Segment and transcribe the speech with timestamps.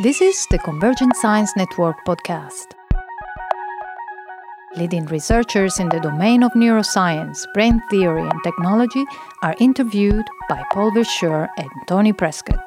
[0.00, 2.72] This is the Convergent Science Network podcast.
[4.74, 9.04] Leading researchers in the domain of neuroscience, brain theory, and technology
[9.42, 12.66] are interviewed by Paul Verschure and Tony Prescott.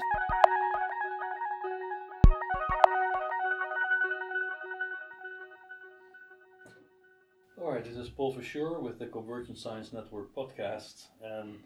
[7.60, 11.58] All right, this is Paul Verschure with the Convergent Science Network podcast, and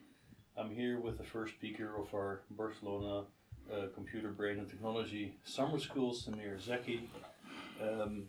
[0.57, 3.25] I'm here with the first speaker of our Barcelona
[3.73, 7.01] uh, Computer Brain and Technology Summer School, Samir Zeki.
[7.81, 8.23] Um,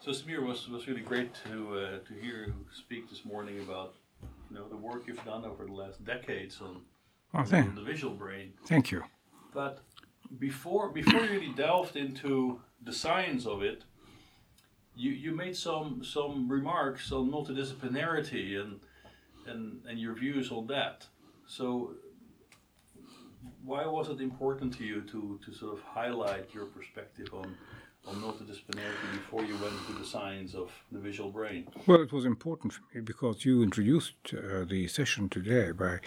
[0.00, 3.94] so Samir was, was really great to uh, to hear you speak this morning about
[4.50, 6.82] you know the work you've done over the last decades on,
[7.32, 8.52] Oh, thank, the visual brain.
[8.66, 9.02] thank you.
[9.54, 9.80] But
[10.38, 13.84] before before you really delved into the science of it,
[14.96, 18.80] you, you made some some remarks on multidisciplinarity and
[19.46, 21.06] and and your views on that.
[21.46, 21.94] So
[23.64, 27.56] why was it important to you to, to sort of highlight your perspective on
[28.06, 31.66] on multidisciplinarity before you went into the science of the visual brain?
[31.86, 36.00] Well, it was important for me because you introduced uh, the session today by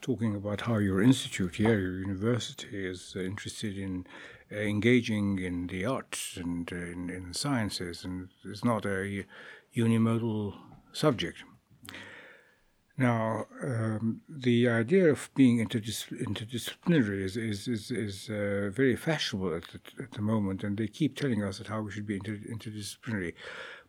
[0.00, 4.06] talking about how your institute here, your university, is uh, interested in
[4.52, 9.26] uh, engaging in the arts and uh, in, in sciences, and it's not a
[9.76, 10.54] unimodal
[10.92, 11.42] subject.
[13.00, 19.54] Now, um, the idea of being interdis- interdisciplinary is, is, is, is uh, very fashionable
[19.54, 22.16] at the, at the moment, and they keep telling us that how we should be
[22.16, 23.32] inter- interdisciplinary.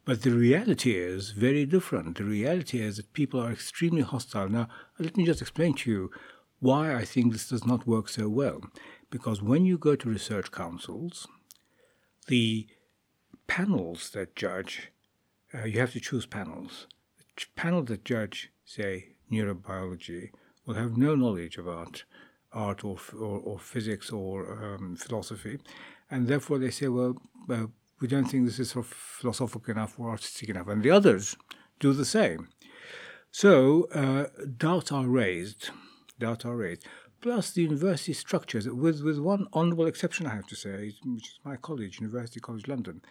[0.05, 2.19] But the reality is very different.
[2.19, 4.47] The reality is that people are extremely hostile.
[4.47, 6.11] Now, let me just explain to you
[6.61, 8.61] why I think this does not work so well.
[9.09, 11.27] Because when you go to research councils,
[12.27, 12.65] the
[13.47, 14.93] panels that judge,
[15.53, 16.87] uh, you have to choose panels.
[17.35, 20.29] The panel that judge, say, neurobiology,
[20.65, 22.03] will have no knowledge of art
[22.53, 25.59] or, or, or physics or um, philosophy,
[26.09, 27.15] and therefore they say, well,
[27.49, 27.65] uh,
[27.99, 31.37] we don't think this is sort of philosophical enough or artistic enough, and the others
[31.79, 32.49] do the same.
[33.31, 34.25] So uh,
[34.57, 35.69] doubts are raised.
[36.19, 36.85] Doubts are raised.
[37.21, 41.39] Plus the university structures, with, with one honourable exception, I have to say, which is
[41.45, 43.01] my college, University College London.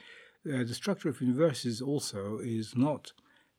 [0.44, 3.12] Uh, the structure of universities also is not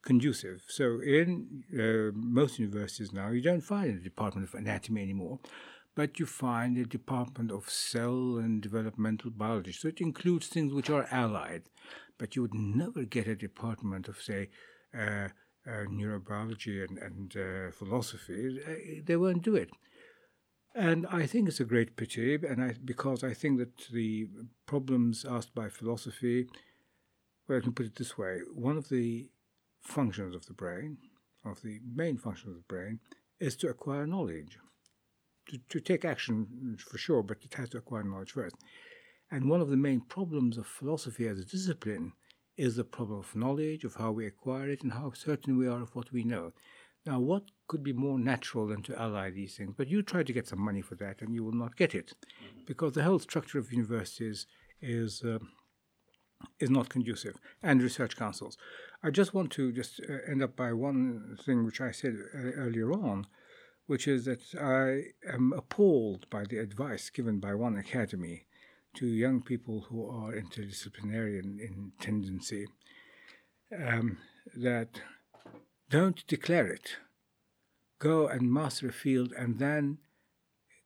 [0.03, 0.63] conducive.
[0.67, 5.39] So in uh, most universities now, you don't find a department of anatomy anymore,
[5.95, 9.73] but you find a department of cell and developmental biology.
[9.73, 11.63] So it includes things which are allied,
[12.17, 14.49] but you would never get a department of, say,
[14.97, 15.29] uh,
[15.67, 18.59] uh, neurobiology and, and uh, philosophy.
[18.67, 19.69] Uh, They won't do it.
[20.73, 24.27] And I think it's a great pity, and I, because I think that the
[24.65, 26.47] problems asked by philosophy,
[27.47, 29.29] well, I can put it this way: one of the
[29.81, 30.97] functions of the brain,
[31.45, 32.99] of the main functions of the brain,
[33.39, 34.57] is to acquire knowledge,
[35.49, 38.55] to, to take action for sure, but it has to acquire knowledge first.
[39.31, 42.13] And one of the main problems of philosophy as a discipline
[42.57, 45.81] is the problem of knowledge, of how we acquire it, and how certain we are
[45.81, 46.51] of what we know.
[47.05, 49.73] Now, what could be more natural than to ally these things?
[49.75, 52.13] But you try to get some money for that, and you will not get it,
[52.67, 54.45] because the whole structure of universities
[54.81, 55.49] is um,
[56.59, 58.57] is not conducive, and research councils.
[59.03, 62.37] I just want to just uh, end up by one thing which I said uh,
[62.37, 63.25] earlier on,
[63.87, 68.45] which is that I am appalled by the advice given by one academy
[68.95, 72.67] to young people who are interdisciplinary in, tendency
[73.75, 74.17] um,
[74.55, 75.01] that
[75.89, 76.97] don't declare it.
[77.99, 79.97] Go and master a field and then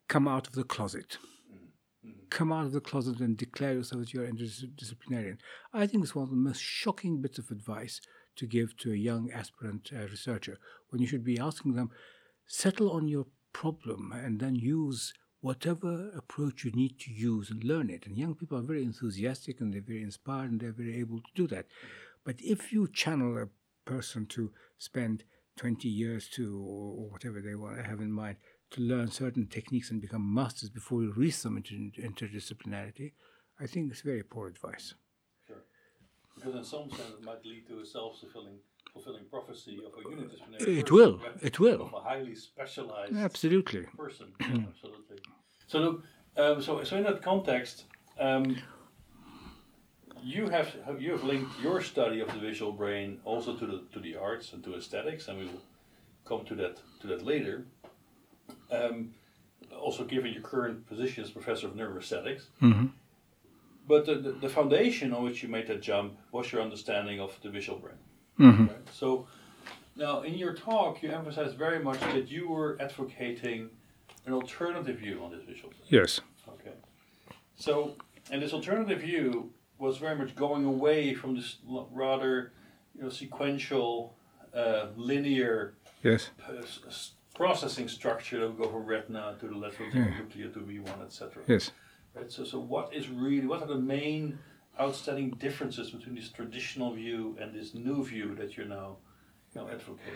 [0.08, 1.18] come out of the closet.
[2.30, 5.38] Come out of the closet and declare yourself as you're interdisciplinarian.
[5.74, 8.02] I think it's one of the most shocking bits of advice
[8.38, 10.58] to give to a young aspirant uh, researcher
[10.90, 11.92] when you should be asking them,
[12.48, 17.90] settle on your problem and then use whatever approach you need to use and learn
[17.90, 18.06] it.
[18.06, 21.32] And young people are very enthusiastic and they're very inspired and they're very able to
[21.36, 21.68] do that.
[22.24, 23.48] But if you channel a
[23.90, 25.24] person to spend
[25.58, 28.38] 20 years to, or whatever they want to have in mind,
[28.72, 33.14] to learn certain techniques and become masters before you reach some into interdisciplinarity,
[33.60, 34.96] I think it's very poor advice.
[35.48, 35.64] Sure.
[36.36, 38.58] Because in some sense it might lead to a self-fulfilling
[38.94, 41.82] fulfilling prophecy of a unidisciplinary It person, will, it will.
[41.82, 43.86] Of a highly specialized Absolutely.
[43.98, 44.28] person.
[44.40, 45.18] Absolutely.
[45.68, 46.04] So look,
[46.38, 47.86] um, so so in that context,
[48.20, 48.58] um,
[50.24, 54.00] you have you have linked your study of the visual brain also to the to
[54.00, 55.64] the arts and to aesthetics, and we will
[56.24, 57.66] come to that to that later.
[58.72, 59.14] Um,
[59.76, 62.92] also, given your current position as professor of neuroaesthetics, Mhm.
[63.88, 67.40] but the, the, the foundation on which you made that jump was your understanding of
[67.42, 67.98] the visual brain.
[68.40, 68.70] Mhm.
[68.70, 68.90] Right?
[68.94, 69.28] So
[69.96, 73.70] now in your talk, you emphasized very much that you were advocating
[74.26, 75.82] an alternative view on this visual brain.
[75.88, 76.22] Yes.
[76.48, 76.74] Okay.
[77.56, 77.96] So
[78.32, 81.58] and this alternative view was very much going away from this
[81.92, 82.54] rather,
[82.96, 84.16] you know, sequential,
[84.54, 86.32] uh, linear Yes.
[86.38, 90.18] p- s- processing structure that would go from retina to the lateral Yeah.
[90.20, 91.44] nucleus to V1, etc.
[91.48, 91.72] Yes.
[92.16, 92.32] Right.
[92.32, 94.40] So, so what is really what are the main
[94.80, 98.98] outstanding differences between this traditional view and this new view that you're now,
[99.54, 100.16] you know, advocating?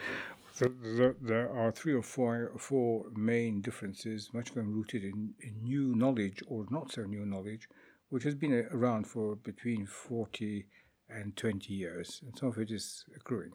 [0.53, 5.33] So there, there are three or four, four main differences, much of them rooted in,
[5.41, 7.67] in new knowledge or not so new knowledge,
[8.09, 10.65] which has been around for between 40
[11.09, 13.51] and 20 years, and some of it is accruing.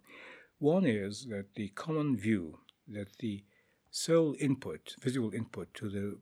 [0.58, 2.58] One is that the common view
[2.88, 3.44] that the
[3.94, 6.18] sole input, visual input to the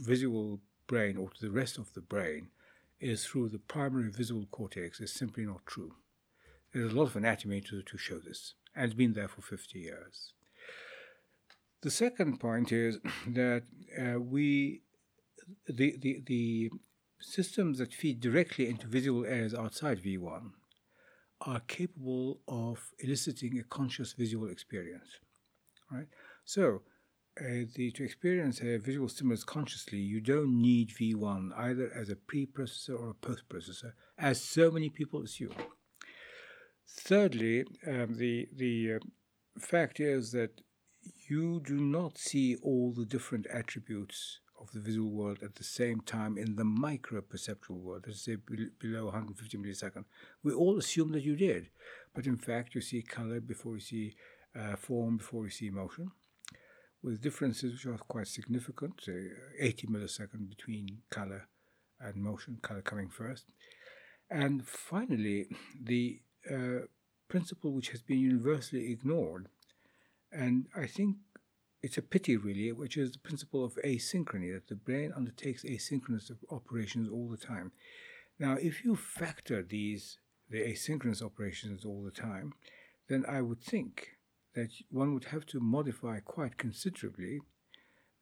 [0.00, 2.48] visual brain or to the rest of the brain
[3.00, 5.92] is through the primary visual cortex is simply not true.
[6.72, 9.78] There's a lot of anatomy to, to show this, and it's been there for 50
[9.78, 10.32] years.
[11.82, 13.64] The second point is that
[14.00, 14.80] uh, we,
[15.66, 16.70] the, the, the
[17.20, 20.52] systems that feed directly into visual areas outside V1
[21.42, 25.18] are capable of eliciting a conscious visual experience.
[25.90, 26.06] Right?
[26.46, 26.80] So,
[27.40, 32.16] uh, the, to experience a visual stimulus consciously, you don't need V1 either as a
[32.16, 35.54] preprocessor or a post-processor, as so many people assume.
[36.86, 38.98] Thirdly, um, the the uh,
[39.58, 40.60] fact is that
[41.28, 46.00] you do not see all the different attributes of the visual world at the same
[46.00, 50.04] time in the micro-perceptual world, let's say be- below 150 millisecond.
[50.44, 51.70] We all assume that you did,
[52.14, 54.14] but in fact, you see color before you see
[54.54, 56.10] uh, form, before you see motion,
[57.02, 59.28] with differences which are quite significant, say
[59.58, 61.48] 80 milliseconds between color
[62.00, 63.46] and motion, color coming first.
[64.30, 65.48] And finally,
[65.80, 66.20] the
[66.50, 66.86] uh,
[67.28, 69.48] principle which has been universally ignored,
[70.30, 71.16] and I think
[71.82, 76.30] it's a pity really, which is the principle of asynchrony, that the brain undertakes asynchronous
[76.50, 77.72] operations all the time.
[78.38, 80.18] Now, if you factor these,
[80.48, 82.52] the asynchronous operations all the time,
[83.08, 84.16] then I would think
[84.54, 87.40] that one would have to modify quite considerably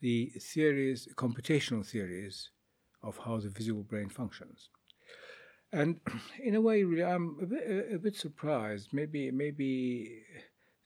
[0.01, 2.51] the theories, computational theories
[3.03, 4.69] of how the visual brain functions.
[5.73, 6.01] And
[6.43, 8.89] in a way, really, I'm a bit, a, bit surprised.
[8.93, 10.23] Maybe, maybe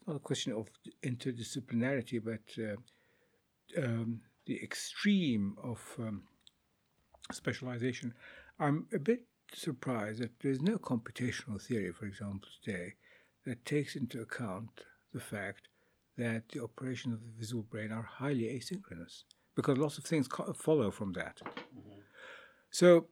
[0.07, 0.69] not a question of
[1.05, 6.25] interdisciplinarity, but uh, um, the extreme of um,
[7.33, 8.15] specialization.
[8.59, 12.95] I'm a bit surprised that there's no computational theory, for example, today
[13.47, 15.69] that takes into account the fact
[16.19, 19.23] that the operations of the visual brain are highly asynchronous,
[19.57, 21.41] because lots of things follow from that.
[21.45, 22.01] Mm-hmm.
[22.71, 23.07] So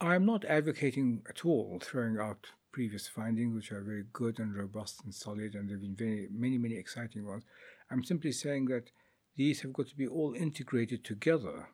[0.00, 5.02] I'm not advocating at all throwing out previous findings, which are very good and robust
[5.04, 7.44] and solid, and there have been very many, many exciting ones.
[7.90, 8.90] I'm simply saying that
[9.36, 11.68] these have got to be all integrated together.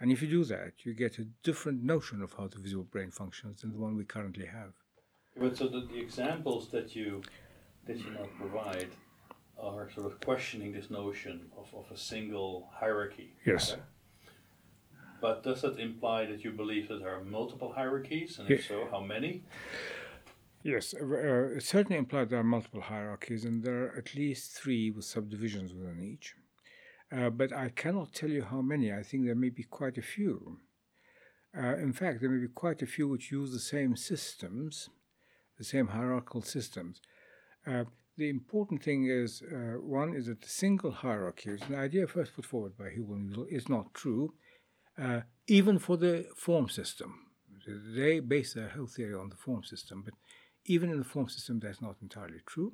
[0.00, 3.10] And if you do that, you get a different notion of how the visual brain
[3.10, 4.72] functions than the one we currently have.
[5.36, 7.22] But so the, the examples that you
[7.90, 8.88] that you now provide
[9.60, 13.34] are sort of questioning this notion of, of a single hierarchy.
[13.44, 13.72] Yes.
[13.72, 13.82] okay?
[15.20, 18.88] But does that imply that you believe that there are multiple hierarchies, and if so,
[18.90, 19.42] how many?
[20.62, 24.52] Yes, uh, uh, it certainly implies there are multiple hierarchies, and there are at least
[24.52, 26.34] three with subdivisions within each.
[27.14, 28.92] Uh, but I cannot tell you how many.
[28.92, 30.58] I think there may be quite a few.
[31.56, 34.88] Uh, in fact, there may be quite a few which use the same systems,
[35.58, 37.02] the same hierarchical systems.
[37.66, 37.84] Uh,
[38.16, 42.06] the important thing is uh, one is that the single hierarchy, which is an idea
[42.06, 44.34] first put forward by Hubel and is not true,
[45.00, 47.26] uh, even for the form system.
[47.66, 50.14] They base their whole theory on the form system, but
[50.64, 52.72] even in the form system, that's not entirely true.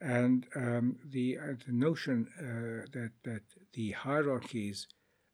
[0.00, 4.86] And um, the, uh, the notion uh, that, that the hierarchies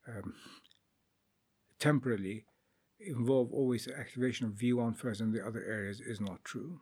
[0.09, 0.35] um,
[1.79, 2.47] temporally
[3.01, 6.81] involve always the activation of V1 first and the other areas is not true.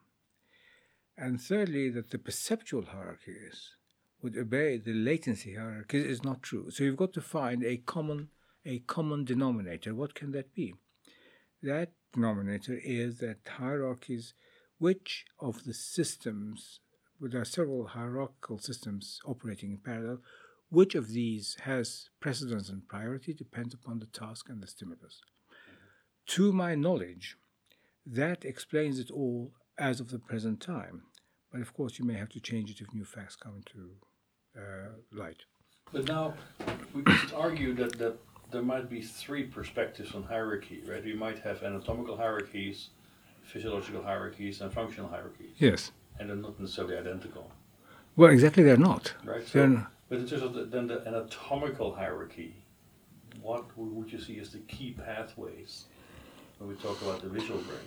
[1.23, 3.75] And thirdly, that the perceptual hierarchies
[4.23, 6.71] would obey the latency hierarchies is not true.
[6.71, 8.31] So you've got to find a common,
[8.65, 9.95] a common denominator.
[9.95, 10.75] What can that be?
[11.63, 14.33] That denominator is that hierarchies,
[14.79, 16.81] which of the systems,
[17.21, 20.21] well, there are several hierarchical systems operating in parallel,
[20.71, 25.21] which of these has precedence and priority depends upon the task and the stimulus.
[26.29, 27.37] To my knowledge,
[28.07, 31.03] that explains it all as of the present time.
[31.51, 33.91] But of course, you may have to change it if new facts come into
[34.57, 35.45] uh, light.
[35.93, 36.35] But now
[36.95, 38.17] we could argue that, that
[38.53, 41.05] there might be three perspectives on hierarchy, right?
[41.05, 42.91] We might have anatomical hierarchies,
[43.43, 45.91] physiological hierarchies, and functional hierarchies, Yes.
[46.19, 47.51] and they're not necessarily identical,
[48.17, 49.15] Well, exactly, they're not.
[49.25, 49.45] right?
[49.53, 52.55] They're So, but in terms of the, then the anatomical hierarchy,
[53.41, 55.87] what would you see as the key pathways?
[56.59, 57.79] when we talk about the visual brain?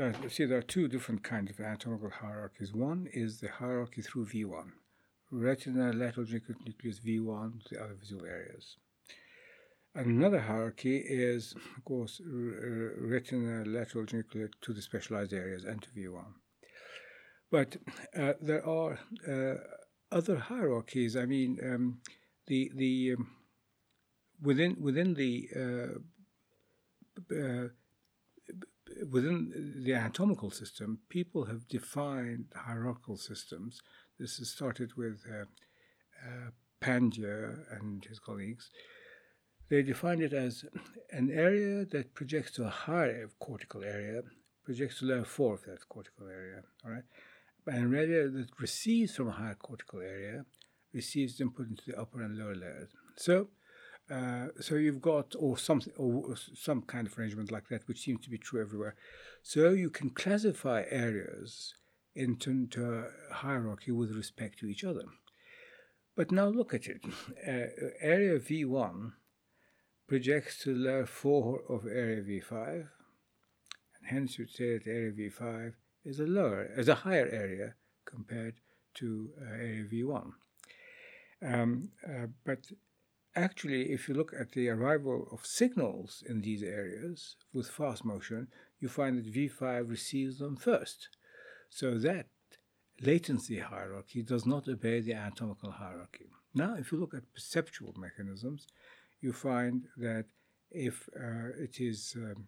[0.00, 2.72] Uh, see, there are two different kinds of anatomical hierarchies.
[2.72, 4.70] One is the hierarchy through V1,
[5.32, 8.76] retina, lateral geniculate nucleus V1, the other visual areas.
[9.96, 16.26] Another hierarchy is, of course, retina, lateral nucleus to the specialized areas and to V1.
[17.50, 17.78] But
[18.16, 19.54] uh, there are uh,
[20.14, 21.16] other hierarchies.
[21.16, 22.00] I mean, um,
[22.46, 23.30] the the um,
[24.40, 27.68] within within the uh, uh
[29.10, 33.80] within the anatomical system, people have defined hierarchical systems.
[34.18, 35.44] This has started with uh,
[36.26, 36.50] uh,
[36.80, 38.70] Pandya and his colleagues.
[39.68, 40.64] They defined it as
[41.10, 44.22] an area that projects to a higher cortical area,
[44.64, 46.62] projects to level four of that cortical area.
[46.84, 47.04] All right,
[47.66, 50.44] and an area that receives from a higher cortical area
[50.92, 52.90] receives input into the upper and lower layers.
[53.16, 53.48] So
[54.10, 58.24] uh, so you've got or something or some kind of arrangement like that, which seems
[58.24, 58.94] to be true everywhere.
[59.42, 61.74] So you can classify areas
[62.14, 62.68] into,
[63.30, 65.04] a hierarchy with respect to each other.
[66.16, 67.04] But now look at it.
[67.46, 69.12] Uh, area V1
[70.08, 72.86] projects to the layer 4 of area V5, and
[74.06, 75.74] hence you'd say that area V5
[76.04, 77.74] is a lower, is a higher area
[78.04, 78.54] compared
[78.94, 80.32] to uh, area V1.
[81.40, 82.66] Um, uh, but
[83.34, 88.48] actually, if you look at the arrival of signals in these areas with fast motion,
[88.80, 91.08] you find that V5 receives them first.
[91.70, 92.26] So that
[93.00, 96.26] latency hierarchy does not obey the anatomical hierarchy.
[96.54, 98.66] Now, if you look at perceptual mechanisms,
[99.20, 100.26] you find that
[100.70, 102.46] if uh, it is um,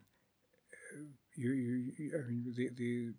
[1.37, 3.13] you, you, I mean, the, the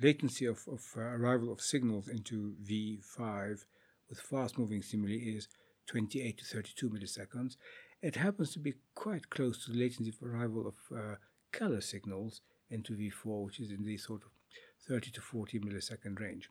[0.00, 3.64] latency of, of uh, arrival of signals into V5
[4.08, 5.48] with fast moving stimuli is
[5.86, 7.56] 28 to 32 milliseconds.
[8.00, 11.14] It happens to be quite close to the latency of arrival of uh,
[11.52, 14.30] color signals into V4, which is in the sort of
[14.88, 16.50] 30 to 40 millisecond range.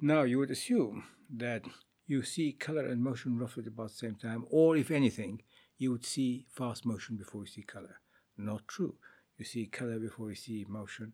[0.00, 1.04] Now, you would assume
[1.36, 1.62] that
[2.06, 5.42] you see color and motion roughly at about the same time, or if anything,
[5.76, 8.00] you would see fast motion before you see color.
[8.36, 8.94] Not true.
[9.36, 11.12] You see color before you see motion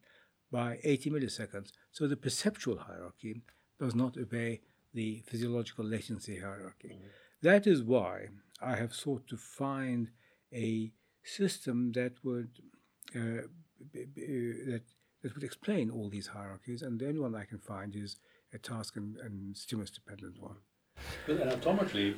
[0.51, 1.73] by 80 milliseconds.
[1.93, 3.43] So the perceptual hierarchy
[3.79, 4.61] does not obey
[4.93, 6.89] the physiological latency hierarchy.
[6.89, 7.24] Mm-hmm.
[7.45, 8.29] That is why
[8.63, 10.09] I have sought to find
[10.51, 10.91] a
[11.23, 12.49] system that would
[13.15, 13.49] uh,
[13.93, 14.85] b- b- that
[15.23, 18.17] that would explain all these hierarchies, and the only one I can find is
[18.55, 20.57] a task and, and stimulus dependent one.
[21.27, 22.17] But anatomically,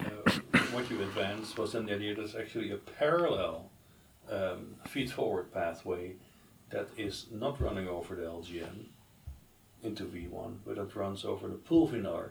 [0.00, 0.30] uh,
[0.72, 3.70] what you advanced was then the idea there's actually a parallel
[4.30, 6.14] um, feed forward pathway
[6.70, 8.86] that is not running over the LGN
[9.82, 12.30] into V1, but it runs over the pulvinar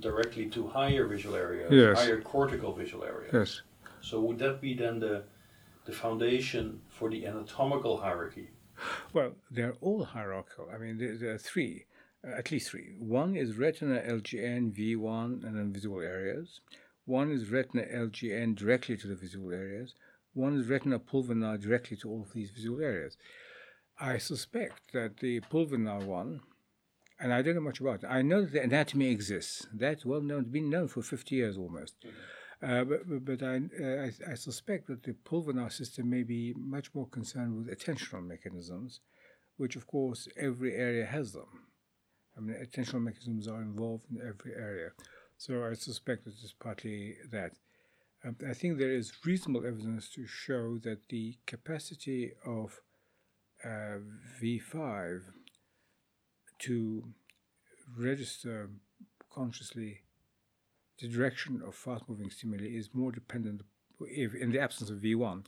[0.00, 1.98] directly to higher visual areas, yes.
[1.98, 3.32] higher cortical visual areas.
[3.32, 3.62] Yes.
[4.00, 5.24] So would that be then the
[5.84, 8.48] the foundation for the anatomical hierarchy?
[9.12, 10.68] Well, they're all hierarchical.
[10.74, 11.84] I mean, there, there are three,
[12.26, 12.96] uh, at least three.
[12.98, 16.60] One is retina LGN V1 and then visual areas.
[17.04, 19.94] One is retina LGN directly to the visual areas.
[20.34, 23.16] One is retina pulvinar directly to all of these visual areas.
[24.00, 26.40] I suspect that the pulvinar one
[27.20, 28.08] and I don't know much about it.
[28.08, 29.66] I know that the anatomy exists.
[29.72, 31.94] That's well known, been known for 50 years almost.
[32.00, 32.16] Mm-hmm.
[32.62, 36.94] Uh, but but I, uh, I, I, suspect that the pulvinar system may be much
[36.94, 39.00] more concerned with attentional mechanisms,
[39.56, 41.48] which of course every area has them.
[42.36, 44.90] I mean, attentional mechanisms are involved in every area.
[45.38, 47.52] So I suspect that it's partly that.
[48.24, 52.80] Um, I think there is reasonable evidence to show that the capacity of
[53.64, 53.98] uh,
[54.40, 55.22] V5
[56.62, 57.04] to
[57.98, 58.70] register
[59.32, 60.02] consciously
[61.00, 63.62] the direction of fast moving stimuli is more dependent,
[64.00, 65.44] if in the absence of V1,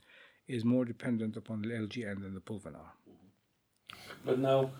[0.49, 2.91] is more dependent upon the LGN than the pulvinar.
[3.09, 3.97] Mm-hmm.
[4.25, 4.71] But now,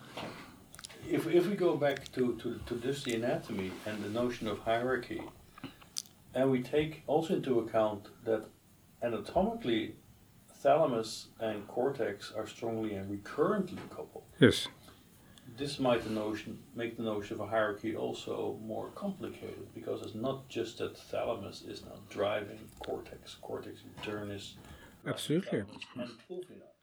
[1.09, 4.59] if, if we go back to, to, to this, the anatomy and the notion of
[4.59, 5.21] hierarchy,
[6.33, 8.45] and we take also into account that
[9.01, 9.95] anatomically
[10.57, 14.25] thalamus and cortex are strongly and recurrently coupled.
[14.39, 14.67] Yes
[15.57, 20.15] this might the notion make the notion of a hierarchy also more complicated because it's
[20.15, 24.53] not just that thalamus is now driving cortex, cortex internus.
[25.07, 25.63] Absolutely.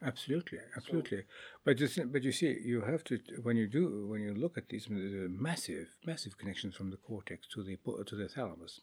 [0.05, 1.19] Absolutely, absolutely.
[1.19, 1.25] So,
[1.65, 4.69] but just, but you see, you have to when you do when you look at
[4.69, 7.77] these massive, massive connections from the cortex to the
[8.07, 8.81] to the thalamus.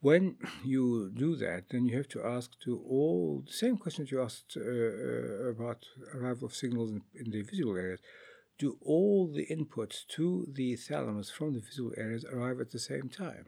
[0.00, 4.20] When you do that, then you have to ask to all the same questions you
[4.20, 8.00] asked uh, uh, about arrival of signals in, in the visual areas
[8.58, 13.08] do all the inputs to the thalamus from the visual areas arrive at the same
[13.08, 13.46] time?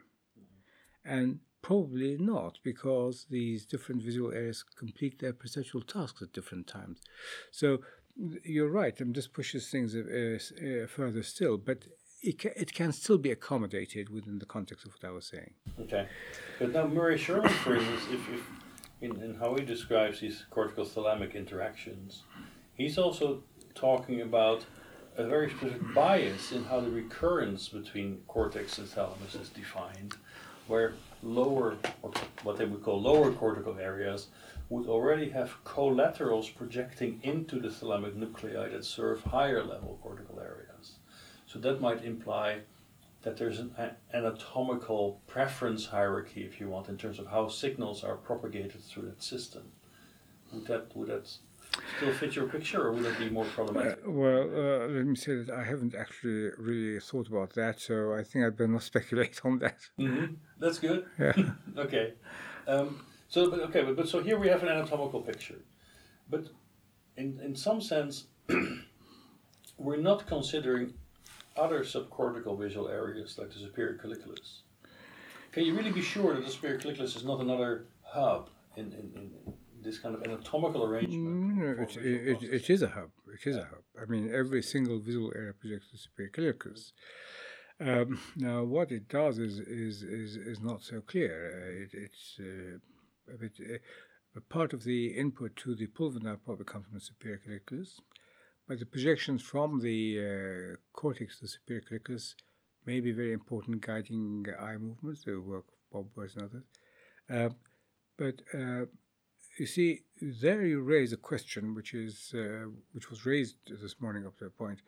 [1.05, 7.01] And probably not, because these different visual areas complete their perceptual tasks at different times.
[7.51, 7.79] So
[8.45, 11.87] you're right, and this pushes things uh, uh, further still, but
[12.23, 15.55] it, ca- it can still be accommodated within the context of what I was saying.
[15.81, 16.09] Okay.
[16.59, 18.21] But now Murray Sherman, for instance, if,
[19.01, 22.23] in, in how he describes these cortical thalamic interactions,
[22.75, 23.43] he's also
[23.75, 24.65] talking about
[25.17, 30.15] a very specific bias in how the recurrence between cortex and thalamus is defined,
[30.67, 34.29] where lower, or what they would call lower cortical areas,
[34.69, 40.97] would already have collaterals projecting into the thalamic nuclei that serve higher level cortical areas.
[41.47, 42.61] So that might imply
[43.23, 43.73] that there's an
[44.13, 49.23] anatomical preference hierarchy, if you want, in terms of how signals are propagated through that
[49.23, 49.63] system.
[50.53, 51.37] Would that would that
[51.97, 53.99] still fit your picture, or would it be more problematic?
[54.07, 58.15] Uh, well, uh, let me say that I haven't actually really thought about that, so
[58.15, 59.79] I think I'd better not speculate on that.
[59.99, 60.35] Mm-hmm.
[60.59, 61.07] That's good.
[61.19, 61.33] Yeah.
[61.79, 62.15] okay.
[62.69, 65.61] Um, so, but okay, but, but so here we have an anatomical picture,
[66.29, 66.49] but
[67.17, 68.27] in in some sense,
[69.79, 70.95] we're not considering
[71.57, 74.61] other subcortical visual areas like the superior colliculus.
[75.53, 79.11] Can you really be sure that the superior colliculus is not another hub in, in,
[79.17, 79.31] in
[79.87, 81.57] this kind of anatomical arrangement?
[81.57, 83.11] No, it, it, it is a hub.
[83.33, 83.85] It is a hub.
[84.01, 86.93] I mean, every single visual area projects the superior colliculus.
[87.79, 91.35] Um, now, what it does is is is, is not so clear.
[91.53, 93.53] Uh, it, it's uh, a bit.
[93.61, 93.79] Uh,
[94.37, 98.01] a part of the input to the pulvinar probably comes from the superior colliculus,
[98.69, 102.35] but the projections from the uh, cortex to the superior colliculus
[102.85, 106.65] may be very important guiding eye movements, the work of Bob Wurtz and others.
[107.29, 107.55] Uh,
[108.19, 108.85] but uh,
[109.59, 114.27] you see, there you raise a question which is uh, which was raised this morning
[114.27, 114.81] up to a point.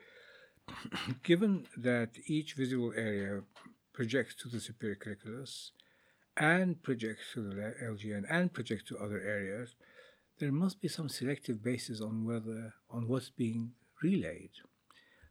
[1.22, 3.42] Given that each visual area
[3.92, 5.70] projects to the superior colliculus
[6.36, 9.74] and projects to the LGN and projects to other areas,
[10.38, 14.50] there must be some selective basis on whether on what's being relayed.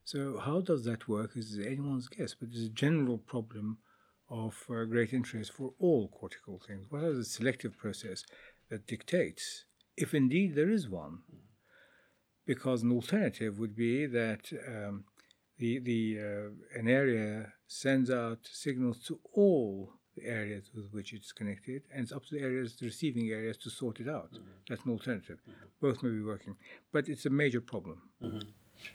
[0.04, 3.80] So how does that work is anyone's guess, but it's a general problem
[4.30, 6.86] of uh, great interest for all cortical things.
[6.90, 8.24] What is the selective process
[8.70, 11.20] that dictates, if indeed there is one?
[12.46, 15.04] Because an alternative would be that um,
[15.60, 21.32] the the uh, an area sends out signals to all the areas with which it's
[21.32, 24.32] connected, and it's up to the areas, the receiving areas, to sort it out.
[24.32, 24.50] Mm-hmm.
[24.70, 25.40] That's an alternative.
[25.42, 25.66] Mm-hmm.
[25.82, 26.56] Both may be working,
[26.92, 28.02] but it's a major problem.
[28.24, 28.40] Mm-hmm.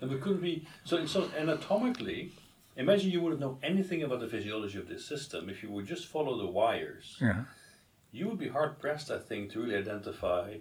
[0.00, 1.04] And we couldn't be so.
[1.06, 2.32] So anatomically,
[2.76, 6.06] imagine you wouldn't know anything about the physiology of this system if you would just
[6.06, 7.16] follow the wires.
[7.20, 7.44] Yeah.
[8.12, 10.58] You would be hard pressed, I think, to really identify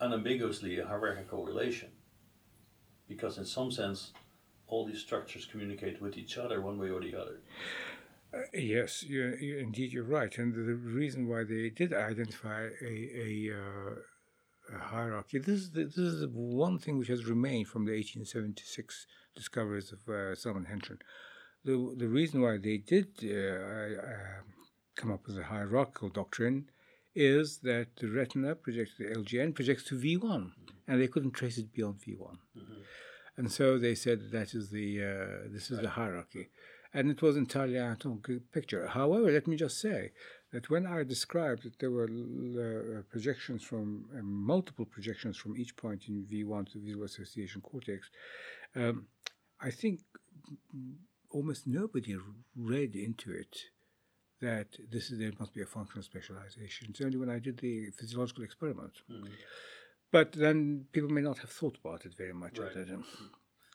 [0.00, 1.90] unambiguously a hierarchical relation,
[3.08, 4.12] because in some sense,
[4.66, 7.38] all these structures communicate with each other one way or the other.
[8.34, 10.36] Uh, yes, you, you, indeed, you're right.
[10.38, 15.84] And the reason why they did identify a, a, uh, a hierarchy, this is, the,
[15.84, 20.66] this is the one thing which has remained from the 1876 discoveries of uh, Salomon
[20.66, 20.98] Henschen.
[21.64, 24.42] The, the reason why they did uh, uh,
[24.96, 26.70] come up with a hierarchical doctrine
[27.14, 30.48] is that the retina projects the LGN projects to V1, mm-hmm.
[30.88, 32.36] and they couldn't trace it beyond V1.
[32.58, 32.80] Mm-hmm.
[33.38, 35.82] And so they said that is the uh, this is right.
[35.82, 36.48] the hierarchy
[36.96, 38.86] and it was entirely a good picture.
[38.86, 40.12] However, let me just say
[40.50, 45.76] that when I described that there were uh, projections from uh, multiple projections from each
[45.76, 48.08] point in V1 to visual association cortex,
[48.74, 49.08] um,
[49.60, 50.00] I think
[51.30, 52.16] almost nobody
[52.56, 53.54] read into it
[54.40, 56.88] that this is there must be a functional specialization.
[56.90, 58.92] It's only when I did the physiological experiment.
[59.10, 59.28] Mm.
[60.12, 62.58] But then people may not have thought about it very much.
[62.58, 62.72] Right.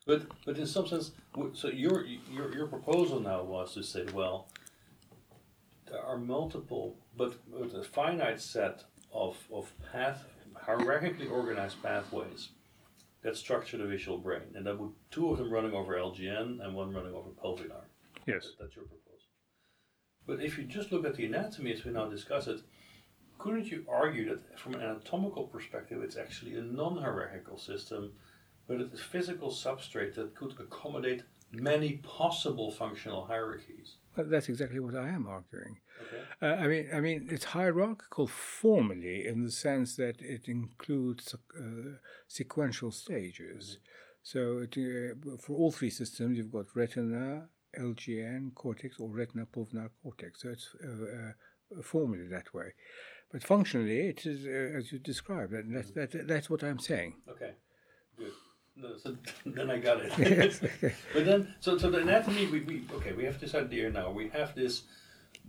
[0.05, 1.11] But but in some sense,
[1.53, 4.49] so your your your proposal now was to say, well,
[5.89, 10.25] there are multiple, but with a finite set of of path
[10.65, 12.49] hierarchically organized pathways
[13.23, 16.73] that structure the visual brain, and that would two of them running over LGN and
[16.73, 17.85] one running over pulvinar.
[18.25, 19.00] Yes, that, that's your proposal.
[20.27, 22.61] But if you just look at the anatomy as we now discuss it,
[23.37, 28.13] couldn't you argue that from an anatomical perspective, it's actually a non-hierarchical system?
[28.71, 33.97] but it's a physical substrate that could accommodate many possible functional hierarchies.
[34.15, 35.79] Well, that's exactly what I am arguing.
[36.01, 36.23] Okay.
[36.41, 41.97] Uh, I mean, I mean, it's hierarchical formally in the sense that it includes uh,
[42.27, 43.77] sequential stages.
[43.77, 43.87] Mm-hmm.
[44.23, 49.89] So, it, uh, for all three systems, you've got retina, LGN cortex, or retina pulvinar
[50.01, 50.41] cortex.
[50.41, 52.73] So it's uh, uh, formally that way,
[53.31, 55.53] but functionally, it is uh, as you described.
[55.53, 57.15] And that's that, that's what I'm saying.
[57.29, 57.51] Okay,
[58.17, 58.31] good.
[58.75, 60.59] No, so then I got it.
[61.13, 64.11] but then, so so the anatomy, we, we okay, we have this idea now.
[64.11, 64.83] We have this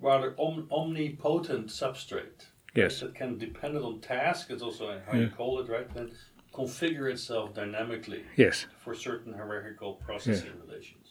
[0.00, 2.46] rather om- omnipotent substrate.
[2.74, 3.00] Yes.
[3.00, 5.92] That can, depend on task, it's also how you call it, right?
[5.94, 6.10] Then
[6.54, 8.66] configure itself dynamically Yes.
[8.78, 11.01] for certain hierarchical processing relations.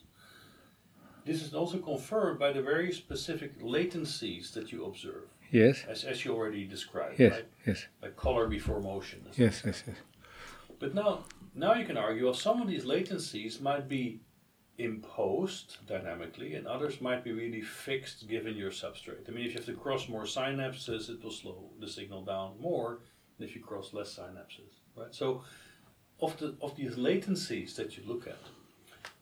[1.25, 5.83] This is also confirmed by the very specific latencies that you observe, Yes.
[5.87, 7.31] as, as you already described, Yes.
[7.33, 7.45] right?
[7.67, 7.85] Yes.
[8.01, 9.21] Like color before motion.
[9.35, 9.61] Yes.
[9.65, 9.83] Yes.
[9.87, 9.97] Yes.
[10.79, 14.19] But now, now you can argue, well, some of these latencies might be
[14.77, 19.27] imposed dynamically, and others might be really fixed given your substrate.
[19.27, 22.53] I mean, if you have to cross more synapses, it will slow the signal down
[22.59, 22.99] more
[23.37, 25.13] than if you cross less synapses, right?
[25.13, 25.43] So,
[26.19, 28.37] of the of these latencies that you look at,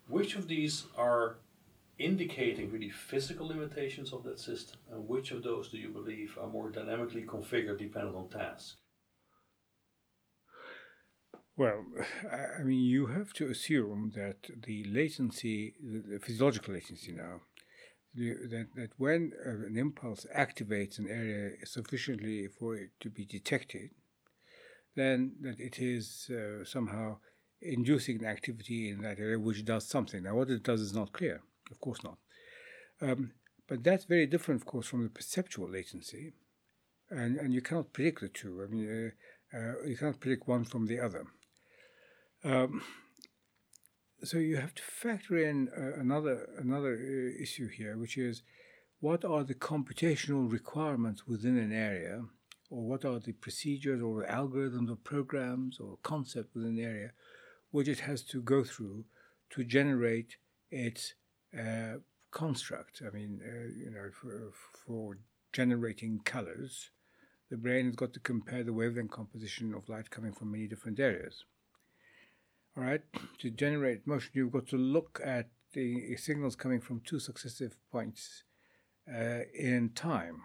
[0.08, 1.38] which of these are
[2.00, 6.48] indicating really physical limitations of that system, and which of those do you believe are
[6.48, 8.78] more dynamically configured dependent on task?
[11.58, 11.84] Well,
[12.32, 17.42] I mean, you have to assume that the latency, the physiological latency now,
[18.16, 23.90] that, that when an impulse activates an area sufficiently for it to be detected,
[24.96, 27.18] then that it is uh, somehow
[27.62, 30.24] inducing an activity in that area which does something.
[30.24, 32.18] Now, what it does is not clear, of course not.
[33.02, 33.32] Um,
[33.68, 36.34] but that's very different, of course, from the perceptual latency,
[37.10, 38.64] and, and you cannot predict the two.
[38.64, 39.14] I mean,
[39.54, 41.26] uh, uh, you cannot predict one from the other.
[42.44, 42.82] Um,
[44.24, 48.42] so you have to factor in uh, another another uh, issue here, which is
[49.00, 52.24] what are the computational requirements within an area,
[52.70, 57.12] or what are the procedures or algorithms or programs or concepts within an area,
[57.72, 59.06] which it has to go through
[59.52, 60.36] to generate
[60.70, 61.14] its
[61.58, 61.98] uh,
[62.32, 63.02] construct.
[63.06, 64.52] I mean, uh, you know, for,
[64.86, 65.18] for
[65.54, 66.92] generating colors,
[67.50, 71.00] the brain has got to compare the wavelength composition of light coming from many different
[71.00, 71.46] areas.
[72.78, 73.02] All right,
[73.40, 78.44] to generate motion, you've got to look at the signals coming from two successive points
[79.12, 80.42] uh, in time.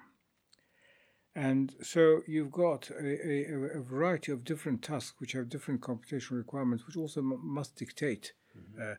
[1.36, 6.38] And so you've got a, a, a, variety of different tasks which have different computational
[6.38, 8.32] requirements, which also m- must dictate.
[8.80, 8.94] Uh,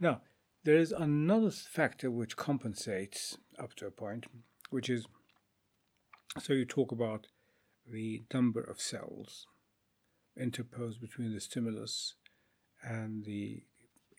[0.00, 0.20] now,
[0.64, 4.26] there is another factor which compensates up to a point,
[4.70, 5.06] which is
[6.38, 7.26] so you talk about
[7.90, 9.46] the number of cells
[10.38, 12.14] interposed between the stimulus
[12.82, 13.62] and the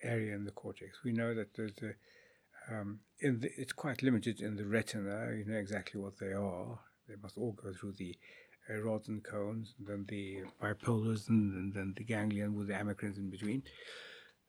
[0.02, 0.98] area in the cortex.
[1.04, 5.32] We know that there's a, um, the, it's quite limited in the retina.
[5.36, 6.80] You know exactly what they are.
[7.08, 8.14] They must all go through the
[8.70, 12.74] uh, rods and cones, and then the bipolars, and, and, then the ganglion with the
[12.74, 13.62] amacrines in between.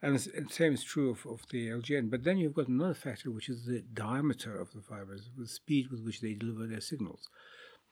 [0.03, 2.11] And the same is true of, of the LGN.
[2.11, 5.89] But then you've got another factor, which is the diameter of the fibers, the speed
[5.89, 7.29] with which they deliver their signals.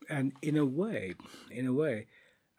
[0.10, 1.16] And in a way,
[1.50, 2.08] in a way,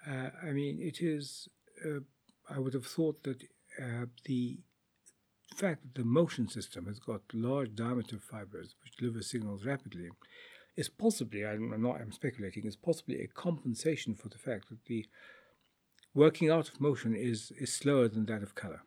[0.09, 1.49] uh, I mean, it is.
[1.85, 2.01] Uh,
[2.49, 3.43] I would have thought that
[3.79, 4.59] uh, the
[5.55, 10.09] fact that the motion system has got large diameter fibers which deliver signals rapidly
[10.77, 15.07] is possibly, I'm not, I'm speculating, is possibly a compensation for the fact that the
[16.15, 18.83] working out of motion is, is slower than that of color.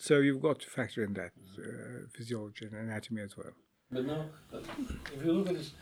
[0.00, 3.52] So you've got to factor in that uh, physiology and anatomy as well.
[3.92, 4.24] But now,
[5.14, 5.72] if you look at this,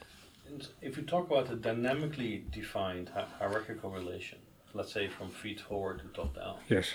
[0.82, 4.38] if you talk about a dynamically defined hierarchical relation,
[4.74, 6.56] let's say from feed forward to top down.
[6.68, 6.88] Yes.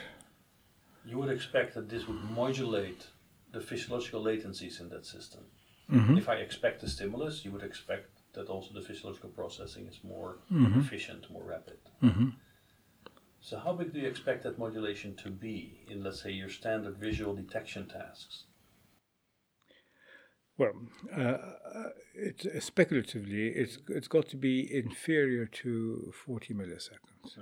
[1.05, 3.07] You would expect that this would modulate
[3.53, 5.43] the physiological latencies in that system.
[5.91, 6.17] Mm-hmm.
[6.17, 10.39] If I expect a stimulus, you would expect that also the physiological processing is more
[10.51, 10.79] mm-hmm.
[10.79, 11.77] efficient, more rapid.
[12.01, 12.29] Mm-hmm.
[13.43, 16.95] So, how big do you expect that modulation to be in, let's say, your standard
[16.97, 18.45] visual detection tasks?
[20.58, 20.71] Well,
[21.13, 21.38] uh,
[22.15, 27.38] it, uh, speculatively, it's it's got to be inferior to 40 milliseconds,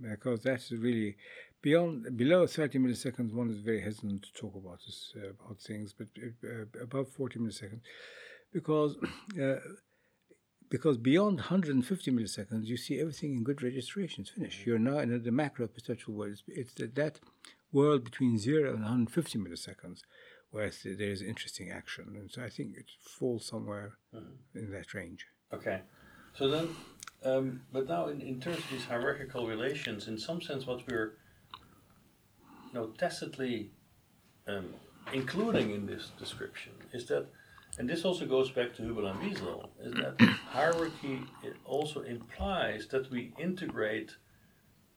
[0.00, 1.16] because that's really
[1.62, 3.34] beyond below 30 milliseconds.
[3.34, 6.06] One is very hesitant to talk about this uh, about things, but
[6.44, 7.80] uh, above 40 milliseconds,
[8.52, 8.96] because
[9.42, 9.56] uh,
[10.72, 14.22] because beyond 150 milliseconds, you see everything in good registration.
[14.22, 14.64] It's finished.
[14.64, 16.32] You're now in the macro perceptual world.
[16.32, 17.20] It's, it's that, that
[17.72, 20.00] world between zero and 150 milliseconds
[20.50, 22.16] where there is interesting action.
[22.18, 24.58] And so I think it falls somewhere mm-hmm.
[24.58, 25.26] in that range.
[25.52, 25.82] Okay.
[26.38, 26.68] So then,
[27.22, 31.18] um, but now in, in terms of these hierarchical relations, in some sense, what we're
[32.72, 33.72] you know, tacitly
[34.48, 34.72] um,
[35.12, 37.26] including in this description is that,
[37.78, 42.86] and this also goes back to Hubel and Wiesel, is that hierarchy it also implies
[42.88, 44.16] that we integrate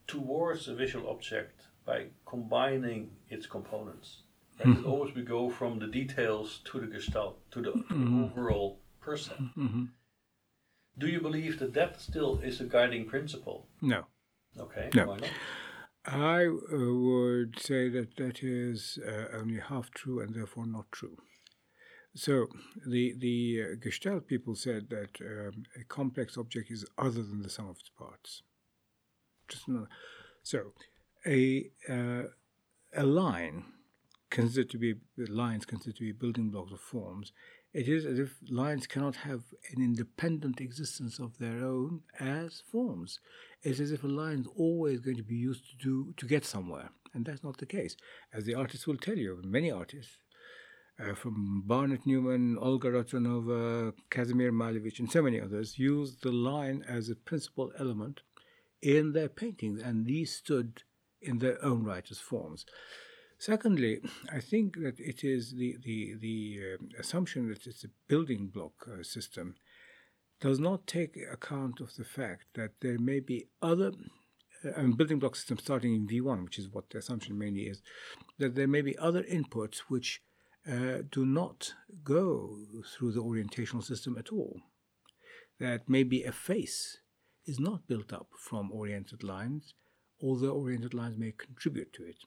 [0.07, 4.23] towards a visual object by combining its components.
[4.59, 4.69] Right?
[4.69, 4.89] Mm-hmm.
[4.89, 8.23] always we go from the details to the gestalt, to the, mm-hmm.
[8.23, 9.51] overall person.
[9.57, 9.83] Mm-hmm.
[10.97, 13.67] Do you believe that that still is a guiding principle?
[13.81, 14.05] No.
[14.57, 15.07] Okay, no.
[15.07, 15.29] why not?
[16.05, 21.17] I uh, would say that that is uh, only half true and therefore not true.
[22.15, 22.47] So
[22.87, 27.49] the the uh, Gestalt people said that um, a complex object is other than the
[27.49, 28.41] sum of its parts.
[29.49, 29.89] Just another.
[30.41, 30.71] So
[31.27, 32.23] a uh,
[32.95, 33.65] a line
[34.29, 37.33] considered to be lines considered to be building blocks of forms.
[37.73, 43.19] It is as if lines cannot have an independent existence of their own as forms.
[43.61, 46.45] It's as if a line is always going to be used to do to get
[46.45, 47.97] somewhere, and that's not the case.
[48.31, 50.17] As the artists will tell you, many artists
[50.99, 56.83] uh, from Barnett Newman, Olga Rozanova, Kazimir Malevich, and so many others, used the line
[56.87, 58.21] as a principal element
[58.81, 60.83] in their paintings, and these stood
[61.21, 62.65] in their own right as forms.
[63.37, 63.99] Secondly,
[64.31, 68.87] I think that it is the the the uh, assumption that it's a building block
[68.87, 69.55] uh, system
[70.39, 73.91] does not take account of the fact that there may be other
[74.77, 77.81] mean, building block system starting in V1, which is what the assumption mainly is,
[78.37, 80.21] that there may be other inputs which
[80.69, 81.73] uh, do not
[82.03, 84.61] go through the orientational system at all.
[85.59, 86.99] That maybe a face
[87.45, 89.73] is not built up from oriented lines,
[90.21, 92.17] although oriented lines may contribute to it.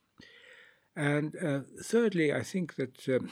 [0.96, 3.30] And uh, thirdly, I think that um,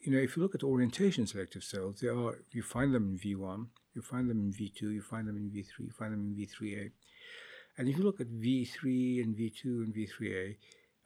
[0.00, 3.18] you know if you look at orientation selective cells, there are you find them in
[3.18, 6.34] V1, you find them in V2, you find them in V3, you find them in
[6.34, 6.90] V3A.
[7.76, 10.56] And if you look at V3 and V2 and V3A,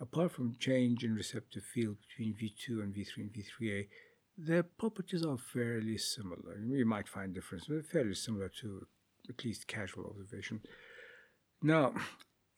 [0.01, 3.89] apart from change in receptive field between V2 and V3 and V3A,
[4.37, 6.59] their properties are fairly similar.
[6.65, 8.87] You might find difference, but fairly similar to
[9.29, 10.61] at least casual observation.
[11.63, 11.93] Now,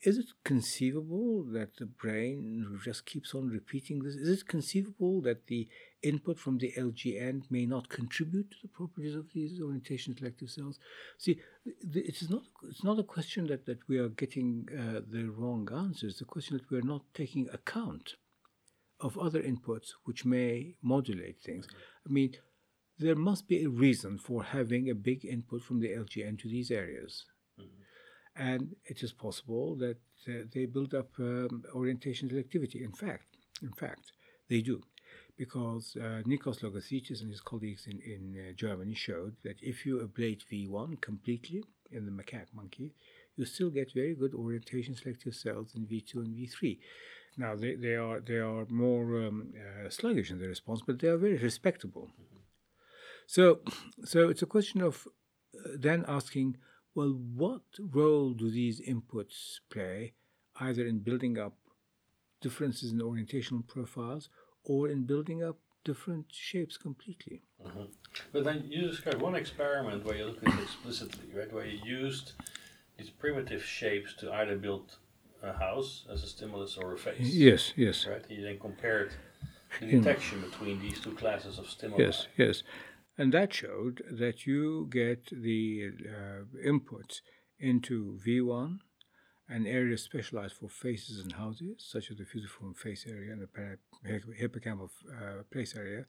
[0.02, 4.14] is it conceivable that the brain just keeps on repeating this?
[4.14, 5.68] Is it conceivable that the
[6.02, 10.78] input from the LGN may not contribute to the properties of these orientation selective cells?
[11.18, 15.24] See, it is not, it's not a question that, that we are getting uh, the
[15.24, 16.20] wrong answers.
[16.20, 18.14] A question that we are not taking account
[19.00, 21.66] of other inputs which may modulate things.
[22.06, 22.36] I mean,
[22.98, 26.70] there must be a reason for having a big input from the LGN to these
[26.70, 27.26] areas.
[28.36, 32.82] And it is possible that uh, they build up um, orientation selectivity.
[32.84, 34.12] In fact, in fact,
[34.48, 34.80] they do,
[35.36, 39.98] because uh, Nikos Logothetis and his colleagues in, in uh, Germany showed that if you
[39.98, 42.94] ablate V1 completely in the macaque monkey,
[43.36, 46.78] you still get very good orientation selective cells in V2 and V3.
[47.36, 51.08] Now they, they are they are more um, uh, sluggish in their response, but they
[51.08, 52.10] are very respectable.
[53.26, 53.60] So,
[54.04, 55.06] so it's a question of
[55.54, 56.56] uh, then asking
[56.94, 60.14] well, what role do these inputs play,
[60.60, 61.54] either in building up
[62.40, 64.28] differences in orientational profiles
[64.64, 67.42] or in building up different shapes completely?
[67.64, 67.84] Mm-hmm.
[68.32, 71.52] But then you described one experiment where you look at it explicitly, right?
[71.52, 72.32] Where you used
[72.98, 74.96] these primitive shapes to either build
[75.42, 77.20] a house as a stimulus or a face.
[77.20, 78.06] Yes, yes.
[78.06, 78.22] Right?
[78.28, 79.12] And you then compared
[79.80, 82.02] the detection between these two classes of stimuli.
[82.02, 82.62] Yes, yes.
[83.20, 87.20] And that showed that you get the uh, inputs
[87.58, 88.78] into V1,
[89.46, 93.48] an area specialized for faces and houses, such as the fusiform face area and the
[94.42, 96.06] hippocampal uh, place area.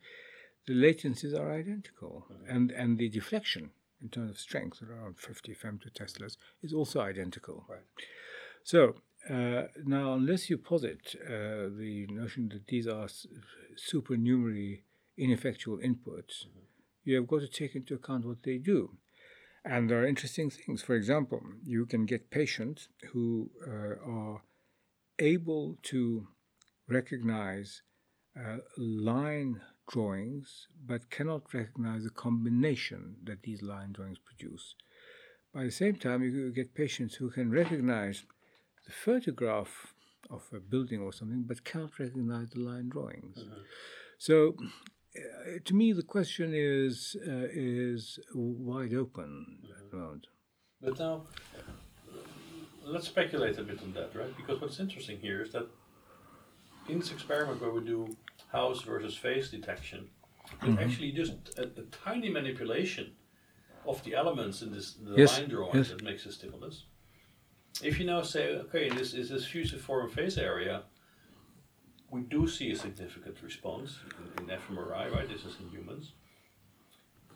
[0.68, 2.50] The latencies are identical, mm-hmm.
[2.50, 3.72] and, and the deflection
[4.02, 7.66] in terms of strength, around 50 femtoteslas, is also identical.
[7.68, 7.82] Right.
[8.64, 8.96] So
[9.30, 13.10] uh, now, unless you posit uh, the notion that these are
[13.76, 14.86] supernumerary
[15.18, 16.71] ineffectual inputs, mm-hmm
[17.04, 18.98] you have got to take into account what they do.
[19.64, 20.82] And there are interesting things.
[20.82, 24.42] For example, you can get patients who uh, are
[25.20, 26.28] able to
[26.88, 27.84] recognize
[28.36, 34.76] uh, line drawings but cannot recognize the combination that these line drawings produce.
[35.54, 38.24] By the same time, you get patients who can recognize
[38.86, 39.94] the photograph
[40.30, 43.40] of a building or something but cannot recognize the line drawings.
[43.40, 43.62] Mm-hmm.
[44.18, 44.56] So
[45.16, 49.58] uh, to me, the question is uh, is wide open
[49.92, 50.28] the moment.
[50.82, 51.24] But now,
[52.86, 54.36] let's speculate a bit on that, right?
[54.36, 55.68] Because what's interesting here is that
[56.90, 58.08] in this experiment where we do
[58.52, 60.10] house versus face detection,
[60.62, 60.80] mm-hmm.
[60.80, 63.12] actually just a, a, tiny manipulation
[63.86, 65.38] of the elements in this the yes.
[65.38, 65.90] line drawing yes.
[65.90, 66.86] that makes a stimulus.
[67.84, 70.84] If you now say, okay, this is this fusiform face area,
[72.12, 74.00] we do see a significant response
[74.38, 75.28] in, in fMRI, right?
[75.28, 76.12] This is in humans.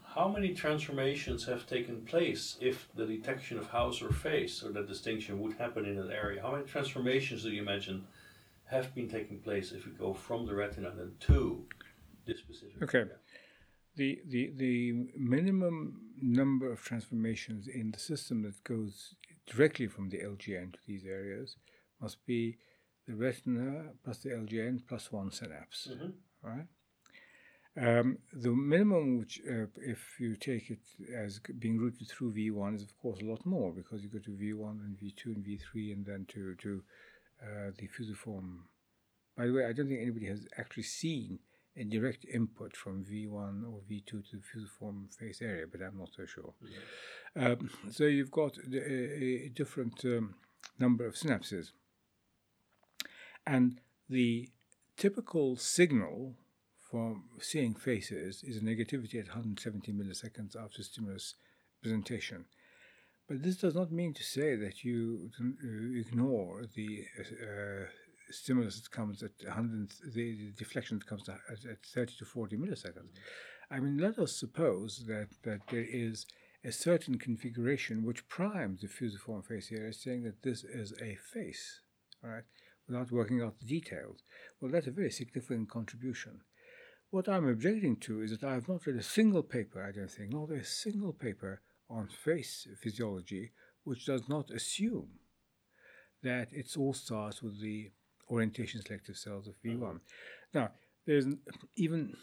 [0.03, 4.87] How many transformations have taken place if the detection of house or face or that
[4.87, 6.41] distinction would happen in an area?
[6.41, 8.05] How many transformations do you imagine
[8.65, 11.65] have been taking place if we go from the retina then to
[12.25, 12.99] this specific okay.
[12.99, 13.15] area?
[13.95, 19.15] The, the, the minimum number of transformations in the system that goes
[19.47, 21.55] directly from the LGN to these areas
[22.01, 22.57] must be
[23.07, 26.09] the retina plus the LGN plus one synapse, mm-hmm.
[26.41, 26.67] right?
[27.77, 30.79] Um, the minimum, which uh, if you take it
[31.13, 34.31] as being routed through V1, is of course a lot more because you go to
[34.31, 36.83] V1 and V2 and V3 and then to to
[37.43, 38.69] uh, the fusiform.
[39.37, 41.39] By the way, I don't think anybody has actually seen
[41.77, 46.11] a direct input from V1 or V2 to the fusiform face area, but I'm not
[46.15, 46.53] so sure.
[47.35, 50.35] Um, so you've got a, a different um,
[50.79, 51.71] number of synapses,
[53.45, 53.79] and
[54.09, 54.49] the
[54.97, 56.35] typical signal
[56.79, 61.35] for seeing faces is a negativity at 170 milliseconds after stimulus
[61.81, 62.45] presentation.
[63.27, 67.85] But this does not mean to say that you uh, ignore the uh,
[68.29, 73.09] stimulus that comes at 100, the deflection that comes at, at 30 to 40 milliseconds.
[73.71, 76.27] I mean, let us suppose that, that there is
[76.63, 81.81] a certain configuration which primes the fusiform face area, saying that this is a face,
[82.23, 82.43] right,
[82.87, 84.23] without working out the details.
[84.59, 86.41] Well, that's a very significant contribution.
[87.09, 90.11] What I'm objecting to is that I have not read a single paper, I don't
[90.11, 93.51] think, not a single paper on face physiology
[93.83, 95.07] which does not assume
[96.23, 97.91] that it all starts with the
[98.29, 99.79] orientation selective cells of V1.
[99.79, 99.97] Mm-hmm.
[100.53, 100.71] Now,
[101.05, 101.27] there's
[101.75, 102.17] even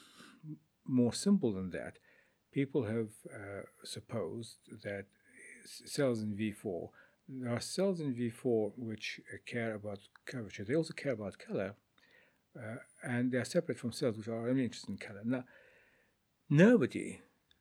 [0.84, 1.94] more simple than that.
[2.52, 5.06] People have uh, supposed that
[5.64, 6.88] cells in V4,
[7.40, 10.64] there are cells in V4 which uh, care about curvature.
[10.64, 11.74] They also care about color,
[12.56, 15.22] uh, and they are separate from cells which are only interested in color.
[15.24, 15.44] Now,
[16.50, 17.20] nobody,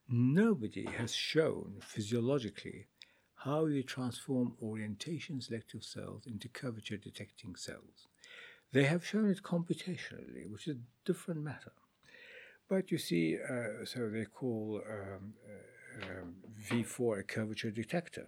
[0.10, 2.88] nobody has shown physiologically
[3.36, 8.08] how you transform orientation selective cells into curvature detecting cells.
[8.72, 11.74] They have shown it computationally, which is a different matter.
[12.70, 16.36] But you see, uh, so they call um, uh, um,
[16.70, 18.28] V4 a curvature detector.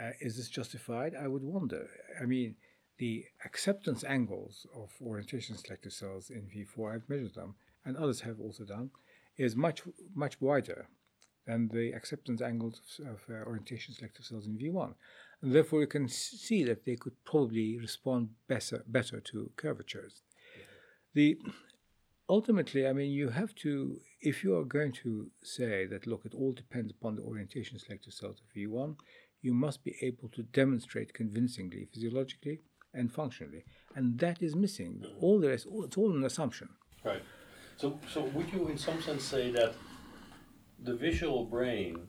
[0.00, 1.14] Uh, is this justified?
[1.14, 1.88] I would wonder.
[2.20, 2.56] I mean,
[2.98, 8.40] the acceptance angles of orientation selective cells in V4, I've measured them, and others have
[8.40, 8.90] also done,
[9.36, 9.82] is much
[10.14, 10.88] much wider
[11.46, 14.94] than the acceptance angles of, of uh, orientation selective cells in V1.
[15.40, 20.22] And therefore, you can see that they could probably respond better, better to curvatures.
[21.14, 21.38] The
[22.28, 26.34] ultimately, I mean, you have to, if you are going to say that, look, it
[26.34, 28.96] all depends upon the orientation selective cells of V1,
[29.42, 32.60] you must be able to demonstrate convincingly, physiologically
[32.94, 33.64] and functionally.
[33.94, 35.04] And that is missing.
[35.20, 36.68] All the rest, it's all an assumption.
[37.04, 37.22] Right.
[37.76, 39.74] So, so would you, in some sense, say that
[40.78, 42.06] the visual brain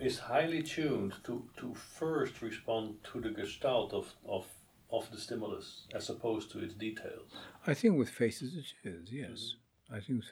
[0.00, 4.46] is highly tuned to, to first respond to the gestalt of, of,
[4.90, 7.32] of the stimulus as opposed to its details.
[7.66, 9.28] I think with faces it is, yes.
[9.30, 9.64] Mm-hmm.
[9.90, 10.22] I think,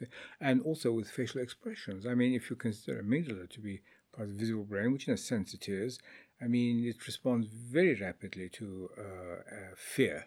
[0.40, 2.06] and also with facial expressions.
[2.06, 3.80] I mean, if you consider amygdala to be
[4.16, 5.98] part of the visual brain, which in a sense it is,
[6.40, 10.26] I mean, it responds very rapidly to uh, uh, fear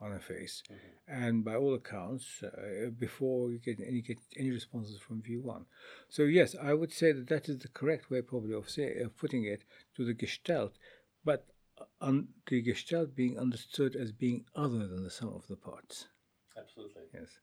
[0.00, 1.24] on a face, mm-hmm.
[1.24, 5.64] and by all accounts, uh, before you get any get any responses from V1.
[6.08, 9.16] So yes, I would say that that is the correct way, probably of say of
[9.16, 9.64] putting it
[9.96, 10.74] to the Gestalt,
[11.24, 11.46] but
[12.00, 16.06] on the Gestalt being understood as being other than the sum of the parts.
[16.56, 17.02] Absolutely.
[17.12, 17.38] Yes.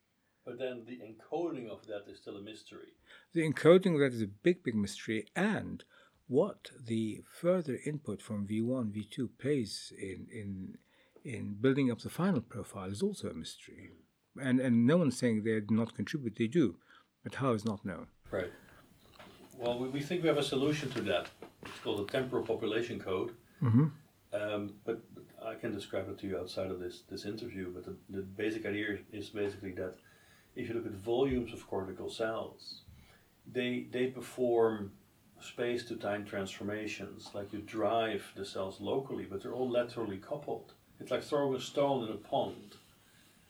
[0.46, 2.94] But then the encoding of that is still a mystery.
[3.34, 5.84] The encoding of that is a big, big mystery, and
[6.28, 10.78] what the further input from V1, V2 plays in in
[11.26, 13.90] in building up the final profile is also a mystery.
[14.40, 16.76] And, and no one's saying they do not contribute, they do.
[17.24, 18.08] But how is not known.
[18.30, 18.52] Right.
[19.58, 21.28] Well, we, we think we have a solution to that.
[21.64, 23.32] It's called the temporal population code.
[23.64, 23.86] Mm-hmm.
[24.34, 27.72] Um, but, but, I can describe it to you outside of this, this interview.
[27.74, 29.96] But the, the basic idea is basically that
[30.56, 32.82] if you look at volumes of cortical cells,
[33.52, 34.92] they, they perform
[35.42, 40.74] space to time transformations, like you drive the cells locally, but they're all laterally coupled.
[41.00, 42.76] It's like throwing a stone in a pond.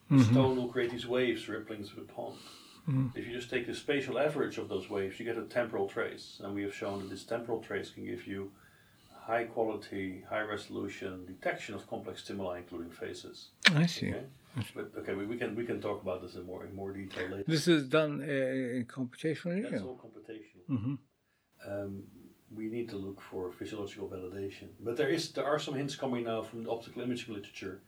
[0.10, 0.32] The mm-hmm.
[0.32, 2.38] stone will create these waves rippling through the pond.
[2.89, 3.18] Mm-hmm.
[3.18, 6.39] If you just take the spatial average of those waves, you get a temporal trace.
[6.44, 8.52] And we have shown that this temporal trace can give you
[9.26, 13.48] high quality, high resolution detection of complex stimuli, including faces.
[13.74, 14.10] I see.
[14.10, 14.26] Okay?
[14.76, 17.28] But okay, we, we can we can talk about this in more in more detail
[17.30, 17.44] later.
[17.48, 19.70] This is done uh, computationally.
[19.70, 20.66] That's all computational.
[20.70, 20.95] Mm-hmm.
[21.70, 22.03] Um,
[22.56, 24.68] we need to look for physiological validation.
[24.80, 27.82] But there is there are some hints coming now from the optical imaging literature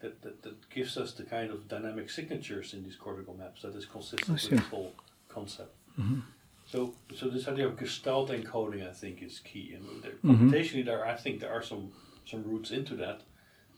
[0.00, 3.74] that, that, that gives us the kind of dynamic signatures in these cortical maps that
[3.74, 4.92] is consistent with this whole
[5.28, 5.74] concept.
[5.98, 6.20] Mm-hmm.
[6.66, 9.74] So so this idea of gestalt encoding I think is key.
[9.74, 10.50] And there, mm-hmm.
[10.50, 11.92] computationally there I think there are some
[12.24, 13.22] some roots into that.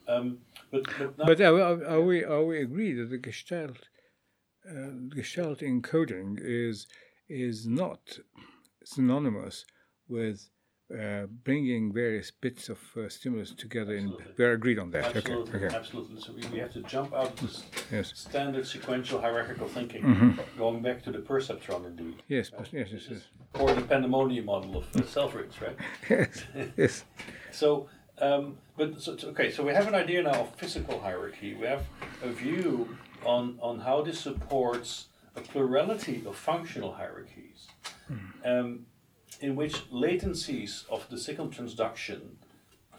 [0.08, 0.38] Um,
[0.70, 3.88] but but, but are, are, we are we agree that the gestalt
[4.68, 6.86] uh, gestalt encoding is
[7.28, 8.18] is not
[8.84, 9.64] synonymous
[10.08, 10.48] with
[10.96, 13.96] uh, bringing various bits of uh, stimulus together.
[13.96, 15.16] In, we're agreed on that.
[15.16, 15.66] Absolutely, Okay.
[15.66, 15.74] Okay.
[15.76, 16.20] absolutely.
[16.20, 18.12] So we, we have to jump out of this Yes.
[18.14, 20.58] standard sequential hierarchical thinking, Mm-hmm.
[20.58, 22.50] going back to the perceptron indeed, Yes.
[22.50, 22.88] But yes.
[22.92, 23.02] Yes.
[23.10, 23.22] Yes.
[23.54, 25.76] or the pandemonium model of uh, Selfridge, right?
[26.10, 26.44] yes.
[26.76, 27.04] yes.
[27.50, 27.88] So,
[28.20, 31.54] um, but so, okay, so we have an idea now of physical hierarchy.
[31.54, 31.84] We have
[32.22, 37.68] a view on on how this supports a plurality of functional hierarchies,
[38.44, 38.86] um,
[39.40, 42.20] in which latencies of the signal transduction,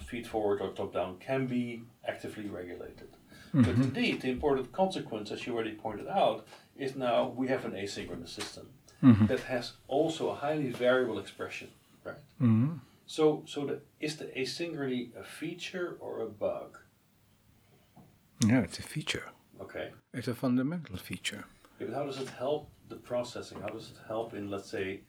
[0.05, 3.09] feed forward or top down, can be actively regulated.
[3.53, 6.45] But indeed, the important consequence, as you already pointed out,
[6.75, 8.67] is now we have an asynchronous system
[9.27, 11.69] that has also a highly variable expression,
[12.03, 12.17] right?
[12.41, 12.79] Mhm.
[13.07, 16.77] So, so the, is the asynchrony a feature or a bug?
[18.43, 19.23] No, it's a feature.
[19.61, 19.91] Okay.
[20.13, 21.45] It's a fundamental feature.
[21.79, 23.61] Yeah, but how does it help the processing?
[23.61, 25.01] How does it help in, let's say,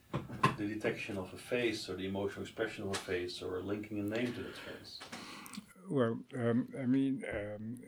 [0.57, 4.03] the detection of a face or the emotional expression of a face or linking a
[4.05, 5.01] name to that face?
[5.91, 7.79] Well, um, I mean, um,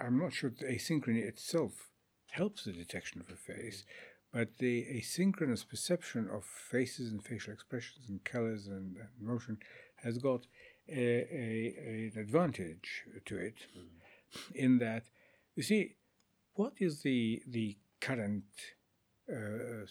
[0.00, 1.90] I'm not sure that asynchrony itself
[2.30, 3.84] helps the detection of a face,
[4.38, 9.58] but the asynchronous perception of faces and facial expressions and colors and, and motion
[9.96, 10.46] has got
[10.88, 13.56] a, a, an advantage to it
[14.54, 15.02] in that,
[15.56, 15.96] you see,
[16.54, 18.44] what is the, the current
[19.28, 19.86] uh,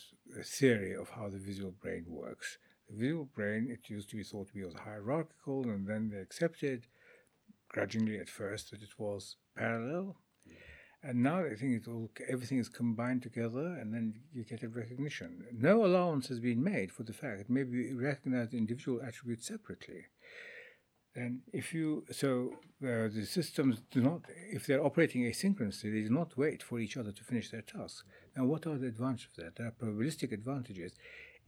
[0.45, 2.57] theory of how the visual brain works?
[2.89, 6.21] The visual brain, it used to be thought to be was hierarchical, and then they
[6.21, 6.87] accepted
[7.67, 10.15] grudgingly at first that it was parallel.
[11.03, 14.67] And now I think it all, everything is combined together and then you get a
[14.67, 15.45] recognition.
[15.53, 20.05] No allowance has been made for the fact that maybe we recognize individual attributes separately.
[21.15, 24.21] And if you, so uh, the systems do not,
[24.51, 28.03] if they're operating asynchronously, they do not wait for each other to finish their tasks.
[28.35, 29.55] Now, what are the advantages of that?
[29.55, 30.93] There are probabilistic advantages.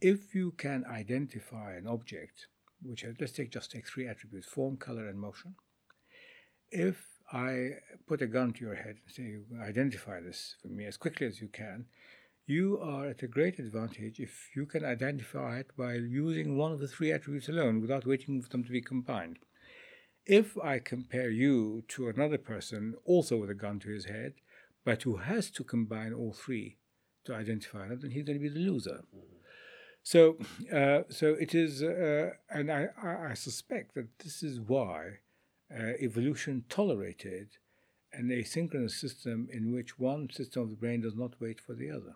[0.00, 2.48] If you can identify an object,
[2.82, 5.54] which has, let's take just take three attributes form, color, and motion.
[6.72, 7.70] If I
[8.06, 11.40] put a gun to your head and say, identify this for me as quickly as
[11.40, 11.86] you can,
[12.46, 16.80] you are at a great advantage if you can identify it by using one of
[16.80, 19.38] the three attributes alone without waiting for them to be combined.
[20.26, 24.34] If I compare you to another person also with a gun to his head,
[24.84, 26.78] but who has to combine all three
[27.24, 29.04] to identify them, then he's going to be the loser.
[30.02, 30.38] So,
[30.74, 35.18] uh, so it is, uh, and I, I, I suspect that this is why
[35.74, 37.48] uh, evolution tolerated
[38.12, 41.90] an asynchronous system in which one system of the brain does not wait for the
[41.90, 42.14] other.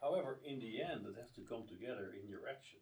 [0.00, 2.78] However, in the end, it has to come together in your action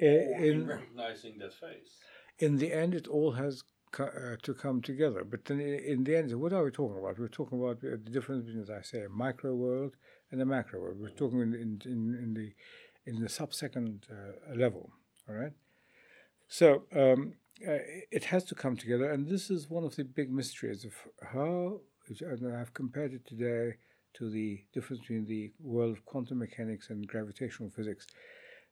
[0.00, 1.92] Uh, in in, recognizing that face.
[2.38, 3.62] in the end, it all has
[3.92, 5.22] co- uh, to come together.
[5.24, 7.18] But then, i- in the end, what are we talking about?
[7.18, 9.92] We're talking about uh, the difference between, as I say, a micro world
[10.30, 10.98] and a macro world.
[11.00, 12.48] We're talking in, in, in, in the
[13.10, 14.84] in the sub-second uh, level.
[15.28, 15.54] All right.
[16.48, 16.66] So
[17.02, 17.20] um,
[17.60, 17.78] uh,
[18.10, 20.94] it has to come together, and this is one of the big mysteries of
[21.32, 21.80] how.
[22.20, 23.76] And I've compared it today
[24.14, 28.06] to the difference between the world of quantum mechanics and gravitational physics.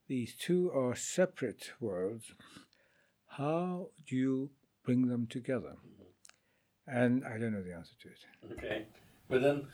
[0.09, 2.33] These two are separate worlds.
[3.29, 4.51] How do you
[4.85, 5.77] bring them together?
[5.79, 6.97] Mm-hmm.
[6.97, 8.59] And I don't know the answer to it.
[8.59, 8.87] Okay,
[9.29, 9.69] but then,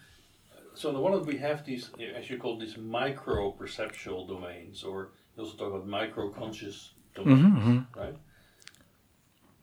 [0.74, 4.84] so on the one hand we have these, as you call these micro perceptual domains,
[4.84, 7.98] or you also talk about micro conscious mm-hmm, domains, mm-hmm.
[7.98, 8.16] right?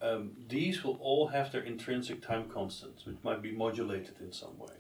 [0.04, 4.60] Um, these will all have their intrinsic time constants, which might be modulated in some
[4.60, 4.76] way.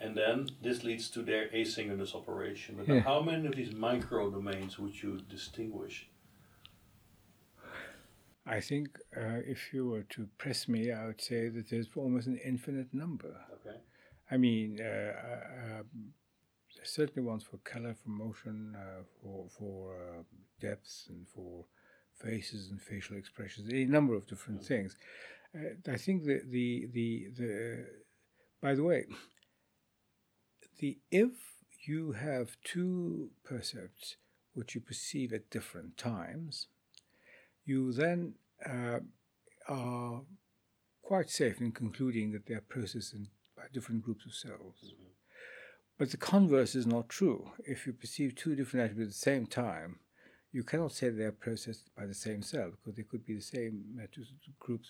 [0.00, 2.76] And then this leads to their asynchronous operation.
[2.76, 3.00] But Yeah.
[3.00, 6.08] how many of these micro domains would you distinguish?
[8.46, 12.28] I think uh, if you were to press me, I would say that there's almost
[12.28, 13.34] an infinite number.
[13.56, 13.78] Okay.
[14.30, 15.12] I mean, uh,
[15.78, 15.82] uh,
[16.82, 20.22] certainly ones for color, for motion, uh, for for uh,
[20.60, 21.66] depth, and for
[22.20, 23.72] faces and facial expressions.
[23.72, 24.96] A number of different things.
[25.54, 27.86] Uh, I think the the the the.
[28.60, 29.06] By the way,
[30.78, 31.30] the if
[31.86, 34.16] you have two percepts
[34.52, 36.66] which you perceive at different times,
[37.64, 38.34] you then
[38.68, 38.98] uh,
[39.68, 40.22] are
[41.02, 44.92] quite safe in concluding that they are processed in, by different groups of cells.
[45.98, 47.52] But the converse is not true.
[47.64, 50.00] If you perceive two different attributes at the same time,
[50.58, 53.48] you cannot say they are processed by the same cell because they could be the
[53.56, 53.74] same
[54.58, 54.88] groups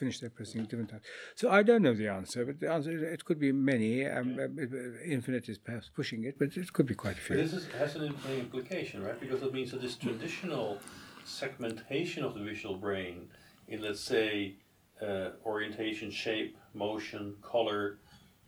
[0.00, 1.06] finish their processing at different times.
[1.34, 4.06] So I don't know the answer, but the answer it could be many.
[4.06, 7.36] Um, uh, infinite is perhaps pushing it, but it could be quite a But few.
[7.36, 9.18] this is, has an im- implication, right?
[9.18, 10.78] Because it means that this traditional
[11.24, 13.28] segmentation of the visual brain
[13.66, 14.56] in, let's say,
[15.02, 17.98] uh, orientation, shape, motion, color,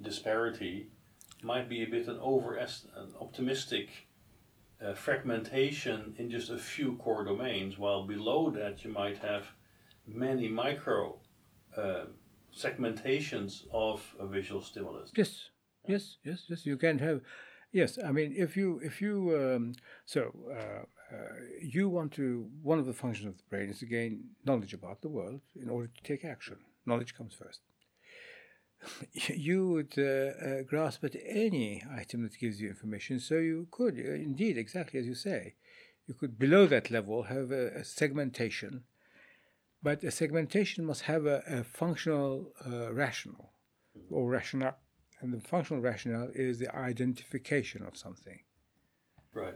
[0.03, 0.89] disparity,
[1.43, 2.69] might be a bit an over an
[3.21, 3.89] optimistic
[4.85, 9.47] uh, fragmentation in just a few core domains, while below that you might have
[10.07, 11.19] many micro
[11.77, 12.05] uh,
[12.57, 15.11] segmentations of a visual stimulus.
[15.17, 15.51] Yes,
[15.87, 16.67] yes, yes, yes.
[16.67, 17.21] You can have,
[17.73, 17.99] yes.
[18.05, 19.75] I mean, if you if you um,
[20.05, 23.87] so uh, uh, you want to one of the functions of the brain is to
[23.87, 26.57] gain knowledge about the world in order to take action.
[26.87, 27.61] Knowledge comes first.
[29.29, 33.21] you would uh, uh, grasp at any item that gives you information.
[33.21, 35.55] So you could, uh, indeed, exactly as you say,
[36.07, 38.85] you could below that level have a, a segmentation,
[39.83, 43.53] but a segmentation must have a, a functional uh, rationale
[44.11, 44.79] or rationale,
[45.21, 48.41] and the functional rationale is the identification of something.
[49.35, 49.55] Right.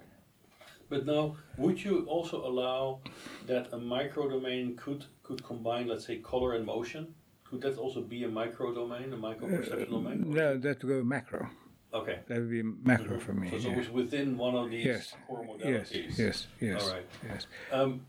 [0.88, 3.00] But now, would you also allow
[3.46, 7.14] that a microdomain could could combine, let's say, color and motion?
[7.60, 10.24] Could that also be a micro domain, a micro perceptual domain?
[10.26, 11.48] No, that would go macro.
[11.92, 12.18] Okay.
[12.26, 13.48] That would be macro for me.
[13.50, 13.70] So it's yeah.
[13.70, 15.14] always within one of these Yes.
[15.28, 16.18] core Yes, modalities.
[16.18, 16.82] yes, yes.
[16.82, 17.06] All right.
[17.24, 17.46] Yes.
[17.70, 18.06] Um,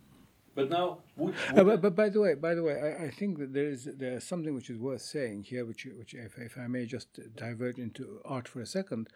[0.55, 3.37] but now, would, Uh, but, but by the way, by the way, I, I think
[3.37, 6.67] that there is there's something which is worth saying here, which which if, if I
[6.67, 9.09] may just divert into art for a second,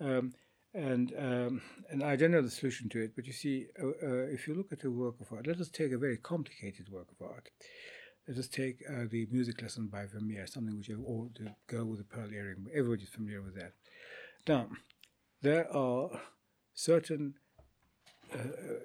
[0.00, 0.34] um,
[0.74, 4.26] and um, and I don't know the solution to it, but you see, uh, uh,
[4.36, 7.06] if you look at a work of art, let us take a very complicated work
[7.12, 7.48] of art.
[8.28, 11.98] Let us take uh, the music lesson by Vermeer, something which you the girl with
[11.98, 12.66] the pearl earring.
[12.72, 13.72] Everybody's familiar with that.
[14.46, 14.68] Now,
[15.42, 16.10] there are
[16.74, 17.34] certain
[18.32, 18.38] uh,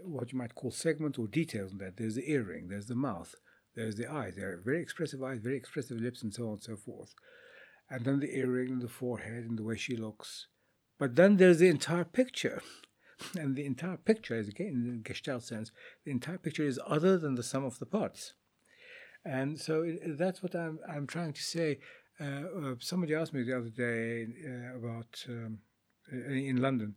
[0.04, 1.98] what you might call segments or details in that.
[1.98, 3.36] There's the earring, there's the mouth,
[3.76, 4.36] there's the eyes.
[4.36, 7.14] There are very expressive eyes, very expressive lips, and so on and so forth.
[7.90, 10.48] And then the earring, and the forehead, and the way she looks.
[10.98, 12.62] But then there's the entire picture.
[13.40, 15.72] And the entire picture is, again, in the Gestalt sense,
[16.04, 18.34] the entire picture is other than the sum of the parts.
[19.26, 21.80] And so it, that's what I'm, I'm trying to say.
[22.22, 25.58] Uh, uh, somebody asked me the other day uh, about, um,
[26.12, 26.96] in London,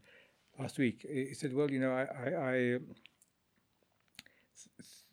[0.59, 1.07] last week.
[1.09, 2.79] He said, "Well, you know, I, I, I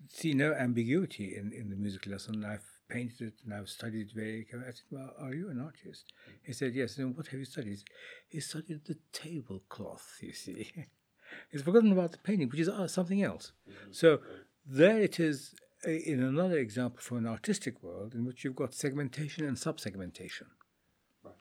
[0.09, 2.43] see no ambiguity in, in the music lesson.
[2.43, 5.61] I've painted it and I've studied it very." carefully." I said, "Well, are you an
[5.61, 6.11] artist?"
[6.43, 7.83] He said, "Yes." And what have you studied?
[8.27, 10.17] He studied the tablecloth.
[10.21, 10.71] You see,
[11.51, 13.53] he's forgotten about the painting, which is uh, something else.
[13.91, 14.19] So
[14.65, 15.55] there it is.
[15.83, 20.47] In another example from an artistic world, in which you've got segmentation and subsegmentation.
[21.23, 21.35] Right.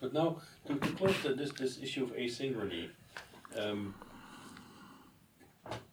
[0.00, 2.88] But now, to, to close the, this, this issue of asynchrony,
[3.58, 3.94] um,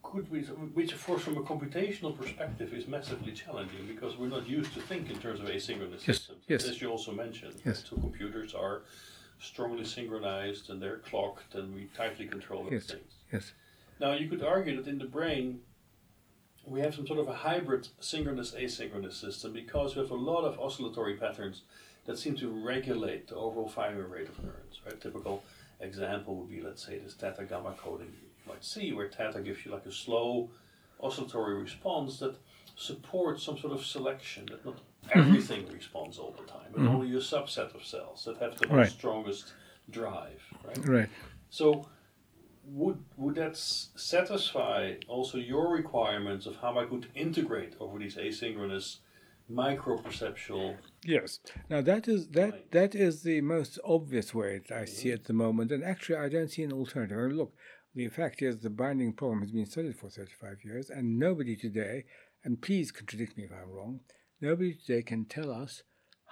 [0.02, 4.48] could we, which of course from a computational perspective is massively challenging because we're not
[4.48, 6.44] used to think in terms of asynchronous Yes, systems.
[6.48, 6.66] yes.
[6.70, 7.84] As you also mentioned, Yes.
[7.90, 8.84] so computers are
[9.40, 12.86] strongly synchronized and they're clocked and we tightly control those Yes.
[12.86, 13.14] things.
[13.34, 13.54] Yes.
[14.00, 15.62] Now you could argue that in the brain
[16.66, 20.44] we have some sort of a hybrid synchronous asynchronous system because we have a lot
[20.44, 21.62] of oscillatory patterns
[22.06, 24.80] that seem to regulate the overall firing rate of neurons.
[24.86, 25.00] Right?
[25.00, 25.44] Typical
[25.80, 29.66] example would be let's say this theta gamma coding you might see where theta gives
[29.66, 30.50] you like a slow
[31.00, 32.36] oscillatory response that
[32.76, 35.20] supports some sort of selection that not mm-hmm.
[35.20, 36.96] everything responds all the time, but mm-hmm.
[36.96, 38.90] only a subset of cells that have the Right.
[38.90, 39.54] strongest
[39.90, 40.42] drive.
[40.66, 40.86] Right?
[40.86, 41.10] Right.
[41.50, 41.88] So,
[42.66, 48.16] would would that s- satisfy also your requirements of how I could integrate over these
[48.16, 48.98] asynchronous
[49.50, 50.78] micro-perceptual?
[51.06, 51.40] Yes.
[51.70, 55.16] Now that is that that is the most obvious way that I see mm-hmm.
[55.16, 57.18] at the moment, and actually I don't see an alternative.
[57.18, 57.54] I mean, look,
[57.96, 62.06] the fact is the binding problem has been studied for 35 years, and nobody today,
[62.44, 64.00] and please contradict me if I'm wrong,
[64.42, 65.84] nobody today can tell us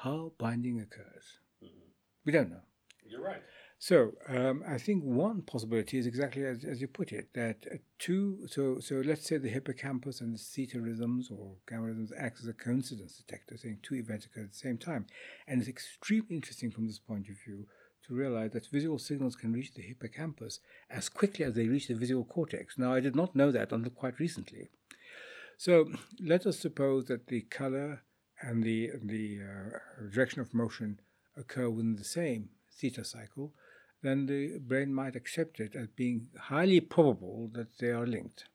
[0.04, 1.40] how binding occurs.
[1.64, 1.90] Mm-hmm.
[2.26, 2.64] We don't know.
[3.08, 3.44] You're right.
[3.84, 7.66] So um, I think one possibility is exactly as, as you put it that
[7.98, 8.46] two.
[8.48, 12.48] So so let's say the hippocampus and the theta rhythms or gamma rhythms act as
[12.48, 15.08] a coincidence detector, saying two events occur at the same time,
[15.48, 17.66] and it's extremely interesting from this point of view
[18.08, 20.60] to realize that visual signals can reach the hippocampus
[20.92, 22.78] as quickly as they reach the visual cortex.
[22.78, 24.70] Now I did not know that until quite recently.
[25.58, 28.04] So let us suppose that the color
[28.44, 31.00] and the the uh, direction of motion
[31.36, 33.54] occur within the same theta cycle,
[34.02, 38.46] then the brain might accept it as being highly probable that they are linked.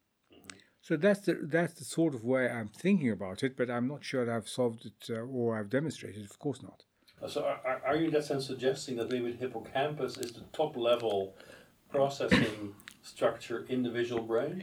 [0.82, 4.04] So that's the that's the sort of way I'm thinking about it, but I'm not
[4.04, 6.22] sure that I've solved it uh, or I've demonstrated.
[6.22, 6.30] it.
[6.30, 6.84] Of course not.
[7.22, 10.42] Uh, So, are, are- you in that sense suggesting that maybe the hippocampus is the
[10.52, 11.34] top-level
[11.90, 14.62] processing structure in the visual brain?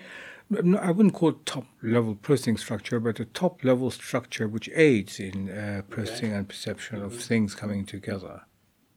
[0.49, 4.69] No, I wouldn't call it top level processing structure, but a top level structure which
[4.75, 8.41] aids in uh, processing and perception of things coming together.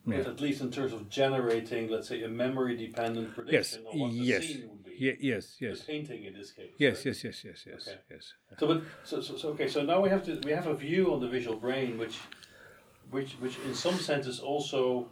[0.06, 0.18] Yeah.
[0.18, 4.12] But at least in terms of generating, let's say, a memory-dependent Yes, prediction of what
[4.12, 4.92] yes, the scene would be.
[4.98, 6.70] Ye- yes, The yes, painting in this case.
[6.78, 7.06] yes, right?
[7.06, 7.98] yes, yes, yes, yes, Okay.
[8.10, 8.32] yes.
[8.58, 9.68] So, but so, so, so okay.
[9.68, 12.18] So now we have to we have a view on the visual brain, which,
[13.10, 15.08] which, which in some sense is also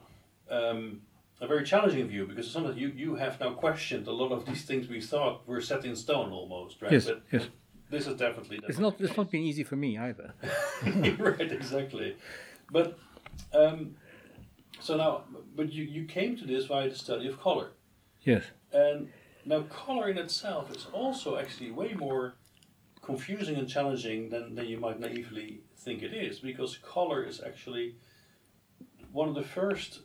[0.48, 1.00] um,
[1.40, 4.62] a very challenging view because sometimes you, you have now questioned a lot of these
[4.64, 6.92] things we thought were set in stone almost, right?
[6.92, 7.48] Yes, but yes.
[7.90, 9.00] This is definitely It's not.
[9.00, 10.32] It's not been easy for me either.
[11.18, 12.16] right, exactly.
[12.70, 12.98] But
[13.52, 13.96] um,
[14.80, 15.22] so now,
[15.56, 17.70] but you, you came to this via the study of color,
[18.22, 18.44] Yes.
[18.72, 19.08] and
[19.44, 22.34] now color in itself is also actually way more
[23.02, 27.96] confusing and challenging than, than you might naively think it is, because color is actually
[29.12, 30.00] one of the first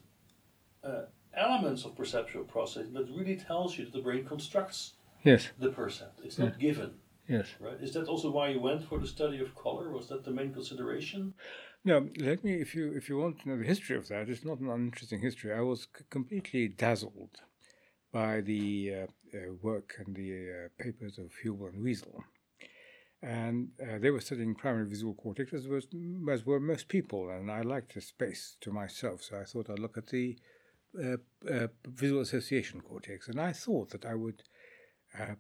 [0.84, 1.04] uh,
[1.34, 4.94] elements of perceptual processing that really tells you that the brain constructs
[5.24, 5.50] Yes.
[5.60, 6.22] the percept.
[6.24, 6.92] It's not given,
[7.30, 7.48] Yes.
[7.60, 7.78] right?
[7.80, 9.92] Is that also why you went for the study of color?
[9.92, 11.34] Was that the main consideration?
[11.86, 14.44] Now, let me, if you if you want to know the history of that, it's
[14.44, 15.54] not an uninteresting history.
[15.54, 17.42] I was completely dazzled
[18.12, 22.20] by the uh, uh, work and the uh, papers of Hubel and Wiesel,
[23.22, 25.88] and uh, they were studying primary visual cortex, as was
[26.32, 29.80] as were most people, and I liked the space to myself, so I thought I'd
[29.80, 30.38] look at the
[31.02, 31.18] uh,
[31.50, 34.44] uh, visual association cortex, and I thought that I would
[35.18, 35.36] uh,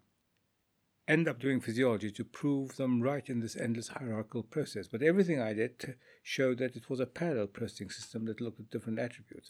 [1.10, 4.88] end up doing physiology to prove them right in this endless hierarchical process.
[4.88, 8.70] But everything I did showed that it was a parallel processing system that looked at
[8.70, 9.49] different attributes.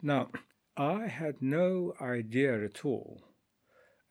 [0.00, 0.30] Now,
[0.76, 3.24] I had no idea at all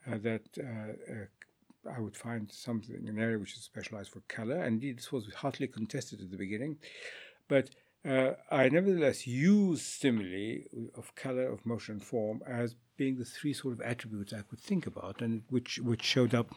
[0.05, 4.63] uh, that uh, uh, I would find something, an area which is specialized for color.
[4.63, 6.77] Indeed, this was hotly contested at the beginning.
[7.47, 7.69] But
[8.03, 10.63] uh, I nevertheless used stimuli
[10.95, 14.85] of color, of motion, form as being the three sort of attributes I could think
[14.85, 16.49] about, and which which showed up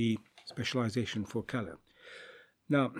[0.00, 0.16] the
[0.52, 1.76] specialization for color.
[2.68, 2.92] Now,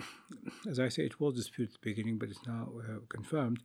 [0.69, 3.59] as I say, it was disputed at the beginning, but it's now uh, confirmed.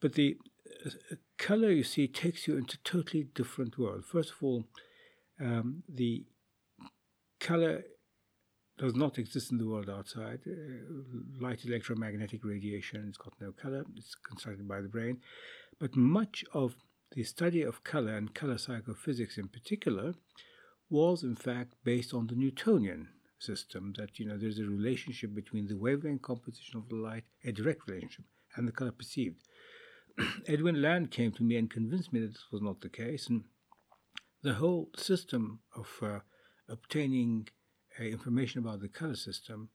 [0.00, 0.38] But the
[0.86, 4.06] uh, color you see takes you into a totally different world.
[4.06, 4.64] First of all,
[5.38, 6.24] um, the
[7.40, 7.82] color
[8.78, 10.40] does not exist in the world outside.
[10.46, 10.54] Uh,
[11.46, 15.18] light electromagnetic radiation, it's got no color, it's constructed by the brain.
[15.78, 16.74] But much of
[17.12, 20.14] the study of color and color psychophysics in particular
[20.88, 23.08] was in fact based on the Newtonian
[23.38, 27.52] system that you know there's a relationship between the wavelength composition of the light, a
[27.52, 28.24] direct relationship,
[28.56, 29.40] and the color perceived.
[30.46, 33.44] Edwin Land came to me and convinced me that this was not the case, and
[34.42, 36.20] the whole system of uh,
[36.68, 37.48] obtaining
[37.98, 39.70] uh, information about the color system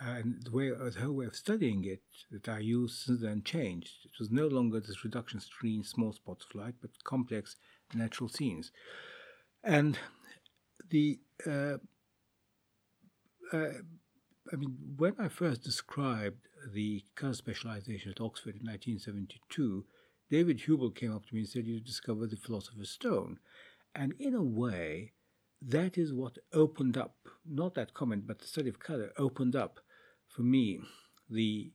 [0.00, 0.70] and the way
[1.00, 3.92] whole way of studying it that I used since then changed.
[4.04, 7.56] It was no longer this reduction screen, small spots of light, but complex
[7.94, 8.72] natural scenes.
[9.62, 9.98] And
[10.90, 11.78] the uh,
[13.52, 13.68] uh,
[14.52, 19.84] I mean, when I first described the color specialization at Oxford in 1972,
[20.30, 23.38] David Hubel came up to me and said, You've discovered the Philosopher's Stone,"
[23.94, 25.12] and in a way,
[25.66, 29.80] that is what opened up, not that comment, but the study of color opened up
[30.28, 30.80] for me
[31.30, 31.72] the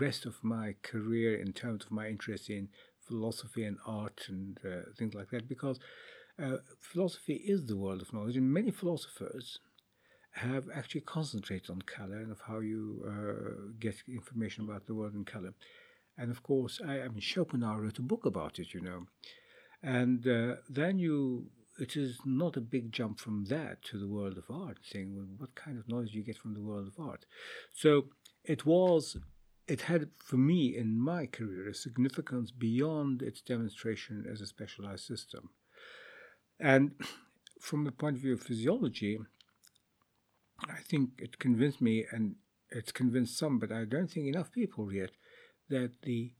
[0.00, 2.68] rest of my career in terms of my interest in
[3.06, 5.78] philosophy and art and uh, things like that, because
[6.42, 9.58] uh, philosophy is the world of knowledge, and many philosophers
[10.34, 15.14] have actually concentrated on color and of how you uh, get information about the world
[15.14, 15.52] in color.
[16.16, 19.06] And of course, I, I mean, Schopenhauer wrote a book about it, you know.
[19.82, 24.36] And uh, then you it is not a big jump from that to the world
[24.36, 27.02] of art, saying, well, what kind of noise do you get from the world of
[27.02, 27.24] art?
[27.72, 28.06] So
[28.44, 29.16] it was,
[29.66, 35.04] it had for me in my career a significance beyond its demonstration as a specialized
[35.04, 35.50] system.
[36.60, 36.92] And
[37.60, 39.18] from the point of view of physiology,
[40.68, 42.36] I think it convinced me, and
[42.70, 45.10] it's convinced some, but I don't think enough people yet,
[45.68, 46.32] that the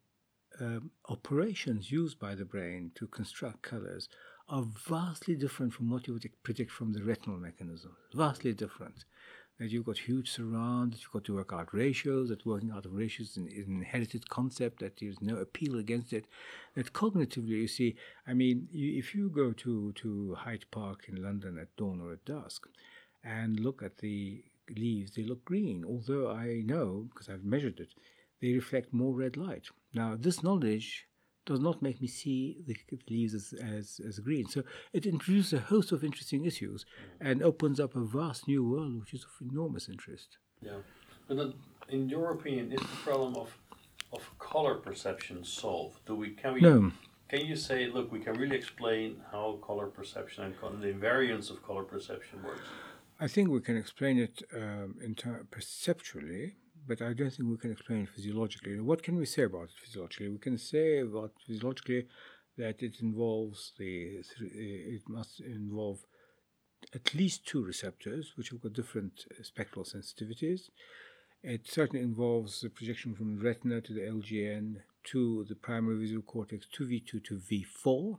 [0.61, 4.09] um, operations used by the brain to construct colors
[4.53, 7.97] are vastly different from what you would predict from the retinal mechanism.
[8.15, 9.07] Vastly different.
[9.59, 12.93] That you've got huge surrounds, you've got to work out ratios, that working out of
[12.93, 16.27] ratios is an inherited concept, that there's no appeal against it.
[16.75, 17.97] That cognitively, you see,
[18.27, 22.13] I mean, you, if you go to, to Hyde Park in London at dawn or
[22.13, 22.67] at dusk
[23.25, 27.95] and look at the leaves, they look green, although I know, because I've measured it,
[28.43, 29.69] they reflect more red light.
[29.95, 31.07] Now, this knowledge
[31.45, 32.77] does not make me see the
[33.11, 34.47] leaves as, as, as green.
[34.49, 34.63] So
[34.93, 36.87] it introduces a host of interesting issues
[37.21, 40.39] and opens up a vast new world, which is of enormous interest.
[40.61, 40.79] Yeah.
[41.27, 41.55] But then,
[41.89, 43.59] in your opinion, is the problem of
[44.13, 46.05] of color perception solved?
[46.05, 46.93] Do we can we No.
[47.29, 51.63] can you say, look, we can really explain how color perception and the invariance of
[51.63, 52.69] color perception works?
[53.19, 54.97] I think we can explain it um,
[55.51, 56.57] perceptually,
[56.87, 58.79] but I don't think we can explain it physiologically.
[58.81, 60.29] What can we say about it physiologically?
[60.29, 62.07] We can say about physiologically
[62.59, 66.01] that it involves the it must involve
[66.95, 70.63] at least two receptors, which have got different uh, spectral sensitivities.
[71.43, 76.23] It certainly involves the projection from the retina to the LGN to the primary visual
[76.23, 78.19] cortex to V2 to v4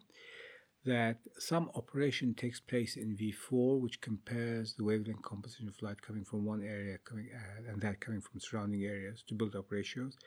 [0.86, 6.26] that some operation takes place in V4, which compares the wavelength composition of light coming
[6.26, 10.18] from one area coming, uh, and that coming from surrounding areas to build up ratios.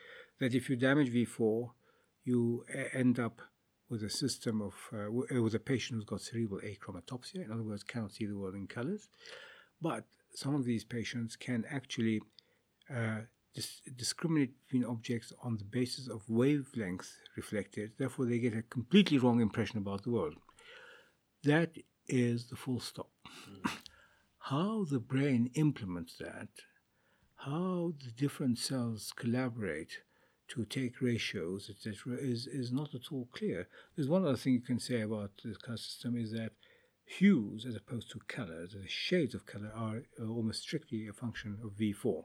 [0.41, 1.71] That if you damage V4,
[2.25, 3.43] you end up
[3.89, 7.63] with a system of, uh, uh, with a patient who's got cerebral achromatopsia, in other
[7.63, 9.09] words, cannot see the world in colors.
[9.81, 10.05] But
[10.35, 12.21] some of these patients can actually
[12.93, 13.21] uh,
[13.55, 17.93] dis- discriminate between objects on the basis of wavelength reflected.
[17.99, 20.35] Therefore, they get a completely wrong impression about the world.
[21.47, 21.76] That
[22.09, 23.11] is the full stop.
[23.24, 23.68] Hmm.
[24.51, 26.49] how the brain implements that,
[27.36, 30.01] how the different cells collaborate
[30.49, 33.68] to take ratios, etc., is, is not at all clear.
[33.94, 36.53] There's one other thing you can say about this color system is that
[37.05, 41.76] hues, as opposed to colors, the shades of color are almost strictly a function of
[41.76, 42.24] V4.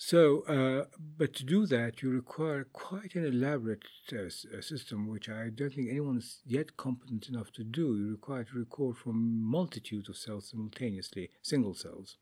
[0.00, 0.84] So, uh,
[1.18, 3.82] but to do that, you require quite an elaborate
[4.12, 4.28] uh,
[4.60, 7.98] system, which I don't think anyone is yet competent enough to do.
[7.98, 12.16] You require to record from multitudes of cells simultaneously, single cells.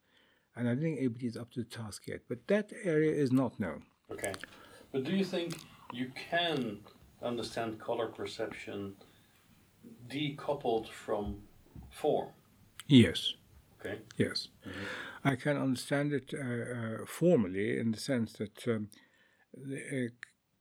[0.57, 2.21] And I don't think anybody is up to the task yet.
[2.31, 3.83] But that area is not known.
[4.11, 4.33] Okay.
[4.91, 5.59] But do you think
[5.93, 6.79] you can
[7.23, 8.95] understand color perception
[10.09, 11.43] decoupled from
[11.91, 12.29] form?
[12.87, 13.35] Yes.
[13.81, 13.99] Okay.
[14.17, 14.49] Yes.
[14.67, 15.29] Mm-hmm.
[15.29, 18.89] I can understand it uh, uh, formally in the sense that um,
[19.55, 20.09] the, uh,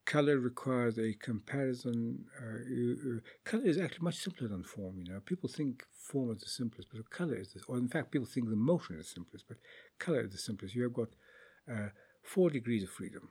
[0.05, 2.26] color requires a comparison.
[2.39, 4.95] Uh, you, uh, color is actually much simpler than form.
[4.99, 8.11] You know, people think form is the simplest, but color is, the, or in fact,
[8.11, 9.57] people think the motion is the simplest, but
[9.99, 10.76] color is the simplest.
[10.76, 11.09] You have got
[11.72, 11.89] uh,
[12.22, 13.30] four degrees of freedom,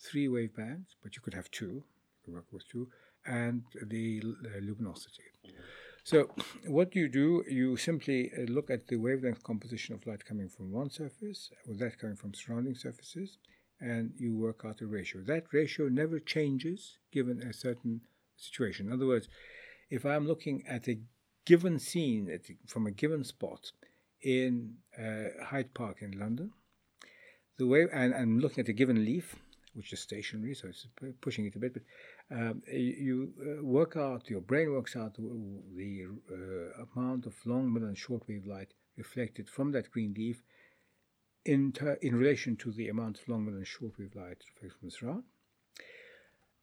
[0.00, 1.84] three wave bands, but you could have two.
[1.84, 2.88] You can work with two,
[3.26, 4.22] and the
[4.60, 5.24] luminosity.
[5.46, 5.62] Mm-hmm.
[6.06, 6.30] So,
[6.68, 10.70] what you do, you simply uh, look at the wavelength composition of light coming from
[10.70, 13.38] one surface, with that coming from surrounding surfaces,
[13.80, 15.22] and you work out a ratio.
[15.22, 18.02] That ratio never changes given a certain
[18.36, 18.86] situation.
[18.86, 19.28] In other words,
[19.90, 21.00] if I'm looking at a
[21.44, 23.72] given scene at, from a given spot
[24.22, 26.52] in uh, Hyde Park in London,
[27.58, 29.34] the wave, and I'm looking at a given leaf,
[29.74, 30.86] which is stationary, so it's
[31.20, 31.74] pushing it a bit.
[31.74, 31.82] But
[32.30, 35.22] um, you uh, work out, your brain works out the,
[35.76, 40.42] the uh, amount of long, middle, and short wave light reflected from that green leaf
[41.44, 41.72] in,
[42.02, 44.90] in relation to the amount of long, middle, and short wave light reflected from the
[44.90, 45.22] surround.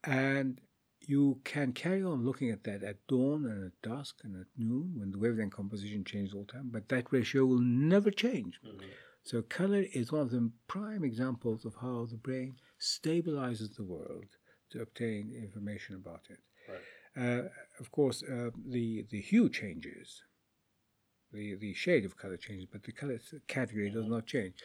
[0.03, 0.59] And
[1.07, 4.93] you can carry on looking at that at dawn and at dusk and at noon
[4.97, 8.59] when the wavelength composition changes all the time, but that ratio will never change.
[8.65, 8.85] Mm-hmm.
[9.23, 14.25] So color is one of the prime examples of how the brain stabilizes the world
[14.73, 16.39] to obtain information about it.
[16.69, 16.81] Right.
[17.15, 17.43] Uh,
[17.79, 20.23] of course, uh, the the hue changes,
[21.31, 24.55] the the shade of color changes, but the color category does not change.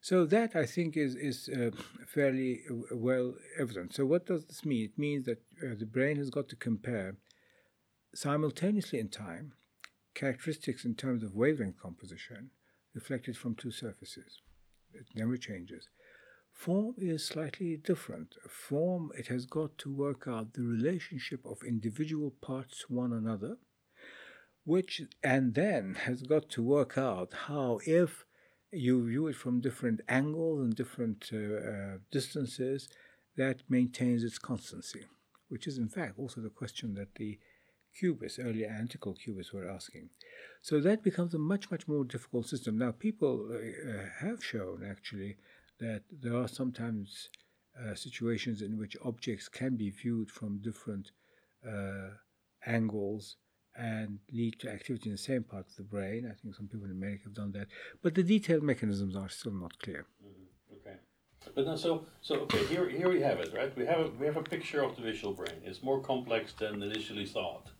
[0.00, 1.70] So that I think is is uh,
[2.06, 2.60] fairly
[2.92, 3.94] well evident.
[3.94, 4.84] So what does this mean?
[4.84, 7.16] It means that uh, the brain has got to compare
[8.14, 9.52] simultaneously in time
[10.14, 12.50] characteristics in terms of wavelength composition
[12.94, 14.40] reflected from two surfaces.
[14.92, 15.88] It never changes.
[16.60, 18.34] Form is slightly different.
[18.46, 23.56] Form, it has got to work out the relationship of individual parts to one another,
[24.64, 28.26] which, and then has got to work out how, if
[28.70, 32.90] you view it from different angles and different uh, uh, distances,
[33.38, 35.06] that maintains its constancy,
[35.48, 37.38] which is in fact also the question that the
[37.98, 40.10] cubists, early analytical cubists, were asking.
[40.60, 42.76] So that becomes a much, much more difficult system.
[42.76, 45.38] Now, people uh, have shown actually
[45.80, 47.28] that there are sometimes
[47.80, 51.10] uh, situations in which objects can be viewed from different
[51.66, 52.10] uh,
[52.66, 53.36] angles
[53.76, 56.28] and lead to activity in the same part of the brain.
[56.30, 57.68] I think some people in America have done that,
[58.02, 60.06] but the detailed mechanisms are still not clear.
[60.24, 60.74] Mm-hmm.
[60.76, 60.96] Okay,
[61.54, 63.74] but now so so okay here here we have it right.
[63.76, 65.60] We have a, we have a picture of the visual brain.
[65.64, 67.70] It's more complex than initially thought.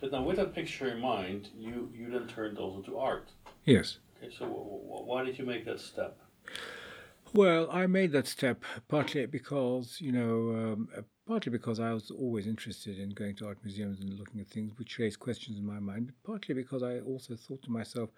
[0.00, 3.32] But now, with that picture in mind, you, you then turned also to art.
[3.64, 3.98] Yes.
[4.16, 6.18] Okay, so w- w- why did you make that step?
[7.36, 12.10] Well, I made that step partly because, you know, um, uh, partly because I was
[12.10, 15.66] always interested in going to art museums and looking at things which raised questions in
[15.66, 18.08] my mind, but partly because I also thought to myself,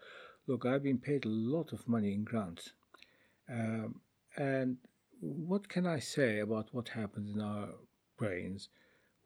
[0.46, 2.70] look, I've been paid a lot of money in grants.
[3.50, 4.02] Um,
[4.36, 4.76] and
[5.18, 7.70] what can I say about what happens in our
[8.16, 8.68] brains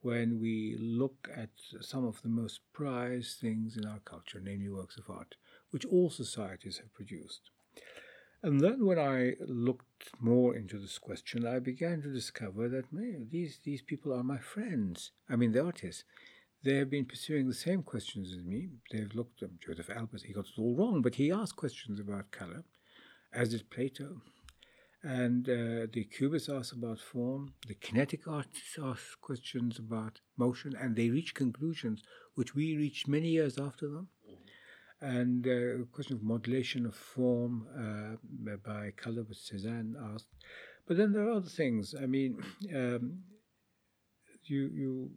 [0.00, 1.50] when we look at
[1.82, 5.34] some of the most prized things in our culture, namely works of art,
[5.70, 7.50] which all societies have produced.
[8.44, 13.28] And then when I looked more into this question, I began to discover that man,
[13.30, 15.12] these, these people are my friends.
[15.30, 16.04] I mean, the artists.
[16.64, 18.68] They have been pursuing the same questions as me.
[18.92, 22.30] They've looked at Josef Albers, he got it all wrong, but he asked questions about
[22.30, 22.62] color,
[23.32, 24.22] as did Plato,
[25.02, 30.94] And uh, the cubists ask about form, the kinetic artists ask questions about motion, and
[30.94, 32.02] they reach conclusions
[32.34, 34.08] which we reached many years after them.
[35.02, 40.28] And uh, question of modulation of form uh, by color, which Cezanne asked.
[40.86, 41.94] But then there are other things.
[42.00, 42.40] I mean,
[42.74, 43.18] um,
[44.44, 45.10] you you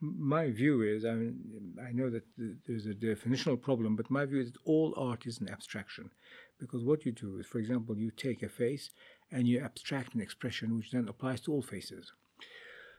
[0.00, 2.24] my view is, I mean, I know that
[2.66, 6.10] there's a definitional problem, but my view is that all art is an abstraction.
[6.58, 8.90] Because what you do is, for example, you take a face
[9.30, 12.12] and you abstract an expression which then applies to all faces.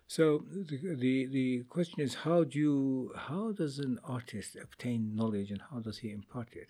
[0.07, 5.51] So the, the, the question is, how do you, how does an artist obtain knowledge
[5.51, 6.69] and how does he impart it?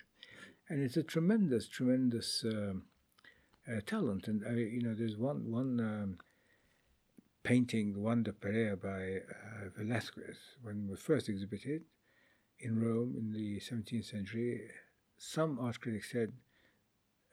[0.69, 2.83] And it's a tremendous, tremendous um,
[3.67, 4.27] uh, talent.
[4.27, 6.17] And, uh, you know, there's one, one um,
[7.43, 11.83] painting the de Pareja by uh, Velázquez, when it was first exhibited
[12.59, 14.61] in Rome in the 17th century,
[15.17, 16.33] some art critics said,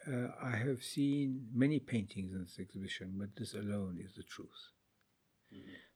[0.06, 4.73] uh, I have seen many paintings in this exhibition, but this alone is the truth.